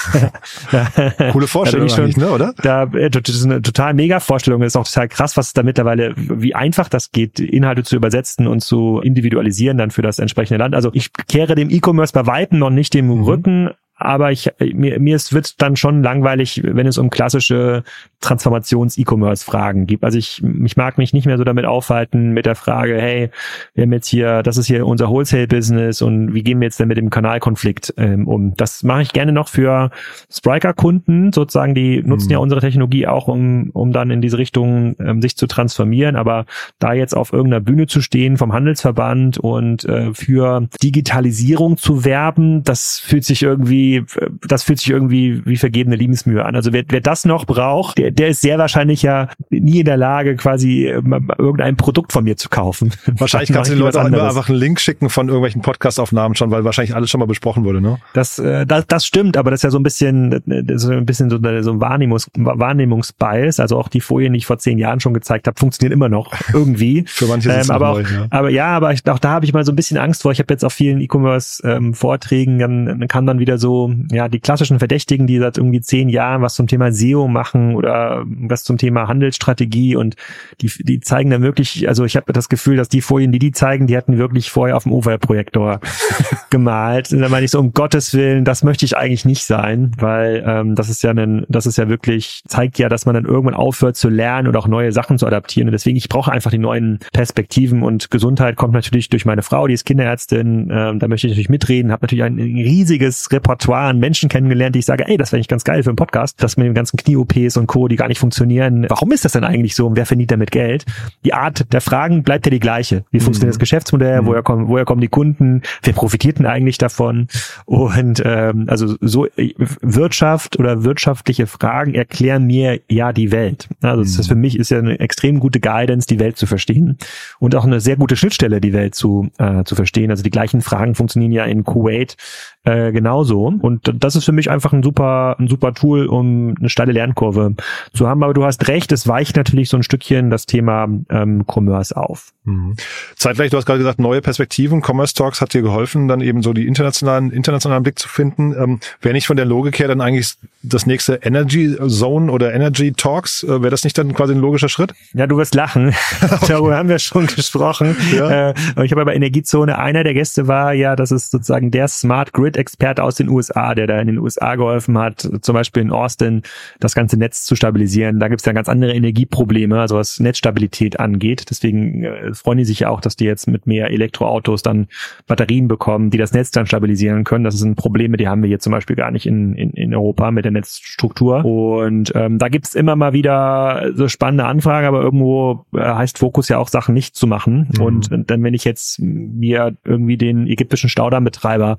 Coole 1.32 1.48
Vorstellung 1.48 1.90
schon, 1.90 2.10
ne, 2.12 2.30
oder? 2.30 2.54
Da, 2.62 2.84
äh, 2.84 3.10
das 3.10 3.36
ist 3.36 3.46
eine 3.46 3.62
total 3.62 3.94
mega 3.94 4.20
Vorstellung. 4.20 4.62
Das 4.62 4.74
ist 4.74 4.76
auch 4.76 4.88
total 4.88 5.08
krass, 5.08 5.38
was 5.38 5.54
da 5.54 5.64
mittlerweile, 5.64 6.14
wie 6.16 6.56
einfach 6.56 6.90
das 6.90 7.12
geht, 7.12 7.40
Inhalte 7.40 7.84
zu 7.84 7.96
übersetzen 7.96 8.48
und 8.48 8.62
zu 8.62 9.00
individualisieren 9.02 9.78
dann 9.78 9.92
für 9.92 10.02
das 10.02 10.20
entsprechende 10.20 10.60
Land. 10.60 10.76
Also 10.76 10.92
ich 10.94 11.12
kehre 11.28 11.56
dem 11.56 11.70
E-Commerce 11.70 12.14
bei 12.14 12.26
Weitem 12.26 12.60
noch 12.60 12.70
nicht 12.70 12.94
dem 12.94 13.08
mhm. 13.08 13.24
Rücken, 13.24 13.70
aber 14.04 14.32
ich 14.32 14.52
mir, 14.60 15.00
mir 15.00 15.16
es 15.16 15.34
wird 15.34 15.62
dann 15.62 15.76
schon 15.76 16.04
langweilig, 16.04 16.62
wenn 16.64 16.88
es 16.88 16.98
um 16.98 17.10
klassische 17.10 17.84
Transformations-E-Commerce-Fragen 18.22 19.86
gibt. 19.86 20.04
Also 20.04 20.18
ich, 20.18 20.42
ich 20.64 20.78
mag 20.78 20.98
mich 20.98 21.14
nicht 21.14 21.26
mehr 21.26 21.38
so 21.38 21.44
damit 21.44 21.66
aufhalten 21.66 22.32
mit 22.32 22.46
der 22.46 22.56
Frage, 22.56 23.00
hey, 23.00 23.30
wir 23.74 23.84
haben 23.84 23.94
jetzt 23.94 24.08
hier, 24.08 24.44
das 24.44 24.58
ist 24.58 24.68
hier 24.68 24.86
unser 24.88 25.10
Wholesale-Business 25.10 26.02
und 26.02 26.34
wie 26.34 26.44
gehen 26.44 26.60
wir 26.60 26.66
jetzt 26.66 26.80
denn 26.80 26.88
mit 26.88 26.98
dem 26.98 27.10
Kanalkonflikt 27.10 27.94
ähm, 27.98 28.28
um? 28.28 28.56
Das 28.56 28.84
mache 28.84 29.02
ich 29.02 29.14
gerne 29.14 29.32
noch 29.32 29.50
für 29.50 29.92
Spriker-Kunden, 30.32 31.34
sozusagen, 31.34 31.76
die 31.76 32.02
nutzen 32.02 32.28
mhm. 32.28 32.32
ja 32.32 32.38
unsere 32.40 32.62
Technologie 32.62 33.08
auch, 33.08 33.28
um, 33.28 33.70
um 33.74 33.92
dann 33.92 34.10
in 34.10 34.22
diese 34.22 34.38
Richtung 34.38 34.96
ähm, 35.00 35.22
sich 35.22 35.36
zu 35.36 35.48
transformieren. 35.48 36.16
Aber 36.16 36.46
da 36.80 36.94
jetzt 36.94 37.16
auf 37.16 37.34
irgendeiner 37.34 37.62
Bühne 37.62 37.88
zu 37.88 38.02
stehen 38.02 38.38
vom 38.38 38.54
Handelsverband 38.54 39.38
und 39.38 39.86
äh, 39.86 40.14
für 40.14 40.68
Digitalisierung 40.82 41.78
zu 41.78 42.06
werben, 42.06 42.64
das 42.64 43.00
fühlt 43.00 43.26
sich 43.26 43.44
irgendwie 43.44 43.93
irgendwie, 43.96 44.48
das 44.48 44.64
fühlt 44.64 44.80
sich 44.80 44.90
irgendwie 44.90 45.46
wie 45.46 45.58
vergebene 45.58 45.96
Liebensmühe 45.96 46.44
an. 46.44 46.56
Also 46.56 46.74
wer, 46.74 46.84
wer 46.90 47.02
das 47.02 47.26
noch 47.26 47.46
braucht, 47.46 47.98
der, 47.98 48.12
der 48.12 48.30
ist 48.30 48.42
sehr 48.42 48.58
wahrscheinlich 48.58 49.02
ja 49.02 49.30
nie 49.50 49.80
in 49.80 49.86
der 49.86 49.98
Lage, 49.98 50.36
quasi 50.36 50.88
ähm, 50.88 51.32
irgendein 51.38 51.76
Produkt 51.78 52.12
von 52.12 52.24
mir 52.24 52.38
zu 52.38 52.50
kaufen. 52.50 52.92
Wahrscheinlich 53.18 53.52
kannst 53.52 53.72
du 53.72 53.76
den 53.76 53.82
Leuten 53.82 53.98
einfach 53.98 54.50
einen 54.50 54.58
Link 54.58 54.80
schicken 54.80 55.10
von 55.10 55.28
irgendwelchen 55.28 55.62
Podcast-Aufnahmen 55.62 56.36
schon, 56.36 56.52
weil 56.52 56.64
wahrscheinlich 56.64 56.96
alles 56.96 57.10
schon 57.10 57.20
mal 57.20 57.26
besprochen 57.26 57.64
wurde, 57.64 57.82
ne? 57.82 57.98
Das, 58.14 58.40
äh, 58.40 58.66
das, 58.66 58.88
das 58.88 59.06
stimmt, 59.06 59.38
aber 59.38 59.52
das 59.52 59.60
ist 59.60 59.64
ja 59.64 59.70
so 59.70 59.80
ein 59.80 59.84
bisschen, 59.84 60.42
so 60.76 60.92
ein 60.92 61.06
bisschen 61.06 61.30
so, 61.30 61.38
so 61.38 61.72
ein 61.72 61.82
Wahrnehmungs, 61.82 62.30
Wahrnehmungsbias. 62.36 63.60
Also 63.60 63.78
auch 63.78 63.88
die 63.88 64.02
Folien, 64.02 64.34
die 64.34 64.38
ich 64.38 64.46
vor 64.46 64.58
zehn 64.58 64.78
Jahren 64.78 65.00
schon 65.00 65.14
gezeigt 65.14 65.48
habe, 65.48 65.60
funktionieren 65.60 65.94
immer 65.94 66.10
noch 66.10 66.34
irgendwie. 66.54 67.04
Für 67.08 67.26
manche 67.26 67.50
ist 67.50 67.56
ähm, 67.56 67.62
es 67.62 67.70
aber, 67.70 67.94
neu, 67.94 68.02
auch, 68.02 68.12
ja. 68.12 68.28
aber 68.30 68.50
ja, 68.50 68.68
aber 68.68 68.94
ich, 68.94 69.08
auch 69.10 69.20
da 69.20 69.32
habe 69.32 69.46
ich 69.46 69.54
mal 69.54 69.66
so 69.66 69.72
ein 69.72 69.76
bisschen 69.76 69.98
Angst 69.98 70.22
vor. 70.22 70.32
Ich 70.32 70.40
habe 70.40 70.54
jetzt 70.54 70.64
auf 70.64 70.74
vielen 70.74 71.02
E-Commerce-Vorträgen, 71.02 72.60
dann, 72.60 72.86
dann 72.86 73.08
kann 73.08 73.26
dann 73.26 73.40
wieder 73.40 73.58
so, 73.58 73.83
ja, 74.12 74.28
die 74.28 74.40
klassischen 74.40 74.80
Verdächtigen, 74.80 75.28
die 75.28 75.40
seit 75.40 75.58
irgendwie 75.58 75.82
zehn 75.82 76.10
Jahren 76.10 76.42
was 76.42 76.56
zum 76.56 76.68
Thema 76.68 76.92
SEO 76.92 77.28
machen 77.28 77.76
oder 77.76 78.24
was 78.26 78.64
zum 78.64 78.78
Thema 78.78 79.08
Handelsstrategie 79.08 79.96
und 79.96 80.16
die, 80.62 80.72
die 80.80 81.00
zeigen 81.00 81.30
dann 81.30 81.42
wirklich, 81.42 81.88
also 81.88 82.06
ich 82.06 82.16
habe 82.16 82.34
das 82.34 82.50
Gefühl, 82.50 82.78
dass 82.78 82.90
die 82.90 83.02
Folien, 83.02 83.32
die 83.32 83.40
die 83.40 83.52
zeigen, 83.52 83.88
die 83.88 83.98
hatten 83.98 84.18
wirklich 84.18 84.52
vorher 84.52 84.78
auf 84.78 84.84
dem 84.84 84.92
Overprojektor 84.92 85.80
gemalt. 86.50 87.12
Und 87.12 87.20
dann 87.20 87.32
meine 87.32 87.46
ich 87.46 87.52
so, 87.52 87.60
um 87.60 87.74
Gottes 87.74 88.14
Willen, 88.14 88.46
das 88.46 88.64
möchte 88.64 88.86
ich 88.86 88.98
eigentlich 88.98 89.26
nicht 89.26 89.46
sein, 89.46 89.92
weil 89.98 90.44
ähm, 90.46 90.76
das 90.76 90.90
ist 90.90 91.04
ja 91.04 91.12
ein, 91.12 91.46
das 91.50 91.66
ist 91.66 91.78
ja 91.78 91.90
wirklich, 91.90 92.44
zeigt 92.48 92.80
ja, 92.80 92.90
dass 92.90 93.06
man 93.06 93.16
dann 93.16 93.26
irgendwann 93.26 93.54
aufhört 93.54 93.96
zu 93.96 94.10
lernen 94.10 94.48
und 94.48 94.56
auch 94.56 94.68
neue 94.68 94.92
Sachen 94.92 95.18
zu 95.18 95.28
adaptieren. 95.28 95.68
Und 95.68 95.74
deswegen, 95.74 95.98
ich 95.98 96.10
brauche 96.10 96.32
einfach 96.32 96.52
die 96.52 96.58
neuen 96.58 97.00
Perspektiven 97.12 97.84
und 97.84 98.12
Gesundheit 98.12 98.56
kommt 98.56 98.74
natürlich 98.74 99.10
durch 99.10 99.26
meine 99.26 99.42
Frau, 99.42 99.68
die 99.68 99.74
ist 99.74 99.86
Kinderärztin, 99.86 100.70
ähm, 100.72 101.00
da 101.00 101.08
möchte 101.08 101.28
ich 101.28 101.32
natürlich 101.32 101.50
mitreden, 101.50 101.92
habe 101.92 102.04
natürlich 102.04 102.24
ein 102.24 102.40
riesiges 102.40 103.30
Repertoire 103.64 103.90
an 103.90 104.00
Menschen 104.00 104.30
kennengelernt, 104.30 104.76
die 104.76 104.80
ich 104.80 104.86
sage, 104.86 105.08
ey, 105.08 105.18
das 105.18 105.32
wäre 105.32 105.40
ich 105.40 105.48
ganz 105.48 105.64
geil 105.64 105.84
für 105.84 105.90
einen 105.90 105.96
Podcast, 105.96 106.42
das 106.44 106.58
mit 106.58 106.68
den 106.68 106.74
ganzen 106.74 106.98
Knie-OPs 106.98 107.58
und 107.58 107.68
Co., 107.68 107.88
die 107.88 107.96
gar 107.96 108.08
nicht 108.08 108.20
funktionieren. 108.20 108.86
Warum 108.90 109.12
ist 109.12 109.26
das 109.26 109.32
denn 109.34 109.44
eigentlich 109.44 109.76
so 109.76 109.88
und 109.88 109.96
wer 109.96 110.06
verdient 110.06 110.32
damit 110.32 110.52
Geld? 110.52 110.86
Die 111.24 111.34
Art 111.34 111.72
der 111.72 111.82
Fragen 111.82 112.24
bleibt 112.24 112.46
ja 112.46 112.50
die 112.50 112.60
gleiche. 112.60 113.06
Wie 113.12 113.20
funktioniert 113.20 113.54
das 113.54 113.60
Geschäftsmodell? 113.60 114.26
Woher 114.26 114.44
kommen, 114.44 114.68
woher 114.68 114.86
kommen 114.86 115.02
die 115.02 115.08
Kunden? 115.08 115.62
Wer 115.82 115.94
profitiert 115.94 116.40
denn 116.40 116.46
eigentlich 116.46 116.78
davon? 116.78 117.28
Und 117.66 118.22
ähm, 118.26 118.66
also 118.68 118.96
so 119.00 119.28
äh, 119.38 119.54
Wirtschaft 119.82 120.60
oder 120.60 120.84
wirtschaftliche 120.84 121.48
Fragen 121.48 121.94
erklären 121.94 122.46
mir 122.46 122.82
ja 122.90 123.14
die 123.14 123.32
Welt. 123.32 123.70
Also 123.82 124.04
das 124.04 124.20
ist 124.20 124.28
für 124.28 124.36
mich 124.36 124.58
ist 124.58 124.72
ja 124.72 124.80
eine 124.80 125.00
extrem 125.00 125.40
gute 125.40 125.60
Guidance, 125.60 126.08
die 126.08 126.20
Welt 126.20 126.38
zu 126.38 126.48
verstehen 126.48 126.98
und 127.40 127.56
auch 127.56 127.66
eine 127.66 127.80
sehr 127.80 127.96
gute 127.96 128.16
Schnittstelle, 128.16 128.60
die 128.60 128.74
Welt 128.74 128.96
zu 128.96 129.30
äh, 129.38 129.64
zu 129.64 129.76
verstehen. 129.76 130.12
Also 130.12 130.24
die 130.24 130.30
gleichen 130.30 130.62
Fragen 130.62 130.96
funktionieren 130.96 131.32
ja 131.32 131.46
in 131.46 131.64
Kuwait 131.64 132.18
äh, 132.64 132.92
genauso. 132.92 133.53
Und 133.60 133.94
das 133.94 134.16
ist 134.16 134.26
für 134.26 134.32
mich 134.32 134.50
einfach 134.50 134.74
ein 134.74 134.84
super 134.84 135.36
ein 135.40 135.48
super 135.48 135.74
Tool, 135.74 136.06
um 136.06 136.56
eine 136.60 136.70
steile 136.70 136.94
Lernkurve 136.94 137.56
zu 137.94 138.08
haben. 138.08 138.24
Aber 138.24 138.34
du 138.34 138.44
hast 138.44 138.68
recht, 138.68 138.92
es 138.92 139.08
weicht 139.08 139.36
natürlich 139.36 139.70
so 139.70 139.78
ein 139.78 139.84
Stückchen 139.84 140.30
das 140.30 140.46
Thema 140.46 140.88
ähm, 141.10 141.46
Commerce 141.48 141.96
auf. 141.96 142.32
Mhm. 142.46 142.76
Zeitgleich, 143.16 143.52
du 143.52 143.58
hast 143.58 143.66
gerade 143.66 143.80
gesagt, 143.80 144.00
neue 144.00 144.22
Perspektiven. 144.22 144.82
Commerce 144.82 145.14
Talks 145.14 145.42
hat 145.42 145.54
dir 145.54 145.62
geholfen, 145.62 146.08
dann 146.08 146.22
eben 146.22 146.42
so 146.42 146.54
die 146.54 146.68
internationalen, 146.68 147.32
internationalen 147.32 147.84
Blick 147.84 148.00
zu 148.00 148.10
finden. 148.10 148.54
Ähm, 148.58 148.80
Wäre 149.02 149.14
nicht 149.14 149.28
von 149.28 149.38
der 149.38 149.46
Logik 149.46 149.80
her 149.80 149.88
dann 149.88 150.02
eigentlich 150.02 150.34
das 150.62 150.86
nächste 150.86 151.16
Energy 151.16 151.76
Zone 151.88 152.32
oder 152.32 152.54
Energy 152.54 152.92
Talks? 152.92 153.44
Äh, 153.44 153.62
Wäre 153.62 153.70
das 153.70 153.84
nicht 153.84 153.98
dann 153.98 154.14
quasi 154.14 154.34
ein 154.34 154.40
logischer 154.40 154.70
Schritt? 154.70 154.94
Ja, 155.14 155.28
du 155.28 155.38
wirst 155.38 155.56
lachen. 155.56 155.94
Darüber 156.48 156.78
haben 156.78 156.90
wir 156.90 157.00
schon 157.00 157.28
gesprochen. 157.28 157.96
Ja. 158.14 158.50
Äh, 158.50 158.54
ich 158.84 158.92
habe 158.92 159.06
bei 159.06 159.16
Energiezone, 159.16 159.78
einer 159.78 160.04
der 160.04 160.14
Gäste 160.14 160.48
war 160.48 160.74
ja, 160.74 160.96
das 160.96 161.12
ist 161.12 161.32
sozusagen 161.32 161.72
der 161.72 161.88
Smart 161.88 162.34
Grid 162.34 162.58
Experte 162.58 163.04
aus 163.04 163.16
den 163.16 163.30
USA, 163.30 163.43
der 163.50 163.88
da 163.88 164.00
in 164.00 164.08
den 164.08 164.20
USA 164.20 164.56
geholfen 164.56 164.98
hat, 164.98 165.28
zum 165.42 165.54
Beispiel 165.54 165.84
in 165.84 165.92
Austin 165.92 166.42
das 166.80 166.96
ganze 166.96 167.18
Netz 167.18 167.46
zu 167.46 167.56
stabilisieren. 167.56 168.20
Da 168.20 168.28
gibt 168.28 168.42
es 168.42 168.46
ja 168.46 168.54
ganz 168.54 168.70
andere 168.70 168.94
Energieprobleme, 168.94 169.80
also 169.80 169.96
was 169.96 170.20
Netzstabilität 170.20 171.00
angeht. 171.00 171.46
Deswegen 171.50 172.04
äh, 172.04 172.34
freuen 172.34 172.58
die 172.60 172.66
sich 172.66 172.80
ja 172.80 172.90
auch, 172.90 173.02
dass 173.02 173.16
die 173.16 173.26
jetzt 173.26 173.48
mit 173.48 173.68
mehr 173.68 173.92
Elektroautos 173.92 174.62
dann 174.62 174.88
Batterien 175.28 175.68
bekommen, 175.68 176.10
die 176.10 176.18
das 176.18 176.34
Netz 176.34 176.52
dann 176.52 176.66
stabilisieren 176.66 177.24
können. 177.24 177.44
Das 177.44 177.58
sind 177.58 177.76
Probleme, 177.76 178.18
die 178.18 178.28
haben 178.28 178.42
wir 178.42 178.48
hier 178.48 178.60
zum 178.60 178.72
Beispiel 178.72 178.96
gar 178.96 179.12
nicht 179.12 179.26
in, 179.26 179.56
in, 179.56 179.72
in 179.72 179.94
Europa 179.94 180.32
mit 180.32 180.46
der 180.46 180.52
Netzstruktur. 180.52 181.44
Und 181.46 182.12
ähm, 182.16 182.38
da 182.38 182.50
gibt's 182.50 182.76
immer 182.76 182.96
mal 182.96 183.14
wieder 183.14 183.92
so 183.94 184.08
spannende 184.08 184.46
Anfragen, 184.46 184.88
aber 184.88 185.02
irgendwo 185.02 185.66
äh, 185.74 185.82
heißt 185.82 186.20
Fokus 186.20 186.50
ja 186.50 186.58
auch 186.58 186.68
Sachen 186.68 186.94
nicht 186.94 187.16
zu 187.16 187.28
machen. 187.28 187.70
Mhm. 187.78 187.84
Und 187.84 188.10
dann, 188.30 188.44
wenn 188.44 188.54
ich 188.54 188.64
jetzt 188.64 189.00
mir 189.00 189.76
irgendwie 189.84 190.18
den 190.18 190.48
ägyptischen 190.48 190.90
Staudammbetreiber 190.90 191.78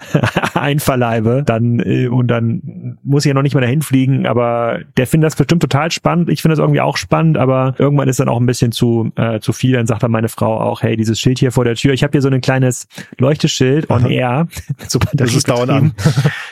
einverleibe, 1.02 1.42
dann 1.44 1.80
äh, 1.80 2.08
und 2.08 2.28
dann 2.28 2.98
muss 3.02 3.24
ich 3.24 3.28
ja 3.28 3.34
noch 3.34 3.42
nicht 3.42 3.54
mal 3.54 3.60
dahin 3.60 3.82
fliegen, 3.82 4.26
aber 4.26 4.80
der 4.96 5.06
findet 5.06 5.26
das 5.28 5.36
bestimmt 5.36 5.62
total 5.62 5.90
spannend. 5.90 6.28
Ich 6.28 6.42
finde 6.42 6.52
das 6.56 6.60
irgendwie 6.60 6.80
auch 6.80 6.96
spannend, 6.96 7.36
aber 7.38 7.74
irgendwann 7.78 8.08
ist 8.08 8.20
dann 8.20 8.28
auch 8.28 8.40
ein 8.40 8.46
bisschen 8.46 8.72
zu 8.72 9.10
äh, 9.16 9.40
zu 9.40 9.52
viel. 9.52 9.72
Dann 9.74 9.86
sagt 9.86 10.02
dann 10.02 10.10
meine 10.10 10.28
Frau 10.28 10.58
auch, 10.60 10.82
hey, 10.82 10.96
dieses 10.96 11.20
Schild 11.20 11.38
hier 11.38 11.52
vor 11.52 11.64
der 11.64 11.74
Tür. 11.74 11.92
Ich 11.92 12.02
habe 12.02 12.12
hier 12.12 12.22
so 12.22 12.28
ein 12.28 12.40
kleines 12.40 12.86
Leuchteschild 13.18 13.90
on 13.90 14.06
air. 14.06 14.48
Super, 14.88 15.10
Das 15.14 15.34
ist 15.34 15.48
dauernd 15.48 15.70
an. 15.70 15.92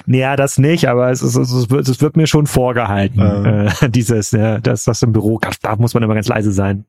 Naja, 0.06 0.36
das 0.36 0.58
nicht, 0.58 0.88
aber 0.88 1.10
es, 1.10 1.22
ist, 1.22 1.36
es, 1.36 1.70
wird, 1.70 1.86
es 1.88 2.00
wird 2.00 2.16
mir 2.16 2.26
schon 2.26 2.46
vorgehalten, 2.46 3.20
Ah. 3.20 3.66
äh, 3.82 3.88
dieses, 3.90 4.32
ja, 4.32 4.58
dass 4.58 4.84
das 4.84 5.02
im 5.02 5.12
Büro, 5.12 5.38
da 5.62 5.76
muss 5.76 5.94
man 5.94 6.02
immer 6.02 6.14
ganz 6.14 6.28
leise 6.28 6.52
sein. 6.52 6.84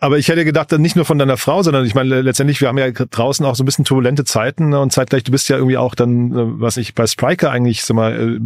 Aber 0.00 0.16
ich 0.18 0.28
hätte 0.28 0.44
gedacht, 0.44 0.70
dann 0.70 0.80
nicht 0.80 0.94
nur 0.94 1.04
von 1.04 1.18
deiner 1.18 1.36
Frau, 1.36 1.62
sondern 1.64 1.84
ich 1.84 1.94
meine, 1.94 2.20
letztendlich, 2.20 2.60
wir 2.60 2.68
haben 2.68 2.78
ja 2.78 2.88
draußen 2.90 3.44
auch 3.44 3.56
so 3.56 3.64
ein 3.64 3.66
bisschen 3.66 3.84
turbulente 3.84 4.24
Zeiten 4.24 4.68
ne? 4.68 4.80
und 4.80 4.92
zeitgleich, 4.92 5.24
du 5.24 5.32
bist 5.32 5.48
ja 5.48 5.56
irgendwie 5.56 5.76
auch 5.76 5.96
dann, 5.96 6.30
äh, 6.30 6.60
was 6.60 6.76
ich 6.76 6.94
bei 6.94 7.04
Spriker 7.08 7.50
eigentlich 7.50 7.82
sag 7.82 7.96
mal, 7.96 8.36
äh, 8.36 8.38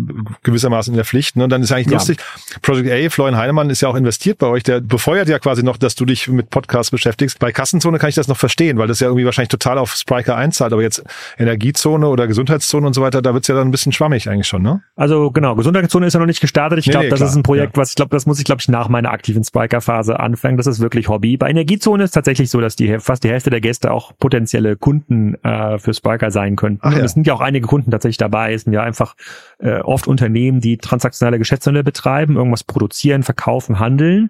gewissermaßen 0.44 0.94
in 0.94 0.96
der 0.96 1.04
Pflicht. 1.04 1.36
Ne? 1.36 1.44
Und 1.44 1.50
dann 1.50 1.62
ist 1.62 1.70
eigentlich 1.70 1.88
Ja. 1.88 1.98
lustig, 1.98 2.18
Project 2.62 2.90
A, 2.90 3.10
Florian 3.10 3.36
Heinemann 3.36 3.68
ist 3.68 3.82
ja 3.82 3.88
auch 3.88 3.96
investiert 3.96 4.38
bei 4.38 4.46
euch, 4.46 4.62
der 4.62 4.80
befeuert 4.80 5.28
ja 5.28 5.38
quasi 5.38 5.62
noch, 5.62 5.76
dass 5.76 5.94
du 5.94 6.06
dich 6.06 6.26
mit 6.28 6.48
Podcasts 6.48 6.90
beschäftigst. 6.90 7.38
Bei 7.38 7.52
Kassenzone 7.52 7.98
kann 7.98 8.08
ich 8.08 8.14
das 8.14 8.28
noch 8.28 8.38
verstehen, 8.38 8.78
weil 8.78 8.88
das 8.88 9.00
ja 9.00 9.08
irgendwie 9.08 9.26
wahrscheinlich 9.26 9.50
total 9.50 9.76
auf 9.76 9.92
Spriker 9.94 10.36
einzahlt, 10.36 10.72
aber 10.72 10.80
jetzt 10.80 11.02
Energiezone 11.38 12.08
oder 12.08 12.26
Gesundheitszone 12.28 12.86
und 12.86 12.94
so 12.94 13.02
weiter, 13.02 13.20
da 13.20 13.34
wird's 13.34 13.48
ja 13.48 13.54
dann 13.54 13.68
ein 13.68 13.72
bisschen 13.72 13.92
schwammig 13.92 14.26
eigentlich 14.30 14.46
schon, 14.48 14.62
ne? 14.62 14.80
Also 14.96 15.30
genau, 15.30 15.54
Gesundheitszone 15.54 16.06
ist 16.06 16.14
ja 16.14 16.20
noch 16.20 16.26
nicht 16.26 16.40
gestartet. 16.40 16.78
Ich 16.78 16.86
Nee, 16.86 16.92
glaube, 16.92 17.04
nee, 17.06 17.10
das 17.10 17.18
klar, 17.18 17.28
ist 17.28 17.36
ein 17.36 17.42
Projekt, 17.42 17.76
ja. 17.76 17.82
was 17.82 17.90
ich 17.90 17.96
glaube, 17.96 18.10
das 18.16 18.24
muss 18.24 18.38
ich 18.38 18.46
glaube 18.46 18.60
ich 18.62 18.68
nach 18.68 18.88
meiner 18.88 19.10
aktiven 19.10 19.44
Spiker-Phase 19.44 20.18
anfangen. 20.18 20.56
Das 20.56 20.66
ist 20.66 20.80
wirklich 20.80 21.08
Hobby. 21.08 21.36
Bei 21.42 21.50
Energiezone 21.50 22.04
ist 22.04 22.12
tatsächlich 22.12 22.50
so, 22.50 22.60
dass 22.60 22.76
die 22.76 23.00
fast 23.00 23.24
die 23.24 23.28
Hälfte 23.28 23.50
der 23.50 23.60
Gäste 23.60 23.90
auch 23.90 24.12
potenzielle 24.16 24.76
Kunden 24.76 25.34
äh, 25.42 25.76
für 25.80 25.92
Spiker 25.92 26.30
sein 26.30 26.54
könnten. 26.54 26.78
Ach 26.84 26.92
ja. 26.92 26.98
Und 26.98 27.04
es 27.04 27.14
sind 27.14 27.26
ja 27.26 27.34
auch 27.34 27.40
einige 27.40 27.66
Kunden 27.66 27.90
tatsächlich 27.90 28.18
dabei. 28.18 28.54
Es 28.54 28.62
sind 28.62 28.72
ja 28.72 28.84
einfach 28.84 29.16
äh, 29.58 29.80
oft 29.80 30.06
Unternehmen, 30.06 30.60
die 30.60 30.76
transaktionale 30.76 31.40
Geschäftsmodelle 31.40 31.82
betreiben, 31.82 32.36
irgendwas 32.36 32.62
produzieren, 32.62 33.24
verkaufen, 33.24 33.80
handeln. 33.80 34.28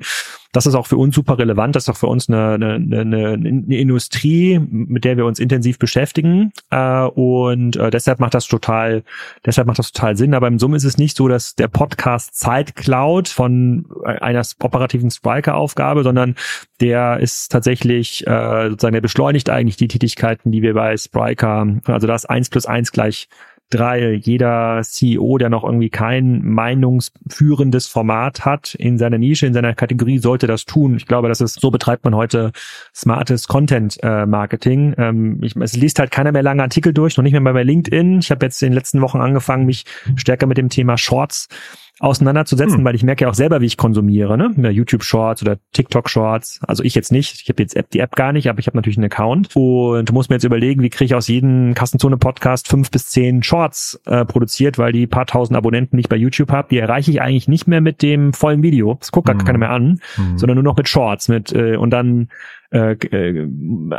Das 0.53 0.67
ist 0.67 0.75
auch 0.75 0.87
für 0.87 0.99
uns 0.99 1.15
super 1.15 1.39
relevant. 1.39 1.75
Das 1.75 1.85
ist 1.85 1.89
auch 1.89 1.97
für 1.97 2.07
uns 2.07 2.29
eine, 2.29 2.55
eine, 2.55 2.75
eine, 2.75 3.29
eine 3.29 3.77
Industrie, 3.77 4.59
mit 4.59 5.05
der 5.05 5.17
wir 5.17 5.25
uns 5.25 5.39
intensiv 5.39 5.79
beschäftigen. 5.79 6.53
Äh, 6.71 7.05
und 7.05 7.77
äh, 7.77 7.91
deshalb 7.91 8.21
macht 8.21 8.35
das 8.35 8.47
total, 8.47 9.03
deshalb 9.47 9.67
macht 9.67 9.79
das 9.79 9.93
total 9.93 10.17
Sinn. 10.17 10.35
Aber 10.35 10.49
im 10.49 10.59
Summe 10.59 10.77
ist 10.77 10.85
es 10.85 10.99
nicht 10.99 11.17
so, 11.17 11.27
dass 11.27 11.55
der 11.55 11.69
Podcast 11.69 12.37
Zeit 12.37 12.77
klaut 12.77 13.29
von 13.29 13.87
einer 14.05 14.43
operativen 14.61 15.11
Spriker-Aufgabe, 15.11 16.03
sondern 16.03 16.37
der 16.81 17.19
ist 17.21 17.51
tatsächlich 17.51 18.27
äh, 18.27 18.69
sozusagen, 18.69 18.95
der 18.95 19.01
beschleunigt 19.01 19.49
eigentlich 19.49 19.77
die 19.77 19.89
Tätigkeiten, 19.89 20.53
die 20.53 20.63
wir 20.63 20.75
bei 20.75 20.97
Spriker, 20.97 21.67
also 21.85 22.07
da 22.07 22.15
ist 22.15 22.29
eins 22.29 22.51
plus 22.51 22.67
eins 22.67 22.93
gleich 22.93 23.29
drei. 23.73 24.13
Jeder 24.15 24.81
CEO, 24.83 25.39
der 25.39 25.49
noch 25.49 25.65
irgendwie 25.65 25.91
kein 25.91 26.45
meinungsführendes 26.45 27.87
Format 27.87 28.45
hat 28.45 28.75
in 28.75 28.99
seiner 28.99 29.19
Nische, 29.19 29.47
in 29.47 29.55
seiner 29.55 29.75
Kategorie, 29.75 30.19
sollte 30.19 30.47
das 30.47 30.65
tun. 30.65 30.97
Ich 30.97 31.07
glaube, 31.07 31.29
das 31.29 31.41
ist, 31.41 31.61
so 31.61 31.71
betreibt 31.71 32.05
man 32.05 32.15
heute 32.15 32.53
smartes 32.95 33.49
Content 33.49 33.99
äh. 34.03 34.27
Ähm, 34.99 35.41
es 35.43 35.77
liest 35.77 35.99
halt 35.99 36.11
keiner 36.11 36.33
mehr 36.33 36.43
lange 36.43 36.63
Artikel 36.63 36.93
durch, 36.93 37.17
noch 37.17 37.25
nicht 37.25 37.33
mehr 37.33 37.53
bei 37.53 37.63
LinkedIn. 37.63 38.21
Ich 38.21 38.31
habe 38.31 38.47
jetzt 38.47 38.63
in 38.63 38.71
den 38.71 38.75
letzten 38.75 39.01
Wochen 39.01 39.21
angefangen, 39.21 39.67
mich 39.67 39.85
stärker 40.17 40.47
mit 40.47 40.59
dem 40.59 40.69
Thema 40.69 40.99
Shorts 40.99 41.49
auseinanderzusetzen, 41.99 42.79
Hm. 42.79 42.85
weil 42.85 42.95
ich 42.95 43.03
merke 43.05 43.25
ja 43.25 43.31
auch 43.31 43.35
selber, 43.35 43.61
wie 43.61 43.67
ich 43.67 43.77
konsumiere, 43.77 44.37
ne? 44.37 44.71
YouTube 44.71 45.05
Shorts 45.05 45.43
oder 45.43 45.59
TikTok 45.73 46.09
Shorts. 46.09 46.59
Also 46.67 46.83
ich 46.83 46.95
jetzt 46.95 47.13
nicht. 47.13 47.41
Ich 47.43 47.49
habe 47.49 47.63
jetzt 47.63 47.77
App, 47.77 47.91
die 47.91 48.01
App 48.01 48.17
gar 48.17 48.33
nicht, 48.33 48.49
aber 48.49 48.59
ich 48.59 48.67
habe 48.67 48.77
natürlich 48.77 48.97
einen 48.99 49.05
Account 49.07 49.55
und 49.55 50.11
muss 50.13 50.29
mir 50.29 50.37
jetzt 50.37 50.45
überlegen, 50.45 50.83
wie 50.83 50.91
kriege 50.91 51.05
ich 51.07 51.15
aus 51.15 51.29
jedem 51.29 51.75
Kassenzone 51.75 52.17
Podcast 52.17 52.67
fünf 52.69 52.91
bis 52.91 53.07
zehn 53.07 53.43
Shorts 53.43 54.01
äh, 54.07 54.25
produziert, 54.25 54.79
weil 54.79 54.93
die 54.93 55.07
paar 55.07 55.27
tausend 55.27 55.57
Abonnenten, 55.57 55.97
die 55.97 56.01
ich 56.03 56.09
bei 56.09 56.17
YouTube 56.17 56.51
habe, 56.51 56.69
die 56.71 56.79
erreiche 56.79 57.11
ich 57.11 57.21
eigentlich 57.23 57.47
nicht 57.49 57.69
mehr 57.69 57.81
mit 57.81 58.03
dem 58.03 58.33
vollen 58.33 58.63
Video. 58.63 58.97
Das 58.99 59.13
guckt 59.13 59.27
gar 59.29 59.35
Mhm. 59.35 59.45
keiner 59.45 59.59
mehr 59.59 59.71
an, 59.71 60.01
sondern 60.37 60.57
nur 60.57 60.65
noch 60.65 60.77
mit 60.77 60.89
Shorts, 60.89 61.29
mit 61.29 61.53
äh, 61.53 61.77
und 61.77 61.91
dann 61.91 62.29
äh, 62.73 62.93
äh, 62.93 63.47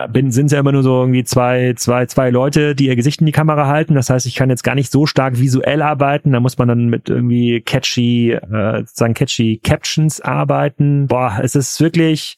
bin, 0.10 0.32
sind 0.32 0.52
ja 0.52 0.60
immer 0.60 0.72
nur 0.72 0.82
so 0.82 1.02
irgendwie 1.02 1.24
zwei, 1.24 1.74
zwei, 1.78 2.08
zwei 2.08 2.32
Leute, 2.32 2.74
die 2.74 2.88
ihr 2.88 2.96
Gesicht 2.96 3.20
in 3.20 3.28
die 3.28 3.32
Kamera 3.32 3.68
halten. 3.68 3.94
Das 3.94 4.10
heißt, 4.10 4.26
ich 4.26 4.34
kann 4.34 4.50
jetzt 4.50 4.64
gar 4.64 4.74
nicht 4.74 4.92
so 4.92 5.06
stark 5.06 5.40
visuell 5.40 5.84
arbeiten. 5.84 6.32
Da 6.32 6.40
muss 6.40 6.58
man 6.58 6.68
dann 6.68 6.88
mit 6.88 7.08
irgendwie 7.08 7.62
catchy, 7.62 8.32
äh, 8.32 8.80
sozusagen 8.80 9.14
catchy 9.14 9.60
Captions 9.64 10.22
arbeiten. 10.22 11.06
Boah, 11.06 11.40
es 11.44 11.54
ist 11.56 11.80
wirklich, 11.82 12.36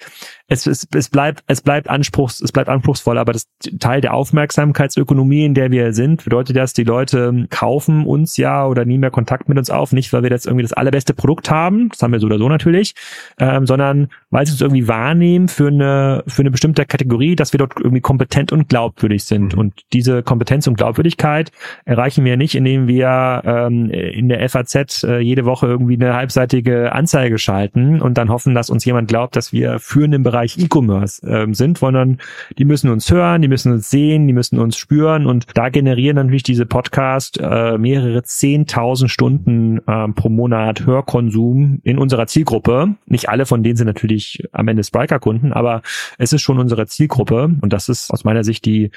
es, 0.48 0.68
es, 0.68 0.88
es 0.94 1.10
bleibt, 1.10 1.44
es 1.48 1.62
bleibt 1.62 1.90
anspruchs, 1.90 2.40
es 2.40 2.52
bleibt 2.52 2.70
anspruchsvoll, 2.70 3.18
aber 3.18 3.34
das 3.34 3.48
Teil 3.80 4.02
der 4.02 4.14
Aufmerksamkeitsökonomie, 4.14 5.44
in 5.44 5.56
der 5.56 5.72
wir 5.72 5.92
sind, 5.94 6.24
bedeutet 6.24 6.56
das, 6.56 6.74
die 6.74 6.84
Leute 6.84 7.48
kaufen 7.50 8.06
uns 8.06 8.38
ja 8.38 8.68
oder 8.68 8.86
nehmen 8.86 9.02
mehr 9.02 9.12
Kontakt 9.12 9.50
mit 9.50 9.58
uns 9.58 9.72
auf, 9.72 9.92
nicht 9.92 10.14
weil 10.14 10.22
wir 10.22 10.30
jetzt 10.30 10.46
irgendwie 10.46 10.62
das 10.62 10.74
allerbeste 10.74 11.16
Produkt 11.16 11.50
haben, 11.50 11.90
das 11.90 12.02
haben 12.04 12.12
wir 12.12 12.20
so 12.20 12.28
oder 12.28 12.38
so 12.38 12.48
natürlich, 12.48 12.94
ähm, 13.40 13.66
sondern 13.66 14.10
weil 14.30 14.46
sie 14.46 14.52
uns 14.52 14.62
irgendwie 14.62 14.88
wahrnehmen 14.88 15.48
für 15.48 15.68
eine, 15.68 16.24
für 16.28 16.44
eine 16.44 16.52
bestimmte 16.52 16.86
Kategorie, 16.86 17.36
dass 17.36 17.52
wir 17.52 17.58
dort 17.58 17.74
irgendwie 17.78 18.02
kompetent 18.02 18.52
und 18.52 18.70
glaubwürdig 18.70 19.24
sind. 19.24 19.54
Mhm. 19.54 19.60
Und 19.60 19.74
diese 19.94 20.22
Kompetenz 20.22 20.68
und 20.68 20.78
Glaubwürdigkeit 20.78 21.52
erreichen 21.86 22.24
wir 22.24 22.38
nicht, 22.38 22.54
indem 22.54 22.88
wir 22.88 23.42
ähm, 23.46 23.90
in 23.90 24.30
der 24.30 24.48
FAZ 24.48 25.04
äh, 25.04 25.20
jede 25.20 25.46
Woche 25.46 25.66
irgendwie 25.66 25.96
eine 25.96 26.14
halbseitige 26.14 26.92
Anzeige 26.92 27.40
schalten 27.40 28.00
und 28.00 28.18
dann 28.20 28.30
hoffen, 28.30 28.54
dass 28.54 28.70
uns 28.70 28.86
jemand 28.86 29.08
glaubt, 29.08 29.36
dass 29.36 29.52
wir 29.52 29.80
führend 29.80 30.14
im 30.14 30.24
Bereich 30.24 30.35
E-Commerce 30.44 31.26
ähm, 31.28 31.54
sind, 31.54 31.78
sondern 31.78 32.20
die 32.58 32.66
müssen 32.66 32.90
uns 32.90 33.10
hören, 33.10 33.42
die 33.42 33.48
müssen 33.48 33.72
uns 33.72 33.90
sehen, 33.90 34.28
die 34.28 34.34
müssen 34.34 34.60
uns 34.60 34.78
spüren 34.78 35.26
und 35.26 35.48
da 35.54 35.70
generieren 35.70 36.18
natürlich 36.18 36.44
diese 36.44 36.66
Podcast 36.66 37.40
äh, 37.42 37.78
mehrere 37.78 38.24
zehntausend 38.24 39.10
Stunden 39.10 39.80
äh, 39.88 40.08
pro 40.10 40.30
Monat 40.30 40.86
Hörkonsum 40.86 41.80
in 41.84 41.98
unserer 41.98 42.28
Zielgruppe. 42.28 42.96
Nicht 43.06 43.30
alle 43.30 43.46
von 43.46 43.64
denen 43.64 43.78
sind 43.78 43.88
natürlich 43.88 44.44
am 44.52 44.68
Ende 44.68 44.84
Spriker-Kunden, 44.84 45.54
aber 45.54 45.82
es 46.18 46.34
ist 46.34 46.42
schon 46.42 46.60
unsere 46.60 46.88
Zielgruppe 46.88 47.56
und 47.62 47.74
das 47.74 47.90
ist 47.90 48.12
aus 48.12 48.24
meiner 48.24 48.44
Sicht 48.44 48.66
die 48.66 48.92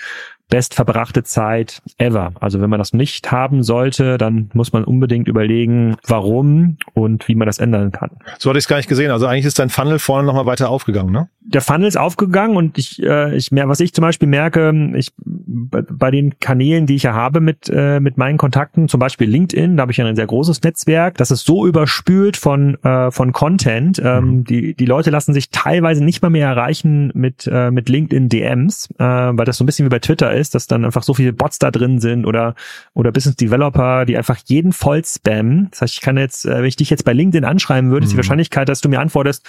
bestverbrachte 0.49 1.23
Zeit 1.23 1.83
ever. 1.99 2.33
Also 2.41 2.61
wenn 2.61 2.71
man 2.71 2.79
das 2.79 2.93
nicht 2.93 3.31
haben 3.31 3.63
sollte, 3.63 4.19
dann 4.19 4.51
muss 4.55 4.73
man 4.73 4.85
unbedingt 4.85 5.29
überlegen, 5.29 5.97
warum 6.07 6.79
und 6.95 7.29
wie 7.29 7.35
man 7.35 7.47
das 7.47 7.59
ändern 7.59 7.93
kann. 7.93 8.11
So 8.39 8.49
hatte 8.51 8.59
ich 8.59 8.65
es 8.65 8.69
gar 8.69 8.79
nicht 8.79 8.89
gesehen. 8.89 9.11
Also 9.11 9.27
eigentlich 9.27 9.45
ist 9.45 9.59
dein 9.59 9.71
Funnel 9.71 9.99
vorne 9.99 10.27
nochmal 10.27 10.47
weiter 10.47 10.71
aufgegangen, 10.71 11.13
ne? 11.13 11.29
Der 11.51 11.61
Funnel 11.63 11.89
ist 11.89 11.97
aufgegangen 11.97 12.57
und 12.57 12.77
ich, 12.79 13.03
äh, 13.03 13.35
ich 13.35 13.51
mehr, 13.53 13.69
was 13.69 13.81
ich 13.81 13.95
zum 13.95 14.03
Beispiel 14.03 14.29
merke, 14.29 14.93
ich 14.95 15.13
bei 15.19 16.11
den 16.11 16.39
Kanälen, 16.41 16.87
die 16.87 16.95
ich 16.95 17.05
ja 17.05 17.15
habe 17.15 17.41
mit 17.41 17.71
äh, 17.73 18.01
mit 18.01 18.19
meinen 18.19 18.37
Kontakten, 18.37 18.89
zum 18.89 19.01
Beispiel 19.01 19.29
LinkedIn, 19.29 19.77
da 19.77 19.83
habe 19.83 19.93
ich 19.93 19.99
ja 19.99 20.05
ein 20.05 20.17
sehr 20.17 20.27
großes 20.27 20.63
Netzwerk, 20.63 21.17
das 21.17 21.31
ist 21.31 21.45
so 21.45 21.67
überspült 21.67 22.37
von 22.37 22.75
äh, 22.85 23.11
von 23.11 23.33
Content. 23.33 24.01
Ähm, 24.05 24.25
mhm. 24.25 24.45
Die 24.45 24.75
die 24.75 24.87
Leute 24.87 25.11
lassen 25.11 25.33
sich 25.33 25.51
teilweise 25.51 26.05
nicht 26.05 26.23
mal 26.23 26.31
mehr 26.31 26.49
erreichen 26.49 27.11
mit 27.15 27.49
äh, 27.51 27.71
mit 27.71 27.89
LinkedIn 27.89 28.29
DMs, 28.29 28.89
äh, 28.99 29.05
weil 29.05 29.45
das 29.45 29.57
so 29.57 29.65
ein 29.65 29.67
bisschen 29.67 29.87
wie 29.87 29.91
bei 29.91 30.01
Twitter 30.01 30.33
ist, 30.35 30.55
dass 30.55 30.67
dann 30.67 30.85
einfach 30.85 31.03
so 31.03 31.15
viele 31.15 31.33
Bots 31.33 31.59
da 31.59 31.71
drin 31.71 31.99
sind 31.99 32.27
oder 32.27 32.55
oder 32.95 33.11
Business 33.11 33.37
Developer, 33.37 34.05
die 34.05 34.17
einfach 34.17 34.37
jeden 34.45 34.73
voll 34.73 35.03
spammen. 35.05 35.69
Das 35.71 35.83
heißt, 35.83 35.95
ich 35.95 36.01
kann 36.01 36.17
jetzt, 36.17 36.45
äh, 36.45 36.59
wenn 36.59 36.65
ich 36.65 36.77
dich 36.77 36.91
jetzt 36.91 37.05
bei 37.05 37.13
LinkedIn 37.13 37.45
anschreiben 37.45 37.91
würde, 37.91 38.03
mhm. 38.03 38.05
ist 38.05 38.11
die 38.11 38.15
mhm. 38.15 38.19
Wahrscheinlichkeit, 38.19 38.69
dass 38.69 38.81
du 38.81 38.89
mir 38.89 39.01
antwortest, 39.01 39.47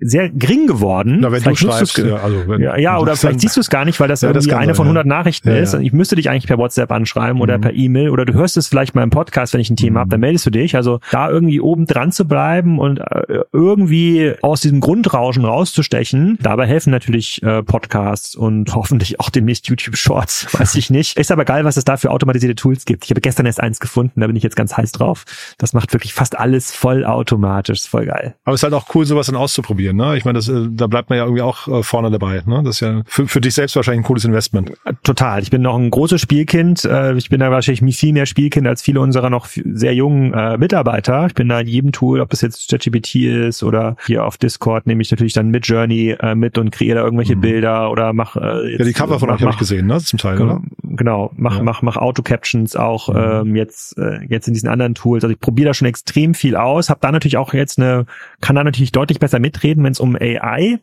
sehr 0.00 0.30
gering 0.30 0.66
geworden. 0.66 1.18
Na, 1.20 1.30
wenn 1.30 1.42
vielleicht 1.42 1.62
du 1.62 1.70
schreibst, 1.70 1.98
ja, 1.98 2.16
also 2.16 2.48
wenn, 2.48 2.60
ja, 2.60 2.76
ja 2.76 2.98
oder 2.98 3.16
vielleicht 3.16 3.40
siehst 3.40 3.56
du 3.56 3.60
es 3.60 3.68
gar 3.68 3.84
nicht, 3.84 4.00
weil 4.00 4.08
das 4.08 4.22
ja, 4.22 4.30
irgendwie 4.30 4.48
das 4.48 4.56
eine 4.56 4.66
sein, 4.66 4.74
von 4.74 4.86
100 4.86 5.04
ja. 5.04 5.08
Nachrichten 5.08 5.48
ist. 5.50 5.74
Ich 5.74 5.92
müsste 5.92 6.16
dich 6.16 6.30
eigentlich 6.30 6.46
per 6.46 6.58
WhatsApp 6.58 6.90
anschreiben 6.90 7.36
mhm. 7.36 7.42
oder 7.42 7.58
per 7.58 7.74
E-Mail 7.74 8.10
oder 8.10 8.24
du 8.24 8.32
hörst 8.32 8.56
es 8.56 8.68
vielleicht 8.68 8.94
mal 8.94 9.02
im 9.02 9.10
Podcast, 9.10 9.52
wenn 9.52 9.60
ich 9.60 9.70
ein 9.70 9.76
Thema 9.76 9.90
mhm. 9.90 10.00
habe, 10.00 10.10
dann 10.10 10.20
meldest 10.20 10.46
du 10.46 10.50
dich. 10.50 10.74
Also 10.74 11.00
da 11.10 11.30
irgendwie 11.30 11.60
oben 11.60 11.86
dran 11.86 12.12
zu 12.12 12.26
bleiben 12.26 12.78
und 12.78 12.98
äh, 12.98 13.42
irgendwie 13.52 14.34
aus 14.42 14.62
diesem 14.62 14.80
Grundrauschen 14.80 15.44
rauszustechen, 15.44 16.38
dabei 16.40 16.66
helfen 16.66 16.90
natürlich 16.90 17.42
äh, 17.42 17.62
Podcasts 17.62 18.34
und 18.34 18.74
hoffentlich 18.74 19.20
auch 19.20 19.30
demnächst 19.30 19.68
YouTube 19.68 19.96
Shorts, 19.96 20.46
weiß 20.58 20.76
ich 20.76 20.90
nicht. 20.90 21.18
Ist 21.18 21.30
aber 21.30 21.44
geil, 21.44 21.64
was 21.64 21.76
es 21.76 21.84
da 21.84 21.96
für 21.96 22.10
automatisierte 22.10 22.54
Tools 22.54 22.84
gibt. 22.86 23.04
Ich 23.04 23.10
habe 23.10 23.20
gestern 23.20 23.46
erst 23.46 23.60
eins 23.60 23.80
gefunden, 23.80 24.20
da 24.20 24.26
bin 24.26 24.36
ich 24.36 24.42
jetzt 24.42 24.56
ganz 24.56 24.76
heiß 24.76 24.92
drauf. 24.92 25.24
Das 25.58 25.72
macht 25.72 25.92
wirklich 25.92 26.14
fast 26.14 26.38
alles 26.38 26.72
voll 26.72 27.04
automatisch, 27.04 27.82
voll 27.86 28.06
geil. 28.06 28.34
Aber 28.44 28.54
es 28.54 28.60
ist 28.60 28.64
halt 28.64 28.74
auch 28.74 28.94
cool, 28.94 29.04
sowas 29.04 29.26
dann 29.26 29.36
auszuprobieren 29.36 29.89
ausprobieren. 29.90 29.96
Ne? 29.96 30.16
Ich 30.16 30.24
meine, 30.24 30.38
das, 30.38 30.48
äh, 30.48 30.68
da 30.70 30.86
bleibt 30.86 31.10
man 31.10 31.18
ja 31.18 31.24
irgendwie 31.24 31.42
auch 31.42 31.68
äh, 31.68 31.82
vorne 31.82 32.10
dabei. 32.10 32.42
Ne? 32.46 32.62
Das 32.64 32.76
ist 32.76 32.80
ja 32.80 33.02
für, 33.06 33.26
für 33.26 33.40
dich 33.40 33.54
selbst 33.54 33.76
wahrscheinlich 33.76 34.00
ein 34.00 34.06
cooles 34.06 34.24
Investment. 34.24 34.72
Total. 35.02 35.42
Ich 35.42 35.50
bin 35.50 35.62
noch 35.62 35.76
ein 35.76 35.90
großes 35.90 36.20
Spielkind. 36.20 36.84
Äh, 36.84 37.14
ich 37.14 37.28
bin 37.28 37.40
da 37.40 37.50
wahrscheinlich 37.50 37.96
viel 37.96 38.12
mehr 38.12 38.26
Spielkind 38.26 38.66
als 38.66 38.82
viele 38.82 39.00
unserer 39.00 39.30
noch 39.30 39.46
sehr 39.48 39.94
jungen 39.94 40.30
Mitarbeiter. 40.58 41.26
Ich 41.26 41.34
bin 41.34 41.48
da 41.48 41.60
in 41.60 41.66
jedem 41.66 41.92
Tool, 41.92 42.20
ob 42.20 42.30
das 42.30 42.40
jetzt 42.40 42.70
ChatGPT 42.70 43.16
ist 43.16 43.62
oder 43.62 43.96
hier 44.06 44.24
auf 44.24 44.38
Discord 44.38 44.86
nehme 44.86 45.02
ich 45.02 45.10
natürlich 45.10 45.32
dann 45.32 45.48
mit 45.48 45.66
Journey 45.66 46.16
mit 46.34 46.58
und 46.58 46.70
kreiere 46.70 46.98
da 46.98 47.04
irgendwelche 47.04 47.36
mhm. 47.36 47.40
Bilder 47.40 47.90
oder 47.90 48.12
mach 48.12 48.36
äh, 48.36 48.70
jetzt, 48.70 48.80
Ja, 48.80 48.84
die 48.86 48.92
Cover 48.92 49.18
von 49.18 49.30
euch 49.30 49.40
habe 49.40 49.52
ich 49.52 49.58
gesehen, 49.58 49.86
ne? 49.86 49.98
Zum 49.98 50.18
Teil, 50.18 50.36
genau, 50.36 50.56
oder? 50.56 50.62
Genau, 50.82 51.32
mach, 51.36 51.56
ja. 51.56 51.62
mach, 51.62 51.82
mach 51.82 51.96
Auto-Captions 51.96 52.76
auch 52.76 53.08
mhm. 53.08 53.48
ähm, 53.48 53.56
jetzt, 53.56 53.98
äh, 53.98 54.24
jetzt 54.28 54.48
in 54.48 54.54
diesen 54.54 54.68
anderen 54.68 54.94
Tools. 54.94 55.24
Also 55.24 55.32
ich 55.32 55.40
probiere 55.40 55.68
da 55.68 55.74
schon 55.74 55.88
extrem 55.88 56.34
viel 56.34 56.56
aus, 56.56 56.90
habe 56.90 57.00
da 57.00 57.12
natürlich 57.12 57.36
auch 57.36 57.54
jetzt 57.54 57.78
eine, 57.78 58.06
kann 58.40 58.56
da 58.56 58.64
natürlich 58.64 58.92
deutlich 58.92 59.18
besser 59.18 59.38
mitreden, 59.38 59.79
reden, 59.80 59.84
wenn 59.84 59.92
es 59.92 60.00
um 60.00 60.16
AI 60.16 60.78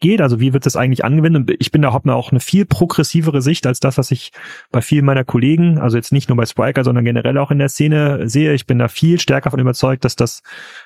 geht. 0.00 0.20
Also 0.20 0.40
wie 0.40 0.52
wird 0.52 0.66
das 0.66 0.76
eigentlich 0.76 1.04
angewendet? 1.04 1.50
Und 1.50 1.56
ich 1.60 1.70
bin 1.70 1.82
da 1.82 1.90
auch 1.90 2.30
eine 2.30 2.40
viel 2.40 2.66
progressivere 2.66 3.40
Sicht 3.40 3.66
als 3.66 3.80
das, 3.80 3.98
was 3.98 4.10
ich 4.10 4.32
bei 4.70 4.82
vielen 4.82 5.04
meiner 5.04 5.24
Kollegen, 5.24 5.78
also 5.78 5.96
jetzt 5.96 6.12
nicht 6.12 6.28
nur 6.28 6.36
bei 6.36 6.46
Spriker, 6.46 6.84
sondern 6.84 7.04
generell 7.04 7.38
auch 7.38 7.50
in 7.50 7.58
der 7.58 7.68
Szene 7.68 8.28
sehe. 8.28 8.52
Ich 8.52 8.66
bin 8.66 8.78
da 8.78 8.88
viel 8.88 9.20
stärker 9.20 9.50
von 9.50 9.60
überzeugt, 9.60 10.04
dass 10.04 10.16
das 10.16 10.42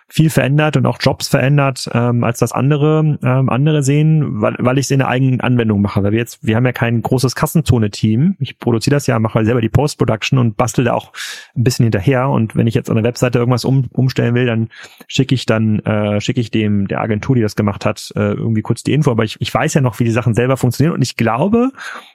viel 0.08 0.30
verändert 0.30 0.76
und 0.76 0.86
auch 0.86 0.98
Jobs 1.00 1.26
verändert, 1.26 1.90
ähm, 1.92 2.22
als 2.22 2.38
das 2.38 2.52
andere 2.52 3.18
ähm, 3.22 3.48
andere 3.50 3.82
sehen, 3.82 4.40
weil, 4.40 4.54
weil 4.58 4.78
ich 4.78 4.86
es 4.86 4.90
in 4.92 5.00
der 5.00 5.08
eigenen 5.08 5.40
Anwendung 5.40 5.82
mache. 5.82 6.02
Weil 6.02 6.12
wir 6.12 6.18
jetzt, 6.18 6.46
wir 6.46 6.54
haben 6.54 6.64
ja 6.64 6.72
kein 6.72 7.02
großes 7.02 7.34
Kassenzone-Team. 7.34 8.36
Ich 8.38 8.58
produziere 8.58 8.94
das 8.94 9.08
ja, 9.08 9.18
mache 9.18 9.44
selber 9.44 9.60
die 9.60 9.68
Post-Production 9.68 10.38
und 10.38 10.56
bastel 10.56 10.84
da 10.84 10.94
auch 10.94 11.12
ein 11.56 11.64
bisschen 11.64 11.84
hinterher. 11.84 12.28
Und 12.28 12.54
wenn 12.54 12.68
ich 12.68 12.74
jetzt 12.74 12.88
an 12.88 12.96
der 12.96 13.04
Webseite 13.04 13.40
irgendwas 13.40 13.64
um, 13.64 13.86
umstellen 13.92 14.34
will, 14.36 14.46
dann 14.46 14.68
schicke 15.08 15.34
ich 15.34 15.44
dann 15.44 15.80
äh, 15.80 16.20
schicke 16.20 16.40
ich 16.40 16.52
dem 16.52 16.86
der 16.86 17.00
Agentur, 17.00 17.34
die 17.34 17.42
das 17.42 17.56
gemacht 17.56 17.84
hat, 17.84 18.12
äh, 18.14 18.32
irgendwie 18.32 18.62
kurz 18.62 18.84
die 18.84 18.92
Info. 18.92 19.10
Aber 19.10 19.24
ich, 19.24 19.36
ich 19.40 19.52
weiß 19.52 19.74
ja 19.74 19.80
noch, 19.80 19.98
wie 19.98 20.04
die 20.04 20.12
Sachen 20.12 20.34
selber 20.34 20.56
funktionieren 20.56 20.94
und 20.94 21.02
ich 21.02 21.16
glaube, 21.16 21.72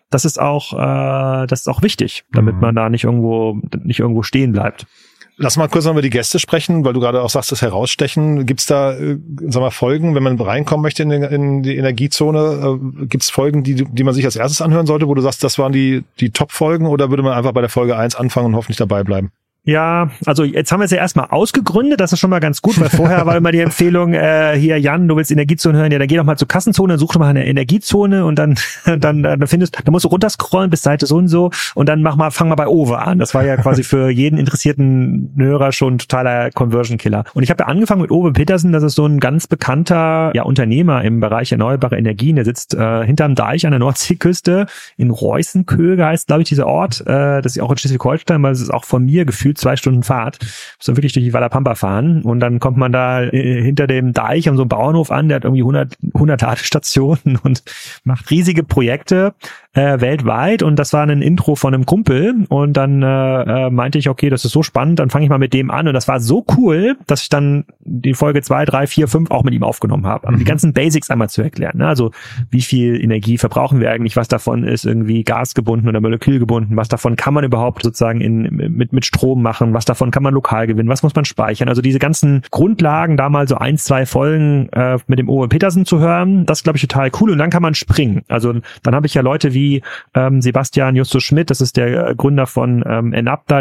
das 0.09 0.23
ist 0.23 0.39
auch 0.39 0.73
äh, 0.73 1.47
das 1.47 1.61
ist 1.61 1.67
auch 1.67 1.81
wichtig, 1.81 2.23
damit 2.31 2.55
mhm. 2.55 2.61
man 2.61 2.75
da 2.75 2.89
nicht 2.89 3.03
irgendwo 3.03 3.59
nicht 3.83 3.99
irgendwo 3.99 4.23
stehen 4.23 4.53
bleibt. 4.53 4.87
Lass 5.37 5.57
mal 5.57 5.67
kurz 5.67 5.85
noch 5.85 5.93
über 5.93 6.01
die 6.01 6.09
Gäste 6.09 6.39
sprechen, 6.39 6.85
weil 6.85 6.93
du 6.93 6.99
gerade 6.99 7.21
auch 7.21 7.29
sagst, 7.29 7.51
das 7.51 7.61
Herausstechen. 7.61 8.45
Gibt 8.45 8.59
es 8.59 8.65
da, 8.65 8.93
äh, 8.93 9.17
sag 9.47 9.61
mal, 9.61 9.71
Folgen, 9.71 10.13
wenn 10.13 10.23
man 10.23 10.39
reinkommen 10.39 10.83
möchte 10.83 11.03
in 11.03 11.09
die, 11.09 11.15
in 11.15 11.63
die 11.63 11.77
Energiezone? 11.77 12.79
Äh, 13.01 13.05
Gibt 13.07 13.23
es 13.23 13.29
Folgen, 13.29 13.63
die, 13.63 13.75
die 13.75 14.03
man 14.03 14.13
sich 14.13 14.25
als 14.25 14.35
erstes 14.35 14.61
anhören 14.61 14.85
sollte, 14.85 15.07
wo 15.07 15.15
du 15.15 15.21
sagst, 15.21 15.43
das 15.43 15.57
waren 15.57 15.71
die, 15.71 16.03
die 16.19 16.31
Top-Folgen 16.31 16.85
oder 16.85 17.09
würde 17.09 17.23
man 17.23 17.33
einfach 17.33 17.53
bei 17.53 17.61
der 17.61 17.69
Folge 17.69 17.97
eins 17.97 18.15
anfangen 18.15 18.47
und 18.47 18.55
hoffentlich 18.55 18.77
dabei 18.77 19.03
bleiben? 19.03 19.31
Ja, 19.63 20.09
also 20.25 20.43
jetzt 20.43 20.71
haben 20.71 20.79
wir 20.79 20.85
es 20.85 20.91
ja 20.91 20.97
erstmal 20.97 21.27
ausgegründet, 21.29 21.99
das 21.99 22.11
ist 22.11 22.19
schon 22.19 22.31
mal 22.31 22.39
ganz 22.39 22.63
gut, 22.63 22.79
weil 22.79 22.89
vorher 22.89 23.27
war 23.27 23.37
immer 23.37 23.51
die 23.51 23.59
Empfehlung, 23.59 24.15
äh, 24.15 24.57
hier 24.57 24.79
Jan, 24.79 25.07
du 25.07 25.15
willst 25.15 25.29
Energiezone 25.29 25.77
hören, 25.77 25.91
ja, 25.91 25.99
dann 25.99 26.07
geh 26.07 26.17
doch 26.17 26.23
mal 26.23 26.35
zur 26.35 26.47
Kassenzone, 26.47 26.97
such 26.97 27.13
doch 27.13 27.19
mal 27.19 27.27
eine 27.27 27.45
Energiezone 27.45 28.25
und 28.25 28.39
dann, 28.39 28.57
dann, 28.85 29.21
dann 29.21 29.45
findest, 29.45 29.77
dann 29.85 29.91
musst 29.91 30.05
du 30.05 30.09
runterscrollen 30.09 30.71
bis 30.71 30.81
Seite 30.81 31.05
so 31.05 31.17
und 31.17 31.27
so 31.27 31.51
und 31.75 31.87
dann 31.89 32.01
mach 32.01 32.15
mal, 32.15 32.31
fang 32.31 32.49
mal 32.49 32.55
bei 32.55 32.67
Owe 32.67 32.97
an. 32.97 33.19
Das 33.19 33.35
war 33.35 33.45
ja 33.45 33.55
quasi 33.55 33.83
für 33.83 34.09
jeden 34.09 34.39
interessierten 34.39 35.35
Hörer 35.37 35.71
schon 35.71 35.99
totaler 35.99 36.49
Conversion-Killer. 36.49 37.25
Und 37.35 37.43
ich 37.43 37.51
habe 37.51 37.61
ja 37.61 37.67
angefangen 37.67 38.01
mit 38.01 38.09
Owe 38.09 38.33
Petersen, 38.33 38.71
das 38.71 38.81
ist 38.81 38.95
so 38.95 39.05
ein 39.05 39.19
ganz 39.19 39.45
bekannter 39.45 40.31
ja, 40.33 40.41
Unternehmer 40.41 41.03
im 41.03 41.19
Bereich 41.19 41.51
erneuerbare 41.51 41.99
Energien. 41.99 42.35
Der 42.35 42.45
sitzt 42.45 42.73
äh, 42.73 43.05
hinterm 43.05 43.35
Deich 43.35 43.63
an 43.67 43.71
der 43.73 43.79
Nordseeküste 43.79 44.65
in 44.97 45.11
Reußenköge 45.11 46.03
heißt, 46.03 46.25
glaube 46.25 46.41
ich, 46.41 46.49
dieser 46.49 46.65
Ort. 46.65 47.01
Äh, 47.01 47.43
das 47.43 47.55
ist 47.55 47.61
auch 47.61 47.69
in 47.69 47.77
Schleswig-Holstein, 47.77 48.41
weil 48.41 48.53
es 48.53 48.61
ist 48.61 48.73
auch 48.73 48.85
von 48.85 49.05
mir 49.05 49.23
gefühlt 49.23 49.50
gefühlt 49.51 49.57
zwei 49.57 49.75
Stunden 49.75 50.03
Fahrt. 50.03 50.39
Muss 50.41 50.85
dann 50.85 50.97
wirklich 50.97 51.13
durch 51.13 51.25
die 51.25 51.33
Wallapampa 51.33 51.75
fahren 51.75 52.23
und 52.23 52.39
dann 52.39 52.59
kommt 52.59 52.77
man 52.77 52.91
da 52.91 53.23
äh, 53.23 53.63
hinter 53.63 53.87
dem 53.87 54.13
Deich 54.13 54.49
an 54.49 54.55
so 54.55 54.63
einem 54.63 54.69
Bauernhof 54.69 55.11
an, 55.11 55.27
der 55.27 55.37
hat 55.37 55.43
irgendwie 55.43 55.61
100, 55.61 55.97
100 56.13 56.41
Ladestationen 56.41 57.37
und 57.43 57.63
macht 58.03 58.29
riesige 58.31 58.63
Projekte 58.63 59.33
äh, 59.73 60.01
weltweit 60.01 60.63
und 60.63 60.77
das 60.77 60.91
war 60.93 61.03
ein 61.03 61.21
Intro 61.21 61.55
von 61.55 61.73
einem 61.73 61.85
Kumpel 61.85 62.45
und 62.49 62.73
dann 62.73 63.01
äh, 63.01 63.67
äh, 63.67 63.69
meinte 63.69 63.97
ich, 63.97 64.09
okay, 64.09 64.29
das 64.29 64.43
ist 64.43 64.51
so 64.51 64.63
spannend, 64.63 64.99
dann 64.99 65.09
fange 65.09 65.25
ich 65.25 65.29
mal 65.29 65.37
mit 65.37 65.53
dem 65.53 65.71
an 65.71 65.87
und 65.87 65.93
das 65.93 66.07
war 66.07 66.19
so 66.19 66.45
cool, 66.57 66.97
dass 67.07 67.23
ich 67.23 67.29
dann 67.29 67.65
die 67.79 68.13
Folge 68.13 68.41
zwei, 68.41 68.65
drei, 68.65 68.87
vier, 68.87 69.07
fünf 69.07 69.31
auch 69.31 69.43
mit 69.43 69.53
ihm 69.53 69.63
aufgenommen 69.63 70.05
habe. 70.05 70.27
Aber 70.27 70.35
mhm. 70.35 70.39
die 70.39 70.45
ganzen 70.45 70.73
Basics 70.73 71.09
einmal 71.09 71.29
zu 71.29 71.41
erklären, 71.41 71.77
ne? 71.77 71.87
also 71.87 72.11
wie 72.49 72.61
viel 72.61 73.01
Energie 73.01 73.37
verbrauchen 73.37 73.79
wir 73.79 73.91
eigentlich, 73.91 74.17
was 74.17 74.27
davon 74.27 74.63
ist 74.63 74.85
irgendwie 74.85 75.23
gasgebunden 75.23 75.87
oder 75.87 76.01
molekülgebunden, 76.01 76.75
was 76.75 76.89
davon 76.89 77.15
kann 77.15 77.33
man 77.33 77.45
überhaupt 77.45 77.83
sozusagen 77.83 78.19
in, 78.19 78.43
mit, 78.75 78.91
mit 78.91 79.05
Strom 79.05 79.40
machen, 79.41 79.73
was 79.73 79.85
davon 79.85 80.11
kann 80.11 80.23
man 80.23 80.33
lokal 80.33 80.67
gewinnen, 80.67 80.89
was 80.89 81.03
muss 81.03 81.15
man 81.15 81.25
speichern, 81.25 81.69
also 81.69 81.81
diese 81.81 81.99
ganzen 81.99 82.43
Grundlagen, 82.51 83.17
da 83.17 83.29
mal 83.29 83.47
so 83.47 83.55
ein, 83.55 83.77
zwei 83.77 84.05
Folgen 84.05 84.69
äh, 84.69 84.97
mit 85.07 85.19
dem 85.19 85.29
Owe 85.29 85.47
Petersen 85.47 85.85
zu 85.85 85.99
hören, 85.99 86.45
das 86.45 86.63
glaube 86.63 86.77
ich 86.77 86.81
total 86.81 87.11
cool 87.19 87.31
und 87.31 87.37
dann 87.37 87.49
kann 87.49 87.61
man 87.61 87.75
springen. 87.75 88.23
Also 88.27 88.53
dann 88.83 88.95
habe 88.95 89.07
ich 89.07 89.13
ja 89.13 89.21
Leute 89.21 89.53
wie 89.53 89.81
ähm, 90.13 90.41
Sebastian 90.41 90.95
Justus 90.95 91.23
Schmidt, 91.23 91.49
das 91.49 91.61
ist 91.61 91.77
der 91.77 92.09
äh, 92.09 92.15
Gründer 92.15 92.47
von 92.47 92.83
ähm, 92.87 93.13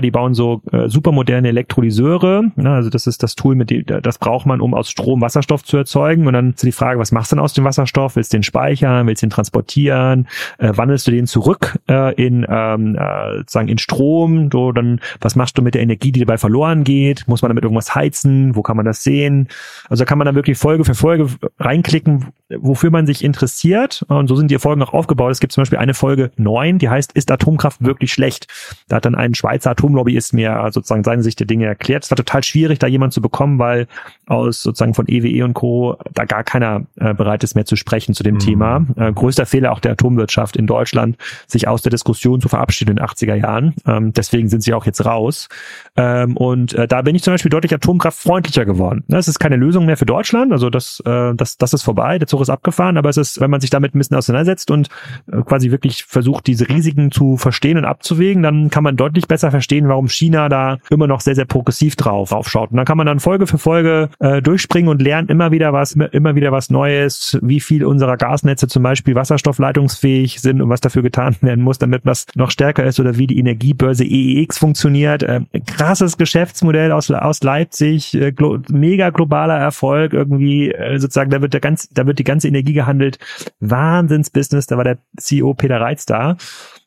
die 0.02 0.10
bauen 0.10 0.34
so 0.34 0.62
äh, 0.72 0.88
supermoderne 0.88 1.48
Elektrolyseure. 1.48 2.50
Ne? 2.56 2.70
Also 2.70 2.90
das 2.90 3.06
ist 3.06 3.22
das 3.22 3.34
Tool, 3.34 3.54
mit 3.54 3.70
dem 3.70 3.80
das 3.86 4.18
braucht 4.18 4.46
man, 4.46 4.60
um 4.60 4.74
aus 4.74 4.90
Strom 4.90 5.20
Wasserstoff 5.20 5.64
zu 5.64 5.76
erzeugen. 5.76 6.26
Und 6.26 6.34
dann 6.34 6.50
ist 6.50 6.62
die 6.62 6.72
Frage, 6.72 6.98
was 6.98 7.12
machst 7.12 7.32
du 7.32 7.36
denn 7.36 7.42
aus 7.42 7.54
dem 7.54 7.64
Wasserstoff? 7.64 8.16
Willst 8.16 8.32
du 8.32 8.38
den 8.38 8.42
speichern? 8.42 9.06
Willst 9.06 9.22
du 9.22 9.26
den 9.26 9.30
transportieren? 9.30 10.28
Äh, 10.58 10.72
wandelst 10.74 11.06
du 11.06 11.10
den 11.10 11.26
zurück 11.26 11.78
äh, 11.88 12.14
in 12.14 12.46
ähm, 12.48 12.96
äh, 12.96 13.38
sozusagen 13.38 13.68
in 13.68 13.78
Strom? 13.78 14.50
So, 14.52 14.72
dann 14.72 15.00
was 15.20 15.36
machst 15.36 15.58
du 15.58 15.62
mit 15.62 15.69
mit 15.70 15.76
der 15.76 15.82
Energie, 15.82 16.10
die 16.10 16.20
dabei 16.20 16.36
verloren 16.36 16.82
geht? 16.82 17.28
Muss 17.28 17.42
man 17.42 17.50
damit 17.50 17.62
irgendwas 17.62 17.94
heizen? 17.94 18.56
Wo 18.56 18.62
kann 18.62 18.76
man 18.76 18.84
das 18.84 19.04
sehen? 19.04 19.46
Also 19.88 20.02
da 20.02 20.04
kann 20.08 20.18
man 20.18 20.24
dann 20.24 20.34
wirklich 20.34 20.58
Folge 20.58 20.84
für 20.84 20.96
Folge 20.96 21.28
reinklicken, 21.60 22.26
wofür 22.58 22.90
man 22.90 23.06
sich 23.06 23.22
interessiert. 23.22 24.04
Und 24.08 24.26
so 24.26 24.34
sind 24.34 24.50
die 24.50 24.58
Folgen 24.58 24.82
auch 24.82 24.92
aufgebaut. 24.92 25.30
Es 25.30 25.38
gibt 25.38 25.52
zum 25.52 25.62
Beispiel 25.62 25.78
eine 25.78 25.94
Folge 25.94 26.32
neun, 26.36 26.78
die 26.78 26.88
heißt, 26.88 27.12
ist 27.12 27.30
Atomkraft 27.30 27.84
wirklich 27.84 28.12
schlecht? 28.12 28.48
Da 28.88 28.96
hat 28.96 29.04
dann 29.04 29.14
ein 29.14 29.34
Schweizer 29.34 29.70
Atomlobbyist 29.70 30.34
mir 30.34 30.68
sozusagen 30.72 31.04
seine 31.04 31.22
Sicht 31.22 31.38
der 31.38 31.46
Dinge 31.46 31.66
erklärt. 31.66 32.04
Es 32.04 32.10
war 32.10 32.16
total 32.16 32.42
schwierig, 32.42 32.80
da 32.80 32.88
jemand 32.88 33.12
zu 33.12 33.20
bekommen, 33.20 33.60
weil 33.60 33.86
aus 34.26 34.62
sozusagen 34.62 34.94
von 34.94 35.06
EWE 35.08 35.28
e 35.28 35.42
und 35.42 35.54
Co. 35.54 35.96
da 36.14 36.24
gar 36.24 36.42
keiner 36.42 36.82
äh, 36.96 37.14
bereit 37.14 37.44
ist 37.44 37.54
mehr 37.54 37.64
zu 37.64 37.76
sprechen 37.76 38.14
zu 38.14 38.24
dem 38.24 38.34
mhm. 38.34 38.40
Thema. 38.40 38.86
Äh, 38.96 39.12
größter 39.12 39.46
Fehler 39.46 39.70
auch 39.70 39.80
der 39.80 39.92
Atomwirtschaft 39.92 40.56
in 40.56 40.66
Deutschland, 40.66 41.16
sich 41.46 41.68
aus 41.68 41.82
der 41.82 41.90
Diskussion 41.90 42.40
zu 42.40 42.48
verabschieden 42.48 42.90
in 42.90 42.96
den 42.96 43.06
80er 43.06 43.34
Jahren. 43.34 43.74
Ähm, 43.86 44.12
deswegen 44.12 44.48
sind 44.48 44.62
sie 44.62 44.74
auch 44.74 44.86
jetzt 44.86 45.04
raus. 45.04 45.48
Ähm, 45.96 46.36
und 46.36 46.72
äh, 46.74 46.86
da 46.86 47.02
bin 47.02 47.14
ich 47.14 47.22
zum 47.22 47.34
Beispiel 47.34 47.50
deutlich 47.50 47.74
atomkraftfreundlicher 47.74 48.64
geworden. 48.64 49.04
Das 49.08 49.28
ist 49.28 49.38
keine 49.38 49.56
Lösung 49.56 49.86
mehr 49.86 49.96
für 49.96 50.06
Deutschland. 50.06 50.52
Also 50.52 50.70
das, 50.70 51.02
äh, 51.04 51.34
das, 51.34 51.58
das 51.58 51.72
ist 51.72 51.82
vorbei. 51.82 52.18
Der 52.18 52.28
Zug 52.28 52.40
ist 52.40 52.50
abgefahren. 52.50 52.96
Aber 52.96 53.08
es 53.08 53.16
ist, 53.16 53.40
wenn 53.40 53.50
man 53.50 53.60
sich 53.60 53.70
damit 53.70 53.94
ein 53.94 53.98
bisschen 53.98 54.16
auseinandersetzt 54.16 54.70
und 54.70 54.88
äh, 55.30 55.42
quasi 55.42 55.70
wirklich 55.70 56.04
versucht, 56.04 56.46
diese 56.46 56.68
Risiken 56.68 57.10
zu 57.10 57.36
verstehen 57.36 57.76
und 57.76 57.84
abzuwägen, 57.84 58.42
dann 58.42 58.70
kann 58.70 58.84
man 58.84 58.96
deutlich 58.96 59.28
besser 59.28 59.50
verstehen, 59.50 59.88
warum 59.88 60.08
China 60.08 60.48
da 60.48 60.78
immer 60.90 61.06
noch 61.06 61.20
sehr, 61.20 61.34
sehr 61.34 61.44
progressiv 61.44 61.96
drauf 61.96 62.32
aufschaut. 62.32 62.70
Und 62.70 62.76
dann 62.76 62.86
kann 62.86 62.96
man 62.96 63.06
dann 63.06 63.20
Folge 63.20 63.46
für 63.46 63.58
Folge 63.58 64.08
äh, 64.20 64.40
durchspringen 64.40 64.88
und 64.88 65.02
lernt 65.02 65.30
immer 65.30 65.50
wieder 65.50 65.72
was, 65.72 65.92
immer 65.92 66.34
wieder 66.34 66.52
was 66.52 66.70
Neues, 66.70 67.38
wie 67.42 67.60
viel 67.60 67.84
unserer 67.84 68.16
Gasnetze 68.16 68.68
zum 68.68 68.82
Beispiel 68.82 69.14
wasserstoffleitungsfähig 69.14 70.40
sind 70.40 70.62
und 70.62 70.68
was 70.68 70.80
dafür 70.80 71.02
getan 71.02 71.36
werden 71.40 71.62
muss, 71.62 71.78
damit 71.78 72.02
das 72.04 72.26
noch 72.34 72.50
stärker 72.50 72.84
ist 72.84 73.00
oder 73.00 73.16
wie 73.18 73.26
die 73.26 73.38
Energiebörse 73.38 74.04
EEX 74.04 74.58
funktioniert. 74.58 75.22
Äh, 75.22 75.40
krasses 75.66 76.16
Geschäftsmodell 76.16 76.92
aus, 76.92 77.10
aus 77.10 77.42
Leipzig, 77.42 78.14
äh, 78.14 78.32
glo 78.32 78.58
mega 78.68 79.10
globaler 79.10 79.58
Erfolg 79.58 80.12
irgendwie, 80.12 80.70
äh, 80.70 80.98
sozusagen, 80.98 81.30
da 81.30 81.42
wird 81.42 81.54
der 81.54 81.60
ganz, 81.60 81.88
da 81.90 82.06
wird 82.06 82.18
die 82.18 82.24
ganze 82.24 82.48
Energie 82.48 82.72
gehandelt. 82.72 83.18
Wahnsinnsbusiness, 83.60 84.66
da 84.66 84.76
war 84.76 84.84
der 84.84 84.98
CEO 85.16 85.54
Peter 85.54 85.80
Reitz 85.80 86.06
da 86.06 86.36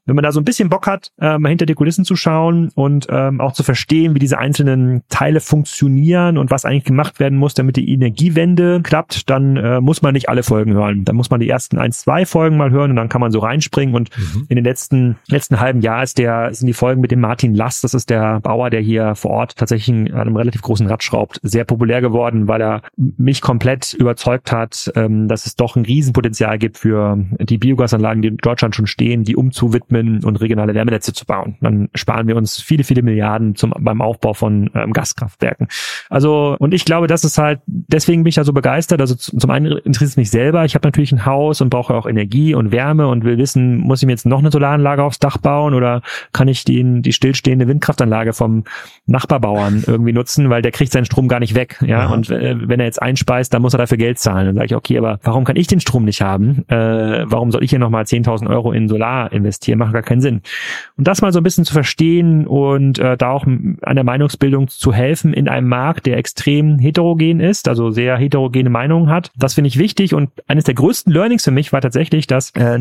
wenn 0.05 0.15
man 0.15 0.23
da 0.23 0.31
so 0.31 0.39
ein 0.39 0.45
bisschen 0.45 0.69
Bock 0.69 0.87
hat, 0.87 1.11
äh, 1.19 1.37
mal 1.37 1.49
hinter 1.49 1.65
die 1.65 1.75
Kulissen 1.75 2.05
zu 2.05 2.15
schauen 2.15 2.71
und 2.75 3.07
ähm, 3.09 3.39
auch 3.39 3.53
zu 3.53 3.63
verstehen, 3.63 4.15
wie 4.15 4.19
diese 4.19 4.37
einzelnen 4.37 5.03
Teile 5.09 5.39
funktionieren 5.39 6.37
und 6.37 6.51
was 6.51 6.65
eigentlich 6.65 6.83
gemacht 6.83 7.19
werden 7.19 7.37
muss, 7.37 7.53
damit 7.53 7.77
die 7.77 7.91
Energiewende 7.91 8.81
klappt, 8.81 9.29
dann 9.29 9.55
äh, 9.57 9.81
muss 9.81 10.01
man 10.01 10.13
nicht 10.13 10.29
alle 10.29 10.43
Folgen 10.43 10.73
hören. 10.73 11.05
Dann 11.05 11.15
muss 11.15 11.29
man 11.29 11.39
die 11.39 11.49
ersten 11.49 11.77
ein, 11.77 11.91
zwei 11.91 12.25
Folgen 12.25 12.57
mal 12.57 12.71
hören 12.71 12.91
und 12.91 12.97
dann 12.97 13.09
kann 13.09 13.21
man 13.21 13.31
so 13.31 13.39
reinspringen. 13.39 13.95
Und 13.95 14.09
mhm. 14.17 14.45
in 14.49 14.55
den 14.55 14.65
letzten 14.65 15.17
letzten 15.27 15.59
halben 15.59 15.81
Jahr 15.81 16.03
ist 16.03 16.17
der 16.17 16.53
sind 16.53 16.67
die 16.67 16.73
Folgen 16.73 17.01
mit 17.01 17.11
dem 17.11 17.21
Martin 17.21 17.53
Lass, 17.53 17.81
das 17.81 17.93
ist 17.93 18.09
der 18.09 18.39
Bauer, 18.41 18.69
der 18.69 18.81
hier 18.81 19.15
vor 19.15 19.31
Ort 19.31 19.55
tatsächlich 19.55 20.13
an 20.13 20.19
einem 20.19 20.35
relativ 20.35 20.61
großen 20.61 20.87
Rad 20.87 21.03
schraubt, 21.03 21.39
sehr 21.43 21.63
populär 21.63 22.01
geworden, 22.01 22.47
weil 22.47 22.61
er 22.61 22.81
mich 22.97 23.41
komplett 23.41 23.93
überzeugt 23.93 24.51
hat, 24.51 24.91
ähm, 24.95 25.27
dass 25.27 25.45
es 25.45 25.55
doch 25.55 25.75
ein 25.75 25.85
Riesenpotenzial 25.85 26.57
gibt 26.57 26.77
für 26.77 27.17
die 27.39 27.57
Biogasanlagen, 27.57 28.21
die 28.21 28.27
in 28.29 28.37
Deutschland 28.37 28.75
schon 28.75 28.87
stehen, 28.87 29.23
die 29.23 29.35
umzuwidmen 29.35 29.92
widmen 29.93 30.23
und 30.23 30.37
regionale 30.37 30.73
Wärmenetze 30.73 31.13
zu 31.13 31.25
bauen. 31.25 31.55
Dann 31.61 31.89
sparen 31.95 32.27
wir 32.27 32.35
uns 32.35 32.61
viele, 32.61 32.83
viele 32.83 33.01
Milliarden 33.01 33.55
zum, 33.55 33.73
beim 33.79 34.01
Aufbau 34.01 34.33
von 34.33 34.69
ähm, 34.73 34.93
Gaskraftwerken. 34.93 35.67
Also, 36.09 36.55
und 36.59 36.73
ich 36.73 36.85
glaube, 36.85 37.07
das 37.07 37.23
ist 37.23 37.37
halt, 37.37 37.61
deswegen 37.65 38.23
bin 38.23 38.29
ich 38.29 38.35
da 38.35 38.43
so 38.43 38.53
begeistert. 38.53 39.01
Also 39.01 39.15
zum 39.15 39.49
einen 39.49 39.71
interessiert 39.71 40.09
es 40.09 40.17
mich 40.17 40.29
selber. 40.29 40.65
Ich 40.65 40.75
habe 40.75 40.85
natürlich 40.87 41.11
ein 41.11 41.25
Haus 41.25 41.61
und 41.61 41.69
brauche 41.69 41.93
auch 41.93 42.05
Energie 42.05 42.55
und 42.55 42.71
Wärme 42.71 43.07
und 43.07 43.23
will 43.23 43.37
wissen, 43.37 43.77
muss 43.77 44.01
ich 44.01 44.05
mir 44.05 44.13
jetzt 44.13 44.25
noch 44.25 44.39
eine 44.39 44.51
Solaranlage 44.51 45.03
aufs 45.03 45.19
Dach 45.19 45.37
bauen 45.37 45.73
oder 45.73 46.01
kann 46.31 46.47
ich 46.47 46.63
den, 46.65 47.01
die 47.01 47.13
stillstehende 47.13 47.67
Windkraftanlage 47.67 48.33
vom 48.33 48.63
Nachbarbauern 49.05 49.83
irgendwie 49.85 50.13
nutzen, 50.13 50.49
weil 50.49 50.61
der 50.61 50.71
kriegt 50.71 50.91
seinen 50.91 51.05
Strom 51.05 51.27
gar 51.27 51.39
nicht 51.39 51.55
weg. 51.55 51.77
Ja, 51.85 52.09
und 52.09 52.29
äh, 52.29 52.55
wenn 52.67 52.79
er 52.79 52.85
jetzt 52.85 53.01
einspeist, 53.01 53.53
dann 53.53 53.61
muss 53.61 53.73
er 53.73 53.79
dafür 53.79 53.97
Geld 53.97 54.19
zahlen. 54.19 54.47
Dann 54.47 54.55
sage 54.55 54.65
ich, 54.67 54.75
okay, 54.75 54.97
aber 54.97 55.19
warum 55.23 55.43
kann 55.43 55.55
ich 55.55 55.67
den 55.67 55.79
Strom 55.79 56.05
nicht 56.05 56.21
haben? 56.21 56.67
Äh, 56.67 57.25
warum 57.25 57.51
soll 57.51 57.63
ich 57.63 57.69
hier 57.69 57.79
nochmal 57.79 58.03
10.000 58.03 58.49
Euro 58.49 58.71
in 58.71 58.87
Solar 58.87 59.31
investieren? 59.31 59.79
Macht 59.83 59.93
gar 59.93 60.01
keinen 60.01 60.21
Sinn. 60.21 60.41
Und 60.97 61.07
das 61.07 61.21
mal 61.21 61.31
so 61.31 61.39
ein 61.39 61.43
bisschen 61.43 61.65
zu 61.65 61.73
verstehen 61.73 62.47
und 62.47 62.99
äh, 62.99 63.17
da 63.17 63.31
auch 63.31 63.45
an 63.45 63.95
der 63.95 64.03
Meinungsbildung 64.03 64.67
zu 64.67 64.93
helfen 64.93 65.33
in 65.33 65.47
einem 65.47 65.67
Markt, 65.67 66.05
der 66.05 66.17
extrem 66.17 66.79
heterogen 66.79 67.39
ist, 67.39 67.67
also 67.67 67.91
sehr 67.91 68.17
heterogene 68.17 68.69
Meinungen 68.69 69.09
hat, 69.09 69.31
das 69.35 69.53
finde 69.53 69.67
ich 69.67 69.77
wichtig. 69.77 70.13
Und 70.13 70.29
eines 70.47 70.63
der 70.63 70.73
größten 70.73 71.11
Learnings 71.11 71.43
für 71.43 71.51
mich 71.51 71.73
war 71.73 71.81
tatsächlich, 71.81 72.27
dass 72.27 72.51
äh, 72.51 72.79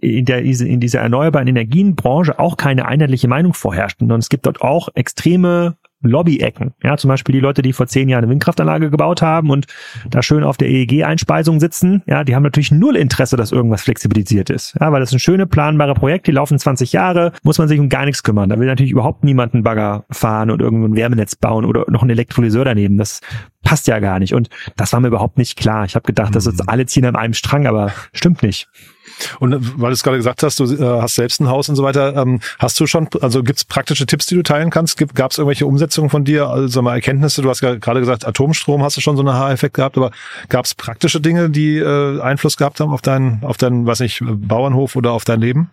in, 0.00 0.24
der, 0.24 0.42
in 0.42 0.80
dieser 0.80 1.00
erneuerbaren 1.00 1.48
Energienbranche 1.48 2.38
auch 2.38 2.56
keine 2.56 2.86
einheitliche 2.86 3.28
Meinung 3.28 3.54
vorherrscht. 3.54 4.00
Und 4.00 4.10
es 4.12 4.28
gibt 4.28 4.46
dort 4.46 4.60
auch 4.60 4.88
extreme 4.94 5.76
Lobby-Ecken. 6.02 6.72
Ja, 6.82 6.96
zum 6.96 7.08
Beispiel 7.08 7.32
die 7.32 7.40
Leute, 7.40 7.62
die 7.62 7.72
vor 7.72 7.86
zehn 7.86 8.08
Jahren 8.08 8.24
eine 8.24 8.30
Windkraftanlage 8.30 8.90
gebaut 8.90 9.22
haben 9.22 9.50
und 9.50 9.66
da 10.08 10.22
schön 10.22 10.44
auf 10.44 10.56
der 10.56 10.68
EEG-Einspeisung 10.68 11.60
sitzen, 11.60 12.02
ja, 12.06 12.24
die 12.24 12.34
haben 12.34 12.42
natürlich 12.42 12.72
null 12.72 12.96
Interesse, 12.96 13.36
dass 13.36 13.52
irgendwas 13.52 13.82
flexibilisiert 13.82 14.50
ist. 14.50 14.74
Ja, 14.80 14.92
weil 14.92 15.00
das 15.00 15.10
sind 15.10 15.20
schöne, 15.20 15.46
planbare 15.46 15.94
Projekte, 15.94 16.30
die 16.30 16.34
laufen 16.34 16.58
20 16.58 16.92
Jahre, 16.92 17.32
muss 17.42 17.58
man 17.58 17.68
sich 17.68 17.78
um 17.78 17.88
gar 17.88 18.04
nichts 18.04 18.22
kümmern. 18.22 18.48
Da 18.48 18.58
will 18.58 18.66
natürlich 18.66 18.92
überhaupt 18.92 19.24
niemand 19.24 19.54
einen 19.54 19.62
Bagger 19.62 20.04
fahren 20.10 20.50
und 20.50 20.60
irgendwo 20.60 20.86
ein 20.86 20.96
Wärmenetz 20.96 21.36
bauen 21.36 21.64
oder 21.64 21.84
noch 21.88 22.02
einen 22.02 22.10
Elektrolyseur 22.10 22.64
daneben. 22.64 22.98
Das 22.98 23.20
passt 23.62 23.86
ja 23.86 23.98
gar 24.00 24.18
nicht. 24.18 24.34
Und 24.34 24.48
das 24.76 24.92
war 24.92 25.00
mir 25.00 25.08
überhaupt 25.08 25.38
nicht 25.38 25.58
klar. 25.58 25.84
Ich 25.84 25.94
habe 25.94 26.06
gedacht, 26.06 26.34
das 26.34 26.46
ist 26.46 26.60
mhm. 26.60 26.68
alle 26.68 26.86
ziehen 26.86 27.04
an 27.04 27.16
einem 27.16 27.34
Strang, 27.34 27.66
aber 27.66 27.92
stimmt 28.12 28.42
nicht. 28.42 28.68
Und 29.40 29.52
äh, 29.52 29.58
weil 29.60 29.90
du 29.90 29.94
es 29.94 30.02
gerade 30.02 30.16
gesagt 30.16 30.42
hast, 30.42 30.58
du 30.60 30.64
äh, 30.64 31.00
hast 31.00 31.14
selbst 31.14 31.40
ein 31.40 31.48
Haus 31.48 31.68
und 31.68 31.76
so 31.76 31.82
weiter, 31.82 32.16
ähm, 32.16 32.40
hast 32.58 32.78
du 32.80 32.86
schon, 32.86 33.08
also 33.20 33.42
gibt 33.42 33.58
es 33.58 33.64
praktische 33.64 34.06
Tipps, 34.06 34.26
die 34.26 34.34
du 34.34 34.42
teilen 34.42 34.70
kannst? 34.70 34.98
Gab 35.14 35.30
es 35.30 35.38
irgendwelche 35.38 35.66
Umsetzungen 35.66 36.10
von 36.10 36.24
dir, 36.24 36.48
also 36.48 36.82
mal 36.82 36.94
Erkenntnisse? 36.94 37.42
Du 37.42 37.48
hast 37.48 37.60
gerade 37.60 38.00
gesagt, 38.00 38.26
Atomstrom 38.26 38.82
hast 38.82 38.96
du 38.96 39.00
schon 39.00 39.16
so 39.16 39.22
einen 39.22 39.34
Haareffekt 39.34 39.74
gehabt, 39.74 39.96
aber 39.96 40.10
gab 40.48 40.64
es 40.64 40.74
praktische 40.74 41.20
Dinge, 41.20 41.50
die 41.50 41.78
äh, 41.78 42.20
Einfluss 42.20 42.56
gehabt 42.56 42.80
haben 42.80 42.92
auf 42.92 43.02
deinen, 43.02 43.42
auf 43.44 43.56
deinen, 43.56 43.86
weiß 43.86 44.00
nicht, 44.00 44.22
Bauernhof 44.22 44.96
oder 44.96 45.12
auf 45.12 45.24
dein 45.24 45.40
Leben? 45.40 45.70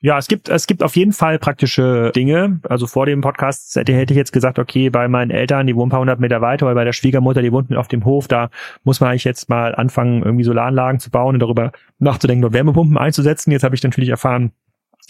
Ja, 0.00 0.18
es 0.18 0.28
gibt, 0.28 0.48
es 0.50 0.66
gibt 0.66 0.82
auf 0.82 0.94
jeden 0.94 1.12
Fall 1.12 1.38
praktische 1.38 2.12
Dinge. 2.14 2.60
Also 2.68 2.86
vor 2.86 3.06
dem 3.06 3.22
Podcast 3.22 3.74
hätte, 3.76 3.92
ich 3.92 4.10
jetzt 4.10 4.32
gesagt, 4.32 4.58
okay, 4.58 4.90
bei 4.90 5.08
meinen 5.08 5.30
Eltern, 5.30 5.66
die 5.66 5.74
wohnen 5.74 5.88
ein 5.88 5.90
paar 5.90 6.00
hundert 6.00 6.20
Meter 6.20 6.40
weiter, 6.42 6.66
oder 6.66 6.74
bei 6.74 6.84
der 6.84 6.92
Schwiegermutter, 6.92 7.40
die 7.40 7.50
wohnt 7.50 7.74
auf 7.74 7.88
dem 7.88 8.04
Hof, 8.04 8.28
da 8.28 8.50
muss 8.84 9.00
man 9.00 9.10
eigentlich 9.10 9.24
jetzt 9.24 9.48
mal 9.48 9.74
anfangen, 9.74 10.22
irgendwie 10.22 10.44
Solaranlagen 10.44 11.00
zu 11.00 11.10
bauen 11.10 11.36
und 11.36 11.40
darüber 11.40 11.72
nachzudenken, 11.98 12.42
dort 12.42 12.52
Wärmepumpen 12.52 12.98
einzusetzen. 12.98 13.50
Jetzt 13.52 13.64
habe 13.64 13.74
ich 13.74 13.82
natürlich 13.82 14.10
erfahren, 14.10 14.52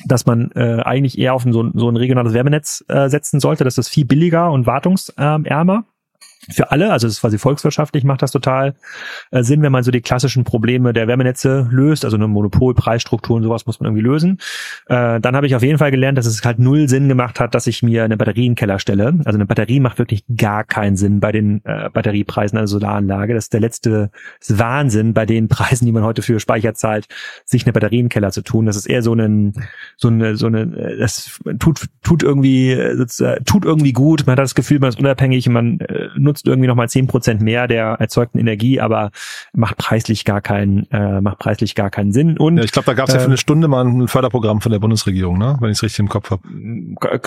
dass 0.05 0.25
man 0.25 0.53
äh, 0.53 0.83
eigentlich 0.85 1.19
eher 1.19 1.35
auf 1.35 1.45
ein, 1.45 1.53
so, 1.53 1.69
so 1.75 1.89
ein 1.89 1.97
regionales 1.97 2.33
Wärmenetz 2.33 2.85
äh, 2.89 3.09
setzen 3.09 3.41
sollte. 3.41 3.65
Das 3.65 3.79
ist 3.79 3.89
viel 3.89 4.05
billiger 4.05 4.53
und 4.53 4.67
wartungsärmer 4.67 5.85
für 6.51 6.71
alle, 6.71 6.93
also 6.93 7.07
es 7.07 7.15
ist 7.15 7.21
quasi 7.21 7.39
volkswirtschaftlich, 7.39 8.05
macht 8.05 8.23
das 8.23 8.31
total 8.31 8.75
äh, 9.31 9.43
Sinn, 9.43 9.63
wenn 9.63 9.73
man 9.73 9.83
so 9.83 9.91
die 9.91 10.01
klassischen 10.01 10.45
Probleme 10.45 10.93
der 10.93 11.09
Wärmenetze 11.09 11.69
löst, 11.71 12.05
also 12.05 12.17
eine 12.17 12.29
Monopolpreisstruktur 12.29 13.37
und 13.37 13.43
sowas 13.43 13.67
muss 13.67 13.81
man 13.81 13.89
irgendwie 13.89 14.05
lösen. 14.05 14.39
Äh, 14.87 15.21
dann 15.21 15.35
habe 15.35 15.47
ich 15.47 15.57
auf 15.57 15.63
jeden 15.63 15.79
Fall 15.79 15.91
gelernt, 15.91 16.19
dass 16.19 16.27
es 16.27 16.45
halt 16.45 16.59
null 16.59 16.89
Sinn 16.89 17.09
gemacht 17.09 17.41
hat, 17.41 17.55
dass 17.55 17.67
ich 17.67 17.83
mir 17.83 18.05
eine 18.05 18.17
Batterie 18.17 18.47
in 18.47 18.53
den 18.53 18.57
Keller 18.57 18.79
stelle. 18.79 19.19
Also 19.25 19.37
eine 19.37 19.47
Batterie 19.47 19.81
macht 19.81 19.99
wirklich 19.99 20.25
gar 20.37 20.65
keinen 20.65 20.97
Sinn 20.97 21.21
bei 21.21 21.33
den 21.33 21.65
äh, 21.65 21.91
Batteriepreisen 21.91 22.59
einer 22.59 22.69
Solaranlage. 22.69 23.35
Das 23.35 23.47
ist 23.47 23.53
der 23.53 23.61
letzte 23.61 24.11
ist 24.41 24.59
Wahnsinn 24.59 25.15
bei 25.15 25.27
den 25.27 25.49
Preisen, 25.57 25.87
die 25.87 25.93
man 25.93 26.05
heute 26.05 26.23
für 26.23 26.39
Speicher 26.39 26.75
zahlt, 26.75 27.07
sich 27.45 27.65
eine 27.65 27.73
Batterie 27.73 27.99
in 27.99 28.05
den 28.05 28.11
Keller 28.11 28.31
zu 28.31 28.43
tun. 28.43 28.67
Das 28.67 28.77
ist 28.77 28.87
eher 28.87 29.03
so 29.03 29.15
ein 29.15 29.53
so 29.97 30.09
eine 30.09 30.37
so 30.37 30.47
eine 30.47 30.97
das 30.99 31.41
tut 31.59 31.87
tut 32.03 32.23
irgendwie 32.23 32.71
äh, 32.73 33.07
tut 33.45 33.65
irgendwie 33.65 33.93
gut. 33.93 34.27
Man 34.27 34.33
hat 34.33 34.39
das 34.39 34.55
Gefühl, 34.55 34.79
man 34.79 34.91
ist 34.91 34.99
unabhängig, 34.99 35.49
man 35.49 35.81
äh, 35.81 36.09
nutzt 36.27 36.47
irgendwie 36.47 36.69
nochmal 36.69 36.89
zehn 36.89 37.07
Prozent 37.07 37.41
mehr 37.41 37.69
der 37.69 37.97
erzeugten 37.99 38.39
Energie, 38.39 38.81
aber 38.81 39.11
macht 39.55 39.79
preislich 39.79 40.25
gar 40.25 40.41
keinen, 40.41 40.91
äh, 40.91 41.21
macht 41.21 41.39
preislich 41.39 41.75
gar 41.75 41.91
keinen 41.91 42.13
Sinn. 42.13 42.37
Und 42.37 42.59
ja, 42.59 42.65
ich 42.65 42.73
glaube, 42.73 42.87
da 42.87 42.95
gab 42.95 43.09
es 43.09 43.15
ja 43.15 43.21
für 43.21 43.27
eine 43.27 43.35
ähm, 43.35 43.39
Stunde 43.39 43.69
mal 43.69 43.85
ein 43.85 44.09
Förderprogramm 44.09 44.61
von 44.61 44.73
der 44.73 44.79
Bundesregierung, 44.79 45.39
ne? 45.39 45.57
wenn 45.61 45.71
ich 45.71 45.79
es 45.79 45.83
richtig 45.83 46.01
im 46.01 46.09
Kopf 46.09 46.31
habe. 46.31 46.43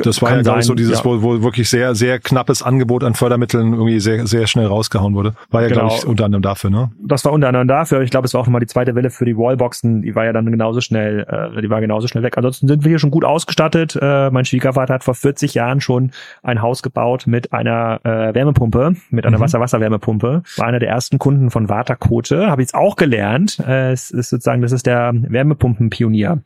Das 0.03 0.21
war 0.21 0.35
ja, 0.35 0.41
glaube 0.41 0.59
ich, 0.59 0.65
so 0.65 0.75
dieses, 0.75 0.99
ja. 0.99 1.05
wo, 1.05 1.21
wo 1.21 1.41
wirklich 1.41 1.69
sehr, 1.69 1.95
sehr 1.95 2.19
knappes 2.19 2.61
Angebot 2.61 3.03
an 3.03 3.13
Fördermitteln 3.15 3.73
irgendwie 3.73 3.99
sehr, 3.99 4.27
sehr 4.27 4.47
schnell 4.47 4.67
rausgehauen 4.67 5.15
wurde. 5.15 5.33
War 5.49 5.61
ja, 5.61 5.67
genau. 5.69 5.81
glaube 5.81 5.95
ich, 5.95 6.05
unter 6.05 6.25
anderem 6.25 6.41
dafür, 6.41 6.69
ne? 6.69 6.91
Das 7.01 7.25
war 7.25 7.31
unter 7.31 7.47
anderem 7.47 7.67
dafür. 7.67 8.01
Ich 8.01 8.11
glaube, 8.11 8.25
es 8.25 8.33
war 8.33 8.41
auch 8.41 8.45
nochmal 8.45 8.61
die 8.61 8.67
zweite 8.67 8.95
Welle 8.95 9.09
für 9.09 9.25
die 9.25 9.37
Wallboxen. 9.37 10.01
Die 10.01 10.15
war 10.15 10.25
ja 10.25 10.33
dann 10.33 10.45
genauso 10.45 10.81
schnell, 10.81 11.25
äh, 11.29 11.61
die 11.61 11.69
war 11.69 11.81
genauso 11.81 12.07
schnell 12.07 12.23
weg. 12.23 12.37
Ansonsten 12.37 12.67
sind 12.67 12.83
wir 12.83 12.89
hier 12.89 12.99
schon 12.99 13.11
gut 13.11 13.25
ausgestattet. 13.25 13.97
Äh, 14.01 14.29
mein 14.31 14.45
Schwiegervater 14.45 14.93
hat 14.93 15.03
vor 15.03 15.15
40 15.15 15.53
Jahren 15.53 15.81
schon 15.81 16.11
ein 16.43 16.61
Haus 16.61 16.81
gebaut 16.81 17.27
mit 17.27 17.53
einer 17.53 17.99
äh, 18.03 18.33
Wärmepumpe, 18.33 18.88
mit 19.09 19.25
einer 19.25 19.37
mhm. 19.37 19.41
Wasser-Wasser-Wärmepumpe. 19.41 20.43
War 20.57 20.65
einer 20.67 20.79
der 20.79 20.89
ersten 20.89 21.19
Kunden 21.19 21.51
von 21.51 21.69
Vatakote. 21.69 22.49
Habe 22.49 22.61
ich 22.61 22.69
jetzt 22.69 22.75
auch 22.75 22.95
gelernt. 22.95 23.59
Äh, 23.59 23.91
es 23.91 24.11
ist 24.11 24.29
sozusagen, 24.29 24.61
das 24.61 24.71
ist 24.71 24.85
der 24.85 25.13
Wärmepumpenpionier 25.13 26.41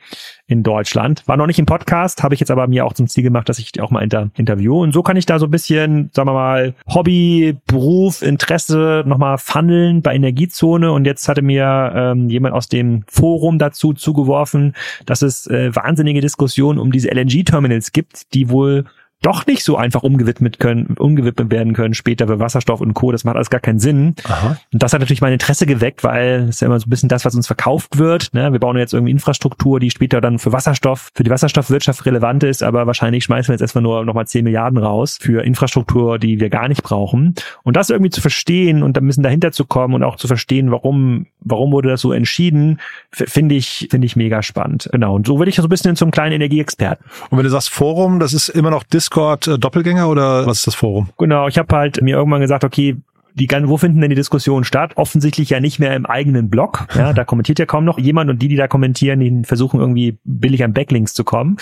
in 0.47 0.63
Deutschland. 0.63 1.23
War 1.27 1.37
noch 1.37 1.47
nicht 1.47 1.59
im 1.59 1.65
Podcast, 1.65 2.23
habe 2.23 2.33
ich 2.33 2.39
jetzt 2.39 2.51
aber 2.51 2.67
mir 2.67 2.85
auch 2.85 2.93
zum 2.93 3.07
Ziel 3.07 3.23
gemacht, 3.23 3.49
dass 3.49 3.59
ich 3.59 3.71
die 3.71 3.81
auch 3.81 3.91
mal 3.91 4.01
inter 4.01 4.29
interview. 4.35 4.81
Und 4.81 4.93
so 4.93 5.03
kann 5.03 5.17
ich 5.17 5.25
da 5.25 5.39
so 5.39 5.45
ein 5.45 5.51
bisschen, 5.51 6.09
sagen 6.13 6.27
wir 6.27 6.33
mal, 6.33 6.73
Hobby, 6.87 7.57
Beruf, 7.67 8.21
Interesse 8.21 9.03
nochmal 9.05 9.37
funneln 9.37 10.01
bei 10.01 10.15
Energiezone. 10.15 10.91
Und 10.91 11.05
jetzt 11.05 11.27
hatte 11.27 11.41
mir 11.41 11.91
ähm, 11.95 12.29
jemand 12.29 12.53
aus 12.53 12.67
dem 12.67 13.03
Forum 13.07 13.57
dazu 13.59 13.93
zugeworfen, 13.93 14.75
dass 15.05 15.21
es 15.21 15.47
äh, 15.47 15.75
wahnsinnige 15.75 16.21
Diskussionen 16.21 16.79
um 16.79 16.91
diese 16.91 17.09
LNG-Terminals 17.09 17.91
gibt, 17.91 18.33
die 18.33 18.49
wohl 18.49 18.85
doch 19.23 19.47
nicht 19.47 19.63
so 19.63 19.77
einfach 19.77 20.03
umgewidmet 20.03 20.59
können, 20.59 20.95
umgewidmet 20.99 21.49
werden 21.49 21.73
können 21.73 21.93
später 21.93 22.27
für 22.27 22.39
Wasserstoff 22.39 22.81
und 22.81 22.93
Co. 22.93 23.11
Das 23.11 23.23
macht 23.23 23.37
alles 23.37 23.49
gar 23.49 23.61
keinen 23.61 23.79
Sinn. 23.79 24.15
Aha. 24.25 24.57
Und 24.71 24.83
das 24.83 24.93
hat 24.93 24.99
natürlich 24.99 25.21
mein 25.21 25.33
Interesse 25.33 25.65
geweckt, 25.65 26.03
weil 26.03 26.41
das 26.41 26.55
ist 26.55 26.61
ja 26.61 26.67
immer 26.67 26.79
so 26.79 26.85
ein 26.85 26.89
bisschen 26.89 27.09
das, 27.09 27.23
was 27.23 27.33
uns 27.33 27.47
verkauft 27.47 27.97
wird. 27.97 28.33
Ne? 28.33 28.51
Wir 28.51 28.59
bauen 28.59 28.77
jetzt 28.77 28.93
irgendwie 28.93 29.11
Infrastruktur, 29.11 29.79
die 29.79 29.89
später 29.89 30.19
dann 30.19 30.39
für 30.39 30.51
Wasserstoff, 30.51 31.09
für 31.15 31.23
die 31.23 31.31
Wasserstoffwirtschaft 31.31 32.05
relevant 32.05 32.43
ist, 32.43 32.63
aber 32.63 32.85
wahrscheinlich 32.85 33.23
schmeißen 33.23 33.47
wir 33.47 33.53
jetzt 33.53 33.61
erstmal 33.61 33.81
nur 33.81 34.03
nochmal 34.03 34.27
10 34.27 34.43
Milliarden 34.43 34.77
raus 34.77 35.17
für 35.19 35.43
Infrastruktur, 35.43 36.19
die 36.19 36.41
wir 36.41 36.49
gar 36.49 36.67
nicht 36.67 36.83
brauchen. 36.83 37.33
Und 37.63 37.77
das 37.77 37.89
irgendwie 37.89 38.11
zu 38.11 38.19
verstehen 38.19 38.83
und 38.83 38.97
ein 38.97 39.07
bisschen 39.07 39.23
dahinter 39.23 39.53
zu 39.53 39.65
kommen 39.65 39.93
und 39.93 40.03
auch 40.03 40.17
zu 40.17 40.27
verstehen, 40.27 40.69
warum, 40.69 41.27
warum 41.39 41.71
wurde 41.71 41.87
das 41.89 42.01
so 42.01 42.11
entschieden, 42.11 42.81
finde 43.11 43.55
ich, 43.55 43.87
finde 43.89 44.05
ich 44.05 44.17
mega 44.17 44.43
spannend. 44.43 44.89
Genau. 44.91 45.15
Und 45.15 45.27
so 45.27 45.39
würde 45.39 45.49
ich 45.49 45.55
so 45.55 45.63
ein 45.63 45.69
bisschen 45.69 45.95
zum 45.95 46.11
kleinen 46.11 46.33
Energieexperten. 46.33 47.05
Und 47.29 47.37
wenn 47.37 47.45
du 47.45 47.49
sagst 47.49 47.69
Forum, 47.69 48.19
das 48.19 48.33
ist 48.33 48.49
immer 48.49 48.69
noch 48.69 48.83
Discord 48.83 49.12
äh, 49.47 49.57
Doppelgänger 49.57 50.09
oder 50.09 50.45
was 50.45 50.59
ist 50.59 50.67
das 50.67 50.75
Forum? 50.75 51.09
Genau, 51.17 51.47
ich 51.47 51.57
habe 51.57 51.75
halt 51.75 52.01
mir 52.01 52.17
irgendwann 52.17 52.41
gesagt, 52.41 52.63
okay, 52.63 52.97
die, 53.33 53.47
gan- 53.47 53.67
wo 53.69 53.77
finden 53.77 54.01
denn 54.01 54.09
die 54.09 54.15
Diskussionen 54.15 54.63
statt? 54.63 54.93
Offensichtlich 54.95 55.49
ja 55.49 55.59
nicht 55.59 55.79
mehr 55.79 55.95
im 55.95 56.05
eigenen 56.05 56.49
Blog. 56.49 56.87
Ja, 56.95 57.13
da 57.13 57.23
kommentiert 57.23 57.59
ja 57.59 57.65
kaum 57.65 57.85
noch 57.85 57.97
jemand 57.99 58.29
und 58.29 58.41
die, 58.41 58.47
die 58.47 58.55
da 58.55 58.67
kommentieren, 58.67 59.19
die 59.19 59.41
versuchen 59.43 59.79
irgendwie 59.79 60.17
billig 60.23 60.63
an 60.63 60.73
Backlinks 60.73 61.13
zu 61.13 61.23
kommen. 61.23 61.57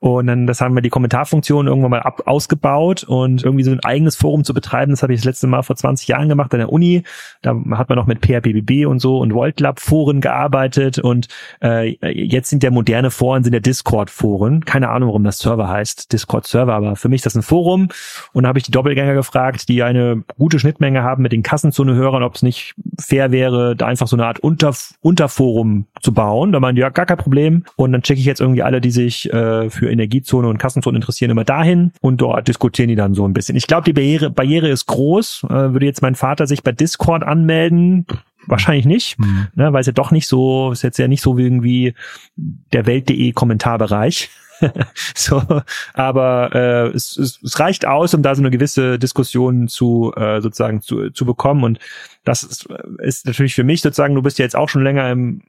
Und 0.00 0.26
dann, 0.26 0.46
das 0.46 0.60
haben 0.60 0.74
wir 0.74 0.82
die 0.82 0.88
Kommentarfunktion 0.90 1.66
irgendwann 1.66 1.90
mal 1.90 2.00
ab, 2.00 2.22
ausgebaut 2.26 3.04
und 3.04 3.44
irgendwie 3.44 3.64
so 3.64 3.70
ein 3.70 3.80
eigenes 3.84 4.16
Forum 4.16 4.44
zu 4.44 4.54
betreiben. 4.54 4.90
Das 4.92 5.02
habe 5.02 5.12
ich 5.14 5.20
das 5.20 5.24
letzte 5.24 5.46
Mal 5.46 5.62
vor 5.62 5.76
20 5.76 6.08
Jahren 6.08 6.28
gemacht 6.28 6.52
an 6.54 6.58
der 6.60 6.72
Uni. 6.72 7.02
Da 7.42 7.54
hat 7.72 7.88
man 7.88 7.96
noch 7.96 8.06
mit 8.06 8.20
PHPBB 8.24 8.86
und 8.86 8.98
so 9.00 9.18
und 9.18 9.32
VoltLab 9.34 9.80
Foren 9.80 10.20
gearbeitet 10.20 10.98
und 10.98 11.28
äh, 11.62 11.96
jetzt 12.12 12.50
sind 12.50 12.62
ja 12.62 12.70
moderne 12.70 13.10
Foren, 13.10 13.44
sind 13.44 13.52
ja 13.52 13.60
Discord 13.60 14.10
Foren. 14.10 14.64
Keine 14.64 14.88
Ahnung, 14.90 15.08
warum 15.08 15.24
das 15.24 15.38
Server 15.38 15.68
heißt, 15.68 16.12
Discord 16.12 16.46
Server, 16.46 16.74
aber 16.74 16.96
für 16.96 17.08
mich 17.08 17.18
ist 17.20 17.26
das 17.26 17.34
ein 17.36 17.42
Forum. 17.42 17.88
Und 18.32 18.42
da 18.44 18.48
habe 18.48 18.58
ich 18.58 18.64
die 18.64 18.70
Doppelgänger 18.70 19.14
gefragt, 19.14 19.68
die 19.68 19.82
eine 19.82 20.24
gute 20.38 20.58
Schnittmenge 20.58 21.02
haben 21.02 21.15
mit 21.18 21.32
den 21.32 21.42
Kassenzone-Hörern, 21.42 22.22
ob 22.22 22.34
es 22.34 22.42
nicht 22.42 22.74
fair 22.98 23.30
wäre, 23.32 23.76
da 23.76 23.86
einfach 23.86 24.08
so 24.08 24.16
eine 24.16 24.26
Art 24.26 24.38
Unter 24.40 24.74
Unterforum 25.00 25.86
zu 26.00 26.12
bauen. 26.12 26.52
Da 26.52 26.60
meinen 26.60 26.76
die, 26.76 26.82
ja, 26.82 26.90
gar 26.90 27.06
kein 27.06 27.16
Problem. 27.16 27.64
Und 27.76 27.92
dann 27.92 28.02
checke 28.02 28.20
ich 28.20 28.26
jetzt 28.26 28.40
irgendwie 28.40 28.62
alle, 28.62 28.80
die 28.80 28.90
sich 28.90 29.32
äh, 29.32 29.70
für 29.70 29.90
Energiezone 29.90 30.48
und 30.48 30.58
Kassenzone 30.58 30.96
interessieren, 30.96 31.30
immer 31.30 31.44
dahin 31.44 31.92
und 32.00 32.20
dort 32.20 32.48
diskutieren 32.48 32.88
die 32.88 32.96
dann 32.96 33.14
so 33.14 33.26
ein 33.26 33.32
bisschen. 33.32 33.56
Ich 33.56 33.66
glaube, 33.66 33.84
die 33.84 33.92
Barriere, 33.92 34.30
Barriere 34.30 34.68
ist 34.68 34.86
groß. 34.86 35.44
Äh, 35.44 35.72
würde 35.72 35.86
jetzt 35.86 36.02
mein 36.02 36.14
Vater 36.14 36.46
sich 36.46 36.62
bei 36.62 36.72
Discord 36.72 37.22
anmelden, 37.22 38.06
Wahrscheinlich 38.48 38.86
nicht, 38.86 39.18
ne, 39.56 39.72
weil 39.72 39.80
es 39.80 39.88
ja 39.88 39.92
doch 39.92 40.12
nicht 40.12 40.28
so, 40.28 40.70
ist 40.70 40.82
jetzt 40.82 40.98
ja 40.98 41.08
nicht 41.08 41.20
so 41.20 41.36
wie 41.36 41.42
irgendwie 41.42 41.94
der 42.72 42.86
Welt.de 42.86 43.32
Kommentarbereich. 43.32 44.30
so, 45.14 45.42
aber 45.94 46.50
äh, 46.54 46.88
es, 46.88 47.16
es, 47.16 47.40
es 47.42 47.58
reicht 47.58 47.86
aus, 47.86 48.14
um 48.14 48.22
da 48.22 48.34
so 48.34 48.42
eine 48.42 48.50
gewisse 48.50 48.98
Diskussion 48.98 49.68
zu 49.68 50.12
äh, 50.16 50.40
sozusagen 50.40 50.80
zu, 50.80 51.10
zu 51.10 51.24
bekommen. 51.24 51.64
Und 51.64 51.78
das 52.24 52.42
ist, 52.42 52.68
ist 52.98 53.26
natürlich 53.26 53.54
für 53.54 53.64
mich 53.64 53.82
sozusagen, 53.82 54.14
du 54.14 54.22
bist 54.22 54.38
ja 54.38 54.44
jetzt 54.44 54.56
auch 54.56 54.68
schon 54.68 54.84
länger 54.84 55.10
im 55.10 55.42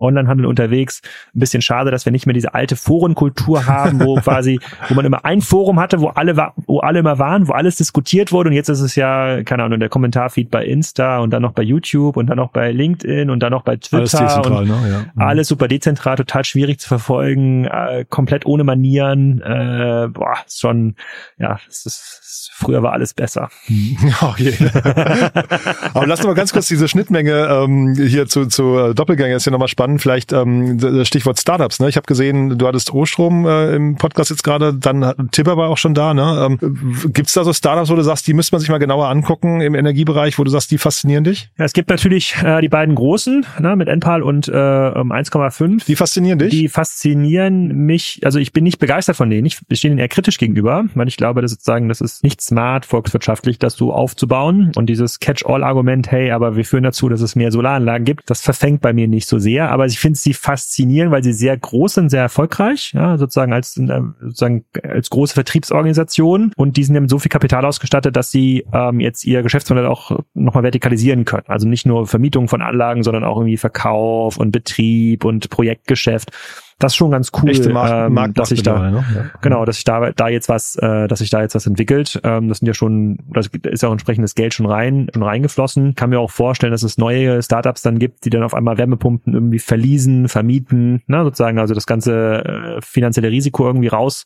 Onlinehandel 0.00 0.46
unterwegs. 0.46 1.02
Ein 1.34 1.40
bisschen 1.40 1.62
schade, 1.62 1.90
dass 1.90 2.04
wir 2.04 2.12
nicht 2.12 2.26
mehr 2.26 2.34
diese 2.34 2.54
alte 2.54 2.74
Forenkultur 2.76 3.66
haben, 3.66 4.00
wo 4.00 4.14
quasi, 4.20 4.58
wo 4.88 4.94
man 4.94 5.04
immer 5.04 5.24
ein 5.24 5.40
Forum 5.42 5.78
hatte, 5.78 6.00
wo 6.00 6.08
alle, 6.08 6.36
wa- 6.36 6.52
wo 6.66 6.80
alle 6.80 6.98
immer 7.00 7.18
waren, 7.18 7.46
wo 7.48 7.52
alles 7.52 7.76
diskutiert 7.76 8.32
wurde. 8.32 8.50
Und 8.50 8.54
jetzt 8.56 8.68
ist 8.68 8.80
es 8.80 8.96
ja, 8.96 9.42
keine 9.44 9.62
Ahnung, 9.64 9.78
der 9.80 9.88
Kommentarfeed 9.88 10.50
bei 10.50 10.64
Insta 10.64 11.18
und 11.18 11.30
dann 11.30 11.42
noch 11.42 11.52
bei 11.52 11.62
YouTube 11.62 12.16
und 12.16 12.26
dann 12.26 12.36
noch 12.38 12.50
bei 12.50 12.72
LinkedIn 12.72 13.30
und 13.30 13.40
dann 13.40 13.52
noch 13.52 13.62
bei 13.62 13.76
Twitter. 13.76 13.98
Alles 14.00 14.10
dezentral, 14.12 14.64
ne? 14.66 14.74
Ja. 14.90 14.98
Mhm. 15.14 15.22
alles 15.22 15.48
super 15.48 15.68
dezentral, 15.68 16.16
total 16.16 16.44
schwierig 16.44 16.80
zu 16.80 16.88
verfolgen, 16.88 17.66
äh, 17.66 18.04
komplett 18.08 18.46
ohne 18.46 18.64
Manieren. 18.64 19.40
Äh, 19.42 20.08
boah, 20.10 20.34
ist 20.46 20.60
schon, 20.60 20.94
ja, 21.38 21.58
es 21.68 21.84
ist, 21.86 22.50
früher 22.54 22.82
war 22.82 22.92
alles 22.92 23.14
besser. 23.14 23.48
Oh 24.22 24.34
je. 24.38 24.52
Aber 25.94 26.06
lass 26.06 26.20
uns 26.20 26.26
mal 26.26 26.34
ganz 26.34 26.52
kurz 26.52 26.68
diese 26.68 26.88
Schnittmenge 26.88 27.32
ähm, 27.50 27.94
hier 27.94 28.26
zu, 28.26 28.46
zu 28.46 28.92
Doppelgänger 28.94 29.36
ist 29.36 29.44
ja 29.46 29.52
nochmal 29.52 29.68
spannend. 29.68 29.89
Vielleicht 29.98 30.32
ähm, 30.32 30.78
das 30.78 31.08
Stichwort 31.08 31.38
Startups. 31.38 31.80
Ne? 31.80 31.88
Ich 31.88 31.96
habe 31.96 32.06
gesehen, 32.06 32.58
du 32.58 32.66
hattest 32.66 32.92
Ostrom 32.92 33.46
äh, 33.46 33.74
im 33.74 33.96
Podcast 33.96 34.30
jetzt 34.30 34.44
gerade, 34.44 34.74
dann 34.74 35.14
Tipper 35.30 35.56
war 35.56 35.68
auch 35.68 35.78
schon 35.78 35.94
da. 35.94 36.14
Ne? 36.14 36.58
Ähm, 36.60 37.12
Gibt 37.12 37.28
es 37.28 37.34
da 37.34 37.44
so 37.44 37.52
Startups, 37.52 37.90
wo 37.90 37.96
du 37.96 38.02
sagst, 38.02 38.26
die 38.26 38.34
müsste 38.34 38.54
man 38.54 38.60
sich 38.60 38.70
mal 38.70 38.78
genauer 38.78 39.08
angucken 39.08 39.60
im 39.60 39.74
Energiebereich, 39.74 40.38
wo 40.38 40.44
du 40.44 40.50
sagst, 40.50 40.70
die 40.70 40.78
faszinieren 40.78 41.24
dich? 41.24 41.50
Ja, 41.58 41.64
es 41.64 41.72
gibt 41.72 41.90
natürlich 41.90 42.36
äh, 42.42 42.60
die 42.60 42.68
beiden 42.68 42.94
großen, 42.94 43.46
ne, 43.58 43.76
mit 43.76 43.88
Enpal 43.88 44.22
und 44.22 44.48
äh, 44.48 44.52
ähm, 44.52 45.12
1,5. 45.12 45.84
Die 45.86 45.96
faszinieren 45.96 46.38
dich? 46.38 46.50
Die 46.50 46.68
faszinieren 46.68 47.86
mich, 47.86 48.20
also 48.24 48.38
ich 48.38 48.52
bin 48.52 48.64
nicht 48.64 48.78
begeistert 48.78 49.16
von 49.16 49.30
denen. 49.30 49.46
Ich 49.46 49.58
stehe 49.72 49.90
ihnen 49.90 49.98
eher 49.98 50.08
kritisch 50.08 50.38
gegenüber, 50.38 50.84
weil 50.94 51.08
ich 51.08 51.16
glaube, 51.16 51.42
dass 51.42 51.50
sozusagen, 51.50 51.88
das 51.88 52.00
ist 52.00 52.22
nicht 52.24 52.40
smart 52.40 52.86
volkswirtschaftlich, 52.86 53.58
das 53.58 53.74
so 53.74 53.92
aufzubauen. 53.92 54.72
Und 54.76 54.86
dieses 54.86 55.20
Catch-all-Argument, 55.20 56.10
hey, 56.10 56.30
aber 56.30 56.56
wir 56.56 56.64
führen 56.64 56.84
dazu, 56.84 57.08
dass 57.08 57.20
es 57.20 57.36
mehr 57.36 57.52
Solaranlagen 57.52 58.04
gibt, 58.04 58.30
das 58.30 58.40
verfängt 58.40 58.80
bei 58.80 58.92
mir 58.92 59.08
nicht 59.08 59.28
so 59.28 59.38
sehr. 59.38 59.70
Aber 59.70 59.79
ich 59.86 59.98
finde 59.98 60.18
sie 60.18 60.34
faszinierend, 60.34 61.12
weil 61.12 61.22
sie 61.22 61.32
sehr 61.32 61.56
groß 61.56 61.94
sind, 61.94 62.10
sehr 62.10 62.22
erfolgreich, 62.22 62.92
ja, 62.94 63.16
sozusagen 63.18 63.52
als 63.52 63.76
äh, 63.76 64.00
sozusagen 64.20 64.64
als 64.82 65.10
große 65.10 65.34
Vertriebsorganisation. 65.34 66.52
Und 66.56 66.76
die 66.76 66.84
sind 66.84 66.94
ja 66.94 67.00
mit 67.00 67.10
so 67.10 67.18
viel 67.18 67.30
Kapital 67.30 67.64
ausgestattet, 67.64 68.16
dass 68.16 68.30
sie 68.30 68.64
ähm, 68.72 69.00
jetzt 69.00 69.24
ihr 69.24 69.42
Geschäftsmodell 69.42 69.86
auch 69.86 70.18
nochmal 70.34 70.62
vertikalisieren 70.62 71.24
können. 71.24 71.44
Also 71.46 71.68
nicht 71.68 71.86
nur 71.86 72.06
Vermietung 72.06 72.48
von 72.48 72.62
Anlagen, 72.62 73.02
sondern 73.02 73.24
auch 73.24 73.36
irgendwie 73.36 73.56
Verkauf 73.56 74.36
und 74.36 74.50
Betrieb 74.50 75.24
und 75.24 75.50
Projektgeschäft. 75.50 76.30
Das 76.80 76.92
ist 76.92 76.96
schon 76.96 77.10
ganz 77.10 77.30
cool, 77.40 77.72
Markt, 77.72 77.92
ähm, 77.92 78.14
Markt 78.14 78.38
dass 78.38 78.50
ich 78.50 78.62
da 78.62 78.90
ne? 78.90 79.04
ja. 79.14 79.30
Genau, 79.42 79.66
dass 79.66 79.76
sich 79.76 79.84
da, 79.84 80.12
da 80.12 80.28
jetzt 80.28 80.48
was, 80.48 80.76
äh, 80.76 81.06
dass 81.08 81.18
sich 81.18 81.28
da 81.28 81.42
jetzt 81.42 81.54
was 81.54 81.66
entwickelt. 81.66 82.18
Ähm, 82.24 82.48
das 82.48 82.58
sind 82.58 82.66
ja 82.66 82.74
schon, 82.74 83.18
da 83.32 83.40
ist 83.40 83.82
ja 83.82 83.88
auch 83.88 83.92
entsprechendes 83.92 84.34
Geld 84.34 84.54
schon 84.54 84.64
rein, 84.64 85.08
schon 85.12 85.22
reingeflossen. 85.22 85.94
Kann 85.94 86.08
mir 86.08 86.18
auch 86.18 86.30
vorstellen, 86.30 86.72
dass 86.72 86.82
es 86.82 86.96
neue 86.96 87.42
Startups 87.42 87.82
dann 87.82 87.98
gibt, 87.98 88.24
die 88.24 88.30
dann 88.30 88.42
auf 88.42 88.54
einmal 88.54 88.78
Wärmepumpen 88.78 89.34
irgendwie 89.34 89.58
verleasen, 89.58 90.28
vermieten, 90.28 91.02
ne, 91.06 91.22
sozusagen, 91.22 91.58
also 91.58 91.74
das 91.74 91.86
ganze 91.86 92.44
äh, 92.44 92.80
finanzielle 92.80 93.30
Risiko 93.30 93.66
irgendwie 93.66 93.88
raus 93.88 94.24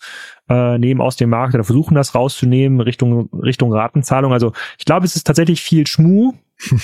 äh, 0.49 0.79
nehmen 0.79 1.01
aus 1.01 1.17
dem 1.17 1.31
Markt 1.31 1.55
oder 1.55 1.65
versuchen 1.65 1.97
das 1.97 2.15
rauszunehmen 2.15 2.81
Richtung 2.81 3.31
Richtung 3.33 3.73
Ratenzahlung. 3.73 4.33
Also 4.33 4.53
ich 4.79 4.85
glaube, 4.85 5.07
es 5.07 5.17
ist 5.17 5.27
tatsächlich 5.27 5.61
viel 5.61 5.89
Schmu, 5.89 6.35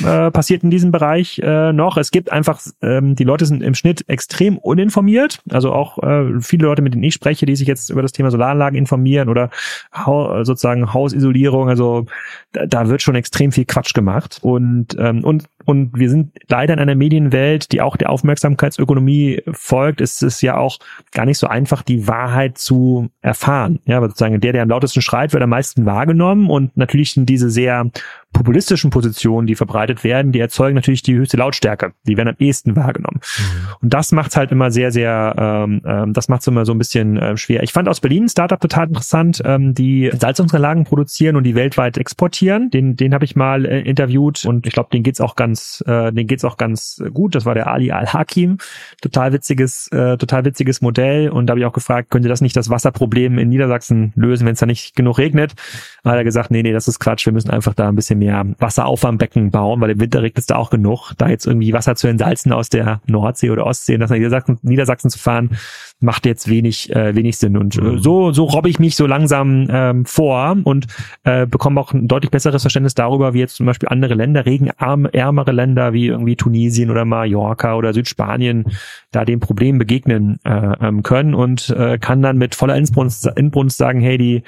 äh, 0.05 0.31
passiert 0.31 0.63
in 0.63 0.71
diesem 0.71 0.91
Bereich 0.91 1.41
äh, 1.43 1.73
noch. 1.73 1.97
Es 1.97 2.11
gibt 2.11 2.33
einfach, 2.33 2.61
ähm, 2.83 3.15
die 3.17 3.25
Leute 3.25 3.47
sind 3.47 3.63
im 3.63 3.75
Schnitt 3.75 4.09
extrem 4.09 4.59
uninformiert. 4.59 5.41
Also 5.51 5.73
auch 5.73 5.99
äh, 6.03 6.41
viele 6.41 6.67
Leute, 6.67 6.83
mit 6.83 6.95
denen 6.95 7.05
ich 7.05 7.15
spreche, 7.15 7.47
die 7.47 7.57
sich 7.57 7.69
jetzt 7.69 7.91
über 7.91 8.03
das 8.03 8.13
Thema 8.13 8.31
Solaranlagen 8.31 8.79
informieren 8.79 9.29
oder 9.29 9.51
hau 9.95 10.45
sozusagen 10.45 10.93
Hausisolierung. 10.93 11.69
Also 11.69 12.07
da, 12.53 12.67
da 12.67 12.89
wird 12.89 13.03
schon 13.03 13.15
extrem 13.15 13.53
viel 13.53 13.65
Quatsch 13.65 13.95
gemacht. 13.95 14.39
Und, 14.43 14.97
ähm, 14.99 15.25
und, 15.25 15.45
und 15.65 15.99
wir 15.99 16.11
sind 16.11 16.33
leider 16.49 16.75
in 16.75 16.81
einer 16.81 16.95
Medienwelt, 16.95 17.73
die 17.73 17.81
auch 17.81 17.97
der 17.97 18.11
Aufmerksamkeitsökonomie 18.11 19.43
folgt. 19.53 20.01
Es 20.01 20.23
ist 20.23 20.43
ja 20.43 20.57
auch 20.57 20.79
gar 21.13 21.27
nicht 21.27 21.39
so 21.39 21.47
einfach, 21.47 21.83
die 21.83 22.07
Wahrheit 22.09 22.59
zu 22.59 23.11
erfahren. 23.21 23.81
Ja, 23.85 23.99
aber 23.99 24.09
sozusagen 24.09 24.41
der, 24.41 24.53
der 24.53 24.63
am 24.63 24.69
lautesten 24.69 25.03
schreit, 25.03 25.33
wird 25.33 25.43
am 25.43 25.51
meisten 25.51 25.87
wahrgenommen. 25.87 26.51
Und 26.51 26.77
natürlich 26.77 27.13
sind 27.13 27.29
diese 27.29 27.51
sehr 27.51 27.91
populistischen 28.33 28.91
Positionen, 28.91 29.47
die 29.47 29.55
verbreitet 29.55 30.05
werden, 30.05 30.33
die 30.33 30.41
erzeugen 30.41 30.75
natürlich 30.75 31.03
die 31.03 31.15
höchste 31.15 31.37
Lautstärke. 31.37 31.93
Die 32.07 32.17
werden 32.17 32.29
am 32.29 32.37
ehesten 32.39 32.77
wahrgenommen. 32.77 33.21
Und 33.83 33.93
das 33.93 34.13
macht's 34.13 34.37
halt 34.37 34.53
immer 34.53 34.71
sehr, 34.71 34.93
sehr, 34.93 35.35
ähm, 35.37 35.83
ähm, 35.85 36.13
das 36.13 36.29
macht's 36.29 36.47
immer 36.47 36.65
so 36.65 36.73
ein 36.73 36.79
bisschen 36.79 37.17
äh, 37.17 37.37
schwer. 37.37 37.63
Ich 37.63 37.73
fand 37.73 37.89
aus 37.89 38.01
Berlin 38.01 38.25
ein 38.25 38.29
Startup 38.29 38.61
total 38.61 38.89
interessant, 38.89 39.43
ähm, 39.45 39.75
die 39.75 40.11
Salzungsanlagen 40.17 40.85
produzieren 40.85 41.37
und 41.37 41.45
die 41.45 41.55
weltweit 41.55 41.99
exportieren. 41.99 42.71
Den, 42.71 42.97
den 42.97 43.15
habe 43.15 43.25
ich 43.25 43.35
mal 43.35 43.67
äh, 43.67 43.81
interviewt 43.81 44.45
und 44.45 44.67
ich 44.67 44.73
glaube, 44.73 44.91
den 44.93 45.03
geht's 45.03 45.21
auch 45.21 45.35
ganz, 45.35 45.83
äh, 45.87 46.13
den 46.13 46.27
geht's 46.27 46.45
auch 46.45 46.57
ganz 46.57 47.03
gut. 47.13 47.35
Das 47.35 47.45
war 47.47 47.55
der 47.55 47.67
Ali 47.67 47.91
Al 47.91 48.13
Hakim. 48.13 48.59
Total 49.03 49.33
witziges, 49.33 49.89
äh, 49.89 50.17
total 50.19 50.45
witziges 50.45 50.81
Modell. 50.81 51.31
Und 51.31 51.47
da 51.47 51.53
habe 51.53 51.61
ich 51.61 51.67
auch 51.67 51.73
gefragt, 51.73 52.11
könnte 52.11 52.29
das 52.29 52.41
nicht 52.41 52.57
das 52.57 52.71
Wasserproblem 52.71 53.39
in 53.39 53.49
Niedersachsen 53.49 54.13
lösen, 54.15 54.47
wenn 54.47 54.53
es 54.53 54.61
da 54.61 54.67
nicht 54.67 54.95
genug 54.95 55.19
regnet? 55.19 55.55
Da 56.05 56.11
hat 56.11 56.17
er 56.17 56.25
gesagt, 56.25 56.51
nee, 56.51 56.63
nee, 56.63 56.73
das 56.73 56.87
ist 56.87 57.01
Quatsch. 57.01 57.27
Wir 57.27 57.33
müssen 57.33 57.51
einfach 57.51 57.75
da 57.75 57.89
ein 57.89 57.97
bisschen 57.97 58.20
mehr 58.21 58.47
Wasseraufwärmbecken 58.59 59.51
bauen, 59.51 59.81
weil 59.81 59.91
im 59.91 60.01
Winter 60.01 60.23
regnet 60.23 60.39
es 60.39 60.47
da 60.47 60.57
auch 60.57 60.71
genug. 60.71 61.13
Da 61.19 61.29
jetzt 61.29 61.47
irgendwie 61.47 61.73
Wasser 61.73 61.97
zu 61.97 62.07
entsalzen 62.07 62.53
aus 62.53 62.69
der 62.69 63.01
Nordsee 63.07 63.51
oder 63.51 63.67
Ostsee 63.67 63.95
und 63.95 64.01
das 64.01 64.11
nach 64.11 64.17
Niedersachsen, 64.17 64.59
Niedersachsen 64.63 65.11
zu 65.11 65.19
fahren, 65.19 65.51
macht 66.01 66.27
jetzt 66.27 66.49
wenig 66.49 66.95
äh, 66.95 67.15
wenig 67.15 67.39
Sinn. 67.39 67.57
Und 67.57 67.77
äh, 67.77 67.99
so 67.99 68.33
so 68.33 68.45
robbe 68.45 68.69
ich 68.69 68.79
mich 68.79 68.97
so 68.97 69.07
langsam 69.07 69.67
ähm, 69.71 70.05
vor 70.05 70.57
und 70.65 70.87
äh, 71.25 71.47
bekomme 71.47 71.81
auch 71.81 71.93
ein 71.93 72.09
deutlich 72.09 72.31
besseres 72.31 72.63
Verständnis 72.63 72.95
darüber, 72.95 73.35
wie 73.35 73.41
jetzt 73.41 73.57
zum 73.57 73.67
Beispiel 73.67 73.89
andere 73.89 74.15
Länder, 74.15 74.47
regenärmere 74.47 75.53
Länder 75.53 75.93
wie 75.93 76.07
irgendwie 76.07 76.37
Tunesien 76.37 76.91
oder 76.91 77.05
Mallorca 77.05 77.75
oder 77.75 77.93
Südspanien 77.93 78.67
da 79.11 79.25
dem 79.25 79.41
Problem 79.41 79.79
begegnen 79.79 80.39
äh, 80.45 80.51
ähm, 80.81 81.03
können 81.03 81.35
und 81.35 81.71
äh, 81.71 81.99
kann 81.99 82.23
dann 82.23 82.39
mit 82.39 82.55
voller 82.55 82.77
Inbrunst, 82.77 83.27
Inbrunst 83.37 83.79
sagen, 83.79 84.01
hey, 84.01 84.19
die 84.19 84.43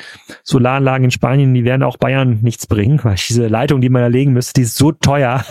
Solaranlagen 0.44 1.06
in 1.06 1.10
Spanien, 1.10 1.52
die 1.54 1.64
werden 1.64 1.82
auch 1.82 1.96
Bayern 1.96 2.38
nichts 2.42 2.66
bringen, 2.66 3.00
weil 3.02 3.16
diese 3.16 3.48
Leitung, 3.62 3.80
die 3.80 3.90
man 3.90 4.02
da 4.02 4.08
legen 4.08 4.32
müsste, 4.32 4.54
die 4.54 4.62
ist 4.62 4.76
so 4.76 4.90
teuer 4.90 5.44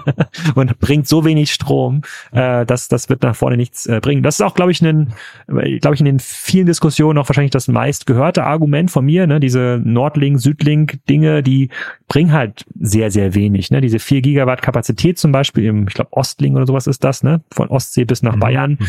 und 0.56 0.78
bringt 0.80 1.06
so 1.06 1.24
wenig 1.24 1.52
Strom, 1.52 2.02
äh, 2.32 2.66
dass 2.66 2.88
das 2.88 3.08
wird 3.08 3.22
nach 3.22 3.36
vorne 3.36 3.56
nichts 3.56 3.86
äh, 3.86 4.00
bringen. 4.02 4.24
Das 4.24 4.34
ist 4.34 4.40
auch, 4.40 4.54
glaube 4.54 4.72
ich, 4.72 4.82
ein, 4.82 5.12
glaube 5.46 5.94
ich, 5.94 6.00
in 6.00 6.06
den 6.06 6.18
vielen 6.18 6.66
Diskussionen 6.66 7.18
auch 7.18 7.28
wahrscheinlich 7.28 7.52
das 7.52 7.68
meist 7.68 8.06
gehörte 8.06 8.42
Argument 8.44 8.90
von 8.90 9.04
mir. 9.04 9.28
Ne? 9.28 9.38
Diese 9.38 9.80
Nordlink, 9.84 10.40
Südlink-Dinge, 10.40 11.44
die 11.44 11.68
bringen 12.08 12.32
halt 12.32 12.64
sehr, 12.80 13.12
sehr 13.12 13.34
wenig. 13.34 13.70
Ne? 13.70 13.80
Diese 13.80 14.00
4 14.00 14.22
Gigawatt 14.22 14.60
Kapazität 14.60 15.18
zum 15.18 15.30
Beispiel 15.30 15.64
im, 15.66 15.86
ich 15.86 15.94
glaube, 15.94 16.12
Ostlink 16.12 16.56
oder 16.56 16.66
sowas 16.66 16.88
ist 16.88 17.04
das, 17.04 17.22
ne? 17.22 17.42
Von 17.52 17.68
Ostsee 17.68 18.04
bis 18.04 18.22
nach 18.22 18.34
mhm. 18.34 18.40
Bayern. 18.40 18.70
Mhm. 18.80 18.86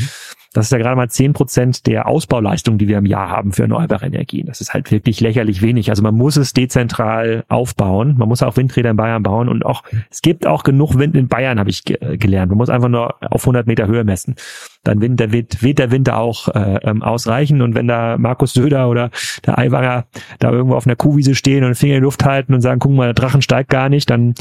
Das 0.54 0.68
ist 0.68 0.72
ja 0.72 0.78
gerade 0.78 0.96
mal 0.96 1.10
zehn 1.10 1.34
Prozent 1.34 1.88
der 1.88 2.08
Ausbauleistung, 2.08 2.78
die 2.78 2.88
wir 2.88 3.00
im 3.00 3.06
Jahr 3.06 3.30
haben 3.30 3.52
für 3.52 3.64
erneuerbare 3.64 4.06
Energien. 4.06 4.46
Das 4.46 4.62
ist 4.62 4.74
halt 4.74 4.92
wirklich 4.92 5.20
lächerlich 5.20 5.62
wenig. 5.62 5.90
Also 5.90 6.04
man 6.04 6.16
muss 6.16 6.38
es 6.38 6.54
dezentral 6.54 7.44
aufbauen. 7.50 8.16
Man 8.18 8.28
muss 8.30 8.44
auch 8.44 8.56
Windräder 8.56 8.92
in 8.92 8.96
Bayern 8.96 9.24
bauen 9.24 9.50
und 9.50 9.66
auch, 9.66 9.84
es 10.12 10.22
gibt 10.22 10.46
auch 10.46 10.64
genug 10.64 10.98
Wind 10.98 11.16
in 11.16 11.28
Bayern, 11.28 11.60
habe 11.60 11.70
ich 11.70 11.84
ge 11.84 12.18
gelernt. 12.18 12.50
Man 12.50 12.58
muss 12.58 12.70
einfach 12.70 12.90
nur 12.90 13.16
auf 13.22 13.42
100 13.42 13.66
Meter 13.66 13.88
Höhe 13.88 14.04
messen. 14.04 14.36
Dann 14.84 15.02
wird 15.02 15.20
der 15.20 15.32
Wind, 15.32 15.64
wird 15.64 15.80
der 15.80 15.92
Wind 15.92 16.10
auch 16.10 16.50
äh, 16.50 16.80
ähm, 16.84 17.02
ausreichen. 17.02 17.62
Und 17.62 17.74
wenn 17.74 17.88
da 17.88 18.18
Markus 18.18 18.54
Söder 18.54 18.90
oder 18.90 19.10
der 19.46 19.58
Aiwanger 19.58 20.06
da 20.40 20.52
irgendwo 20.52 20.76
auf 20.76 20.86
einer 20.86 20.96
Kuhwiese 20.96 21.36
stehen 21.36 21.64
und 21.64 21.76
Finger 21.76 21.96
in 21.96 22.02
die 22.02 22.06
Luft 22.06 22.26
halten 22.26 22.54
und 22.54 22.62
sagen, 22.62 22.80
guck 22.80 22.92
mal, 22.92 23.06
der 23.06 23.14
Drachen 23.14 23.42
steigt 23.42 23.70
gar 23.70 23.90
nicht, 23.90 24.10
dann 24.10 24.36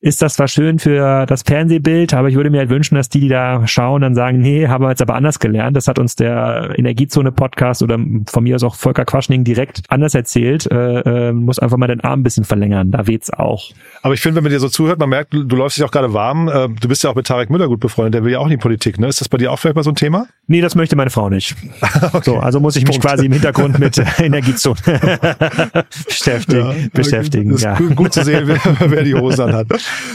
ist 0.00 0.22
das 0.22 0.34
zwar 0.34 0.46
schön 0.46 0.78
für 0.78 1.26
das 1.26 1.42
Fernsehbild, 1.42 2.14
aber 2.14 2.28
ich 2.28 2.36
würde 2.36 2.50
mir 2.50 2.58
halt 2.58 2.70
wünschen, 2.70 2.94
dass 2.94 3.08
die, 3.08 3.20
die 3.20 3.28
da 3.28 3.66
schauen, 3.66 4.02
dann 4.02 4.14
sagen, 4.14 4.38
nee, 4.38 4.68
haben 4.68 4.84
wir 4.84 4.90
jetzt 4.90 5.02
aber 5.02 5.14
anders 5.14 5.40
gelernt. 5.40 5.76
Das 5.76 5.88
hat 5.88 5.98
uns 5.98 6.14
der 6.14 6.74
Energiezone-Podcast 6.76 7.82
oder 7.82 7.98
von 8.26 8.44
mir 8.44 8.54
aus 8.54 8.62
auch 8.62 8.76
Volker 8.76 9.04
Quaschning 9.04 9.42
direkt 9.42 9.82
anders 9.88 10.14
erzählt. 10.14 10.70
Äh, 10.70 11.28
äh, 11.28 11.32
muss 11.32 11.58
einfach 11.58 11.76
mal 11.78 11.88
den 11.88 12.00
Arm 12.00 12.20
ein 12.20 12.22
bisschen 12.22 12.44
verlängern, 12.44 12.92
da 12.92 13.08
weht's 13.08 13.30
auch. 13.30 13.70
Aber 14.02 14.14
ich 14.14 14.20
finde, 14.20 14.36
wenn 14.36 14.44
man 14.44 14.52
dir 14.52 14.60
so 14.60 14.68
zuhört, 14.68 15.00
man 15.00 15.08
merkt, 15.08 15.34
du, 15.34 15.42
du 15.42 15.56
läufst 15.56 15.78
dich 15.78 15.84
auch 15.84 15.90
gerade 15.90 16.12
warm. 16.12 16.48
Äh, 16.48 16.68
du 16.68 16.88
bist 16.88 17.02
ja 17.02 17.10
auch 17.10 17.16
mit 17.16 17.26
Tarek 17.26 17.50
Müller 17.50 17.66
gut 17.66 17.80
befreundet, 17.80 18.14
der 18.14 18.24
will 18.24 18.32
ja 18.32 18.38
auch 18.38 18.46
in 18.46 18.50
die 18.50 18.56
Politik. 18.56 19.00
Ne? 19.00 19.08
Ist 19.08 19.20
das 19.20 19.28
bei 19.28 19.38
dir 19.38 19.50
auch 19.50 19.58
vielleicht 19.58 19.76
mal 19.76 19.82
so 19.82 19.90
ein 19.90 19.96
Thema? 19.96 20.28
Nee, 20.46 20.60
das 20.60 20.76
möchte 20.76 20.94
meine 20.94 21.10
Frau 21.10 21.28
nicht. 21.28 21.56
okay. 22.12 22.20
So, 22.22 22.36
also 22.38 22.60
muss 22.60 22.76
ich 22.76 22.86
mich 22.86 23.00
Punkt. 23.00 23.06
quasi 23.06 23.26
im 23.26 23.32
Hintergrund 23.32 23.80
mit 23.80 24.00
Energiezone 24.18 24.76
beschäftigen. 26.06 26.70
Ja, 26.70 26.74
beschäftigen. 26.92 27.56
Ja. 27.56 27.78
gut 27.96 28.12
zu 28.12 28.22
sehen, 28.22 28.44
wer, 28.46 28.58
wer 28.90 29.02
die 29.02 29.14
Hose 29.14 29.44
an 29.44 29.54
hat. 29.54 29.66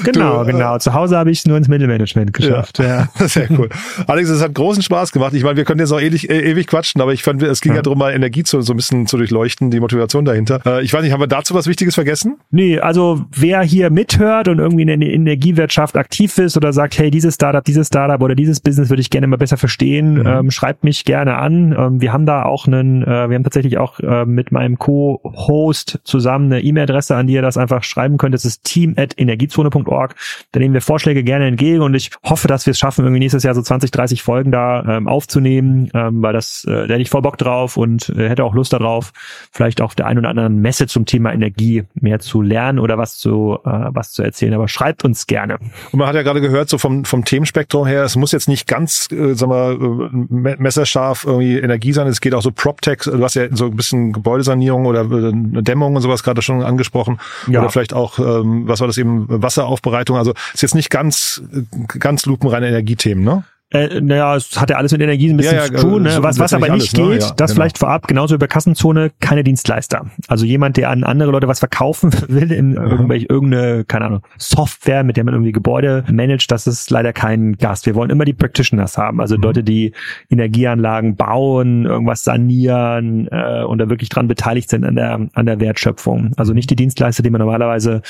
Genau, 0.04 0.44
du, 0.44 0.50
äh, 0.50 0.52
genau. 0.54 0.78
Zu 0.78 0.94
Hause 0.94 1.18
habe 1.18 1.32
ich 1.32 1.40
es 1.40 1.46
nur 1.46 1.58
ins 1.58 1.68
Mittelmanagement 1.68 2.34
geschafft. 2.34 2.80
Ja, 2.80 3.10
ja. 3.18 3.28
Sehr 3.28 3.50
cool. 3.52 3.70
Alex, 4.08 4.30
es 4.30 4.42
hat 4.42 4.54
großen 4.54 4.84
Spaß 4.84 5.12
gemacht. 5.12 5.34
Ich 5.34 5.44
meine, 5.44 5.58
wir 5.58 5.66
können 5.66 5.80
jetzt 5.80 5.92
auch 5.92 6.02
ewig, 6.02 6.30
äh, 6.30 6.42
ewig 6.42 6.68
quatschen, 6.68 7.02
aber 7.02 7.14
ich 7.14 7.24
fand, 7.24 7.42
es 7.42 7.62
ging 7.62 7.74
ja, 7.74 7.78
ja 7.78 7.82
darum, 7.82 8.00
mal 8.00 8.14
Energie 8.14 8.44
zu, 8.44 8.62
so 8.62 8.74
ein 8.74 8.78
bisschen 8.78 9.08
zu 9.08 9.18
durchleuchten, 9.18 9.72
die 9.72 9.80
Motivation 9.80 10.26
dahinter. 10.26 10.62
Äh, 10.66 10.84
ich 10.84 10.94
weiß 10.94 11.04
nicht, 11.04 11.12
haben 11.12 11.22
wir 11.22 11.28
dazu 11.28 11.54
was 11.54 11.68
Wichtiges 11.68 11.96
vergessen? 11.96 12.38
Nee, 12.52 12.80
also 12.80 13.26
wer 13.32 13.62
hier 13.62 13.90
mithört 13.90 14.48
und 14.48 14.60
irgendwie 14.60 14.84
in 14.84 15.00
der 15.00 15.10
Energiewirtschaft 15.10 15.96
aktiv 15.98 16.38
ist 16.38 16.58
oder 16.58 16.74
sagt, 16.74 16.98
hey, 16.98 17.10
dieses 17.12 17.36
Startup, 17.36 17.64
dieses 17.64 17.88
Startup 17.88 18.22
oder 18.22 18.36
dieses 18.36 18.60
Business 18.60 18.90
würde 18.90 19.02
ich 19.02 19.10
gerne 19.10 19.28
mal 19.28 19.38
besser 19.38 19.58
verstehen, 19.58 20.16
mhm. 20.16 20.26
ähm, 20.26 20.52
schreibt 20.52 20.84
mich 20.84 21.06
gerne 21.06 21.38
an. 21.38 21.76
Ähm, 21.78 22.02
wir 22.02 22.14
haben 22.14 22.26
da 22.26 22.44
auch 22.44 22.68
einen, 22.68 23.04
äh, 23.04 23.30
wir 23.30 23.36
haben 23.36 23.44
tatsächlich 23.44 23.78
auch 23.78 24.00
äh, 24.00 24.26
mit 24.26 24.52
meinem 24.52 24.78
Co-Host 24.78 26.00
zusammen 26.04 26.52
eine 26.52 26.62
E-Mail-Adresse, 26.62 27.16
an 27.16 27.28
die 27.28 27.34
ihr 27.34 27.42
das 27.42 27.58
einfach 27.58 27.84
schreiben 27.84 28.18
könnt. 28.18 28.34
Das 28.34 28.46
ist 28.46 28.64
team.energiezone.org. 29.70 30.16
Da 30.52 30.60
nehmen 30.60 30.74
wir 30.74 30.82
Vorschläge 30.82 31.24
gerne 31.24 31.48
entgegen 31.48 31.82
und 31.82 31.94
ich 31.94 32.12
hoffe, 32.24 32.48
dass 32.48 32.66
wir 32.66 32.72
es 32.72 32.80
schaffen, 32.80 33.06
irgendwie 33.06 33.20
nächstes 33.20 33.44
Jahr 33.44 33.56
so 33.56 33.62
20, 33.62 33.92
30 33.92 34.24
Folgen 34.24 34.52
da 34.52 34.84
ähm, 34.98 35.08
aufzunehmen, 35.08 35.90
ähm, 35.94 36.22
weil 36.22 36.34
das, 36.34 36.66
äh, 36.66 36.72
da 36.72 36.94
hätte 36.94 37.02
ich 37.02 37.10
voll 37.10 37.22
Bock 37.22 37.38
drauf 37.38 37.78
und 37.78 38.10
äh, 38.10 38.30
hätte 38.30 38.44
auch 38.44 38.54
Lust 38.54 38.74
darauf, 38.74 39.12
vielleicht 39.52 39.82
auf 39.82 39.96
der 39.96 40.08
einen 40.08 40.20
oder 40.20 40.30
anderen 40.30 40.60
Messe 40.60 40.88
zum 40.88 41.06
Thema 41.06 41.34
Energie 41.34 41.84
mehr 41.94 42.20
zu 42.20 42.42
lernen 42.42 42.80
oder 42.80 42.98
was 42.98 43.18
zu, 43.18 43.60
äh, 43.66 43.70
was 43.70 44.12
zu 44.12 44.24
erzählen. 44.24 44.54
Aber 44.54 44.68
schreibt 44.68 45.04
uns 45.04 45.28
gerne. 45.28 45.58
Und 45.92 46.00
man 46.00 46.08
hat 46.08 46.16
ja 46.16 46.24
gerade 46.24 46.42
gehört, 46.42 46.70
so 46.70 46.78
vom, 46.78 47.06
vom 47.06 47.26
Themenspektrum 47.26 47.88
her, 47.88 48.04
es 48.04 48.16
muss 48.16 48.32
jetzt 48.32 48.48
nicht 48.48 48.68
ganz, 48.68 49.08
äh, 49.12 49.34
sagen 49.34 49.52
wir, 49.52 50.52
äh, 50.52 50.56
messerscharf 50.58 51.26
irgendwie 51.26 51.58
Energie 51.58 51.94
sein. 51.94 52.08
Es 52.08 52.22
geht 52.22 52.34
auch 52.34 52.42
so 52.42 52.52
PropTech, 52.52 53.00
du 53.06 53.24
hast 53.24 53.36
ja 53.36 53.48
so 53.52 53.66
ein 53.66 53.76
bisschen 53.76 54.14
Gebäudesanierung 54.14 54.86
oder 54.86 55.02
äh, 55.02 55.32
Dämmung 55.62 55.96
und 55.96 56.02
sowas 56.02 56.24
gerade 56.24 56.42
schon 56.42 56.64
angesprochen. 56.64 57.20
Ja. 57.48 57.62
Oder 57.62 57.70
vielleicht 57.70 57.94
auch, 57.94 58.20
ähm, 58.20 58.68
was 58.68 58.80
war 58.80 58.88
das 58.88 58.98
eben, 58.98 59.26
Wasseraufbereitung. 59.58 60.18
Also 60.18 60.34
ist 60.54 60.62
jetzt 60.62 60.76
nicht 60.76 60.90
ganz, 60.90 61.42
ganz 61.88 62.26
lupenreine 62.26 62.68
Energiethemen, 62.68 63.24
ne? 63.24 63.44
Äh, 63.74 64.02
naja, 64.02 64.36
es 64.36 64.60
hat 64.60 64.70
ja 64.70 64.78
alles 64.78 64.92
mit 64.92 65.02
Energie 65.02 65.30
ein 65.30 65.38
bisschen 65.38 65.56
ja, 65.56 65.66
ja, 65.66 65.74
zu 65.74 65.88
tun. 65.88 66.04
Ne? 66.04 66.12
So 66.12 66.24
was, 66.24 66.38
was 66.38 66.54
aber 66.54 66.70
nicht 66.70 66.72
alles, 66.72 66.94
ne? 66.94 67.00
geht, 67.00 67.22
ne? 67.22 67.26
ja, 67.26 67.34
das 67.36 67.52
genau. 67.52 67.62
vielleicht 67.62 67.80
vorab, 67.80 68.08
genauso 68.08 68.36
über 68.36 68.48
Kassenzone, 68.48 69.12
keine 69.20 69.44
Dienstleister. 69.44 70.06
Also 70.28 70.46
jemand, 70.46 70.78
der 70.78 70.92
an 70.92 71.04
andere 71.04 71.32
Leute 71.32 71.48
was 71.48 71.60
verkaufen 71.60 72.14
will, 72.28 72.52
in 72.52 72.76
irgendwelche, 72.76 73.26
irgendeine, 73.28 73.84
keine 73.84 74.06
Ahnung, 74.06 74.22
Software, 74.38 75.04
mit 75.04 75.18
der 75.18 75.24
man 75.24 75.34
irgendwie 75.34 75.52
Gebäude 75.52 76.04
managt, 76.12 76.52
das 76.52 76.68
ist 76.68 76.92
leider 76.92 77.14
kein 77.14 77.58
Gast. 77.58 77.88
Wir 77.88 77.96
wollen 77.96 78.12
immer 78.12 78.26
die 78.26 78.34
Practitioners 78.34 78.98
haben, 78.98 79.20
also 79.20 79.38
mhm. 79.38 79.42
Leute, 79.42 79.64
die 79.64 79.94
Energieanlagen 80.30 81.16
bauen, 81.16 81.86
irgendwas 81.86 82.24
sanieren 82.24 83.28
äh, 83.32 83.64
und 83.64 83.80
da 83.80 83.90
wirklich 83.90 84.10
dran 84.10 84.28
beteiligt 84.28 84.70
sind 84.70 84.86
an 84.86 84.96
der, 84.96 85.28
an 85.34 85.46
der 85.48 85.60
Wertschöpfung. 85.60 86.32
Also 86.38 86.54
nicht 86.54 86.70
die 86.70 86.76
Dienstleister, 86.76 87.24
die 87.24 87.32
man 87.32 87.40
normalerweise 87.40 88.04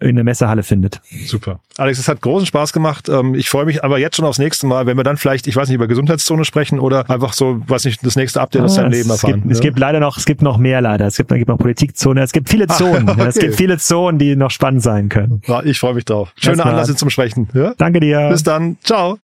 in 0.00 0.14
der 0.14 0.24
Messehalle 0.24 0.62
findet. 0.62 1.02
Super. 1.26 1.60
Alex, 1.76 1.98
es 1.98 2.08
hat 2.08 2.22
großen 2.22 2.46
Spaß 2.46 2.72
gemacht. 2.72 3.08
Ähm, 3.10 3.34
ich 3.34 3.50
freue 3.50 3.66
mich 3.66 3.84
aber 3.84 3.98
jetzt 3.98 4.16
schon 4.16 4.24
aufs 4.24 4.38
nächste 4.38 4.66
Mal, 4.66 4.86
wenn 4.86 4.96
wir 4.96 5.04
dann 5.04 5.09
vielleicht, 5.16 5.46
ich 5.46 5.56
weiß 5.56 5.68
nicht, 5.68 5.76
über 5.76 5.86
Gesundheitszone 5.86 6.44
sprechen 6.44 6.78
oder 6.78 7.08
einfach 7.10 7.32
so, 7.32 7.60
weiß 7.66 7.84
nicht, 7.84 8.04
das 8.04 8.16
nächste 8.16 8.40
Update 8.40 8.62
aus 8.62 8.78
oh, 8.78 8.82
deinem 8.82 8.92
Leben 8.92 9.10
erfahren. 9.10 9.34
Gibt, 9.34 9.46
ja? 9.46 9.52
Es 9.52 9.60
gibt 9.60 9.78
leider 9.78 10.00
noch, 10.00 10.16
es 10.16 10.24
gibt 10.24 10.42
noch 10.42 10.58
mehr 10.58 10.80
leider. 10.80 11.06
Es 11.06 11.16
gibt, 11.16 11.30
es 11.30 11.38
gibt 11.38 11.48
noch 11.48 11.58
Politikzone, 11.58 12.22
es 12.22 12.32
gibt 12.32 12.48
viele 12.48 12.66
Zonen. 12.68 13.08
okay. 13.08 13.26
Es 13.26 13.38
gibt 13.38 13.54
viele 13.54 13.78
Zonen, 13.78 14.18
die 14.18 14.36
noch 14.36 14.50
spannend 14.50 14.82
sein 14.82 15.08
können. 15.08 15.42
Ja, 15.46 15.62
ich 15.62 15.78
freue 15.78 15.94
mich 15.94 16.04
drauf. 16.04 16.32
Schöne 16.36 16.64
Anlass 16.64 16.94
zum 16.94 17.10
Sprechen. 17.10 17.48
Ja? 17.54 17.74
Danke 17.78 18.00
dir. 18.00 18.28
Bis 18.30 18.42
dann. 18.42 18.76
Ciao. 18.82 19.18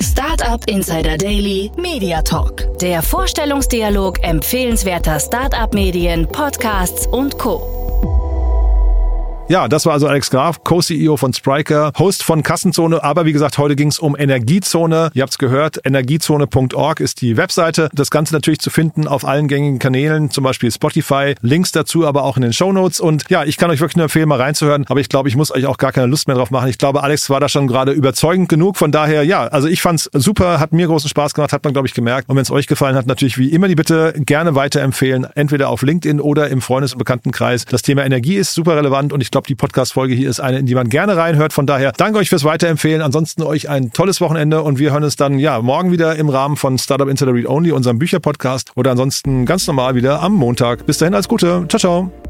Startup 0.00 0.62
Insider 0.68 1.16
Daily 1.16 1.70
Media 1.76 2.22
Talk. 2.22 2.78
Der 2.80 3.02
Vorstellungsdialog 3.02 4.22
empfehlenswerter 4.22 5.18
Startup-Medien, 5.18 6.26
Podcasts 6.28 7.06
und 7.06 7.38
Co. 7.38 7.83
Ja, 9.46 9.68
das 9.68 9.84
war 9.84 9.92
also 9.92 10.06
Alex 10.08 10.30
Graf, 10.30 10.64
Co-CEO 10.64 11.18
von 11.18 11.34
Spriker, 11.34 11.92
Host 11.98 12.22
von 12.22 12.42
Kassenzone. 12.42 13.04
Aber 13.04 13.26
wie 13.26 13.32
gesagt, 13.34 13.58
heute 13.58 13.76
ging 13.76 13.88
es 13.88 13.98
um 13.98 14.16
Energiezone. 14.16 15.10
Ihr 15.12 15.22
habt's 15.22 15.36
gehört, 15.36 15.82
energiezone.org 15.84 17.00
ist 17.00 17.20
die 17.20 17.36
Webseite. 17.36 17.90
Das 17.92 18.10
Ganze 18.10 18.32
natürlich 18.32 18.60
zu 18.60 18.70
finden 18.70 19.06
auf 19.06 19.26
allen 19.26 19.46
gängigen 19.46 19.78
Kanälen, 19.78 20.30
zum 20.30 20.44
Beispiel 20.44 20.70
Spotify. 20.70 21.34
Links 21.42 21.72
dazu 21.72 22.06
aber 22.06 22.24
auch 22.24 22.36
in 22.36 22.42
den 22.42 22.54
Show 22.54 22.72
Notes. 22.72 23.00
Und 23.00 23.26
ja, 23.28 23.44
ich 23.44 23.58
kann 23.58 23.70
euch 23.70 23.80
wirklich 23.80 23.96
nur 23.96 24.04
empfehlen, 24.04 24.28
mal 24.28 24.40
reinzuhören. 24.40 24.86
Aber 24.88 25.00
ich 25.00 25.10
glaube, 25.10 25.28
ich 25.28 25.36
muss 25.36 25.54
euch 25.54 25.66
auch 25.66 25.76
gar 25.76 25.92
keine 25.92 26.06
Lust 26.06 26.26
mehr 26.26 26.36
drauf 26.36 26.50
machen. 26.50 26.70
Ich 26.70 26.78
glaube, 26.78 27.02
Alex 27.02 27.28
war 27.28 27.38
da 27.38 27.50
schon 27.50 27.66
gerade 27.66 27.92
überzeugend 27.92 28.48
genug. 28.48 28.78
Von 28.78 28.92
daher, 28.92 29.24
ja, 29.24 29.46
also 29.48 29.68
ich 29.68 29.82
fand's 29.82 30.08
super, 30.14 30.58
hat 30.58 30.72
mir 30.72 30.86
großen 30.86 31.10
Spaß 31.10 31.34
gemacht, 31.34 31.52
hat 31.52 31.64
man, 31.64 31.74
glaube 31.74 31.86
ich, 31.86 31.92
gemerkt. 31.92 32.30
Und 32.30 32.36
wenn 32.36 32.42
es 32.42 32.50
euch 32.50 32.66
gefallen 32.66 32.96
hat, 32.96 33.06
natürlich 33.06 33.36
wie 33.36 33.50
immer 33.50 33.68
die 33.68 33.74
Bitte 33.74 34.14
gerne 34.16 34.54
weiterempfehlen. 34.54 35.26
Entweder 35.34 35.68
auf 35.68 35.82
LinkedIn 35.82 36.18
oder 36.18 36.48
im 36.48 36.62
Freundes- 36.62 36.94
und 36.94 36.98
Bekanntenkreis. 36.98 37.66
Das 37.66 37.82
Thema 37.82 38.06
Energie 38.06 38.36
ist 38.36 38.54
super 38.54 38.74
relevant 38.76 39.12
und 39.12 39.20
ich 39.20 39.33
glaube, 39.34 39.48
die 39.48 39.56
Podcast-Folge 39.56 40.14
hier 40.14 40.30
ist 40.30 40.38
eine, 40.38 40.58
in 40.58 40.66
die 40.66 40.76
man 40.76 40.88
gerne 40.88 41.16
reinhört. 41.16 41.52
Von 41.52 41.66
daher 41.66 41.90
danke 41.90 42.18
euch 42.18 42.28
fürs 42.28 42.44
Weiterempfehlen. 42.44 43.02
Ansonsten 43.02 43.42
euch 43.42 43.68
ein 43.68 43.92
tolles 43.92 44.20
Wochenende 44.20 44.62
und 44.62 44.78
wir 44.78 44.92
hören 44.92 45.02
uns 45.02 45.16
dann 45.16 45.40
ja 45.40 45.60
morgen 45.60 45.90
wieder 45.90 46.14
im 46.14 46.28
Rahmen 46.28 46.56
von 46.56 46.78
Startup 46.78 47.08
Insider 47.08 47.34
Read 47.34 47.46
Only, 47.46 47.72
unserem 47.72 47.98
Bücher-Podcast 47.98 48.70
oder 48.76 48.92
ansonsten 48.92 49.44
ganz 49.44 49.66
normal 49.66 49.96
wieder 49.96 50.22
am 50.22 50.34
Montag. 50.34 50.86
Bis 50.86 50.98
dahin, 50.98 51.14
alles 51.14 51.26
Gute. 51.26 51.66
Ciao, 51.68 51.80
ciao. 51.80 52.23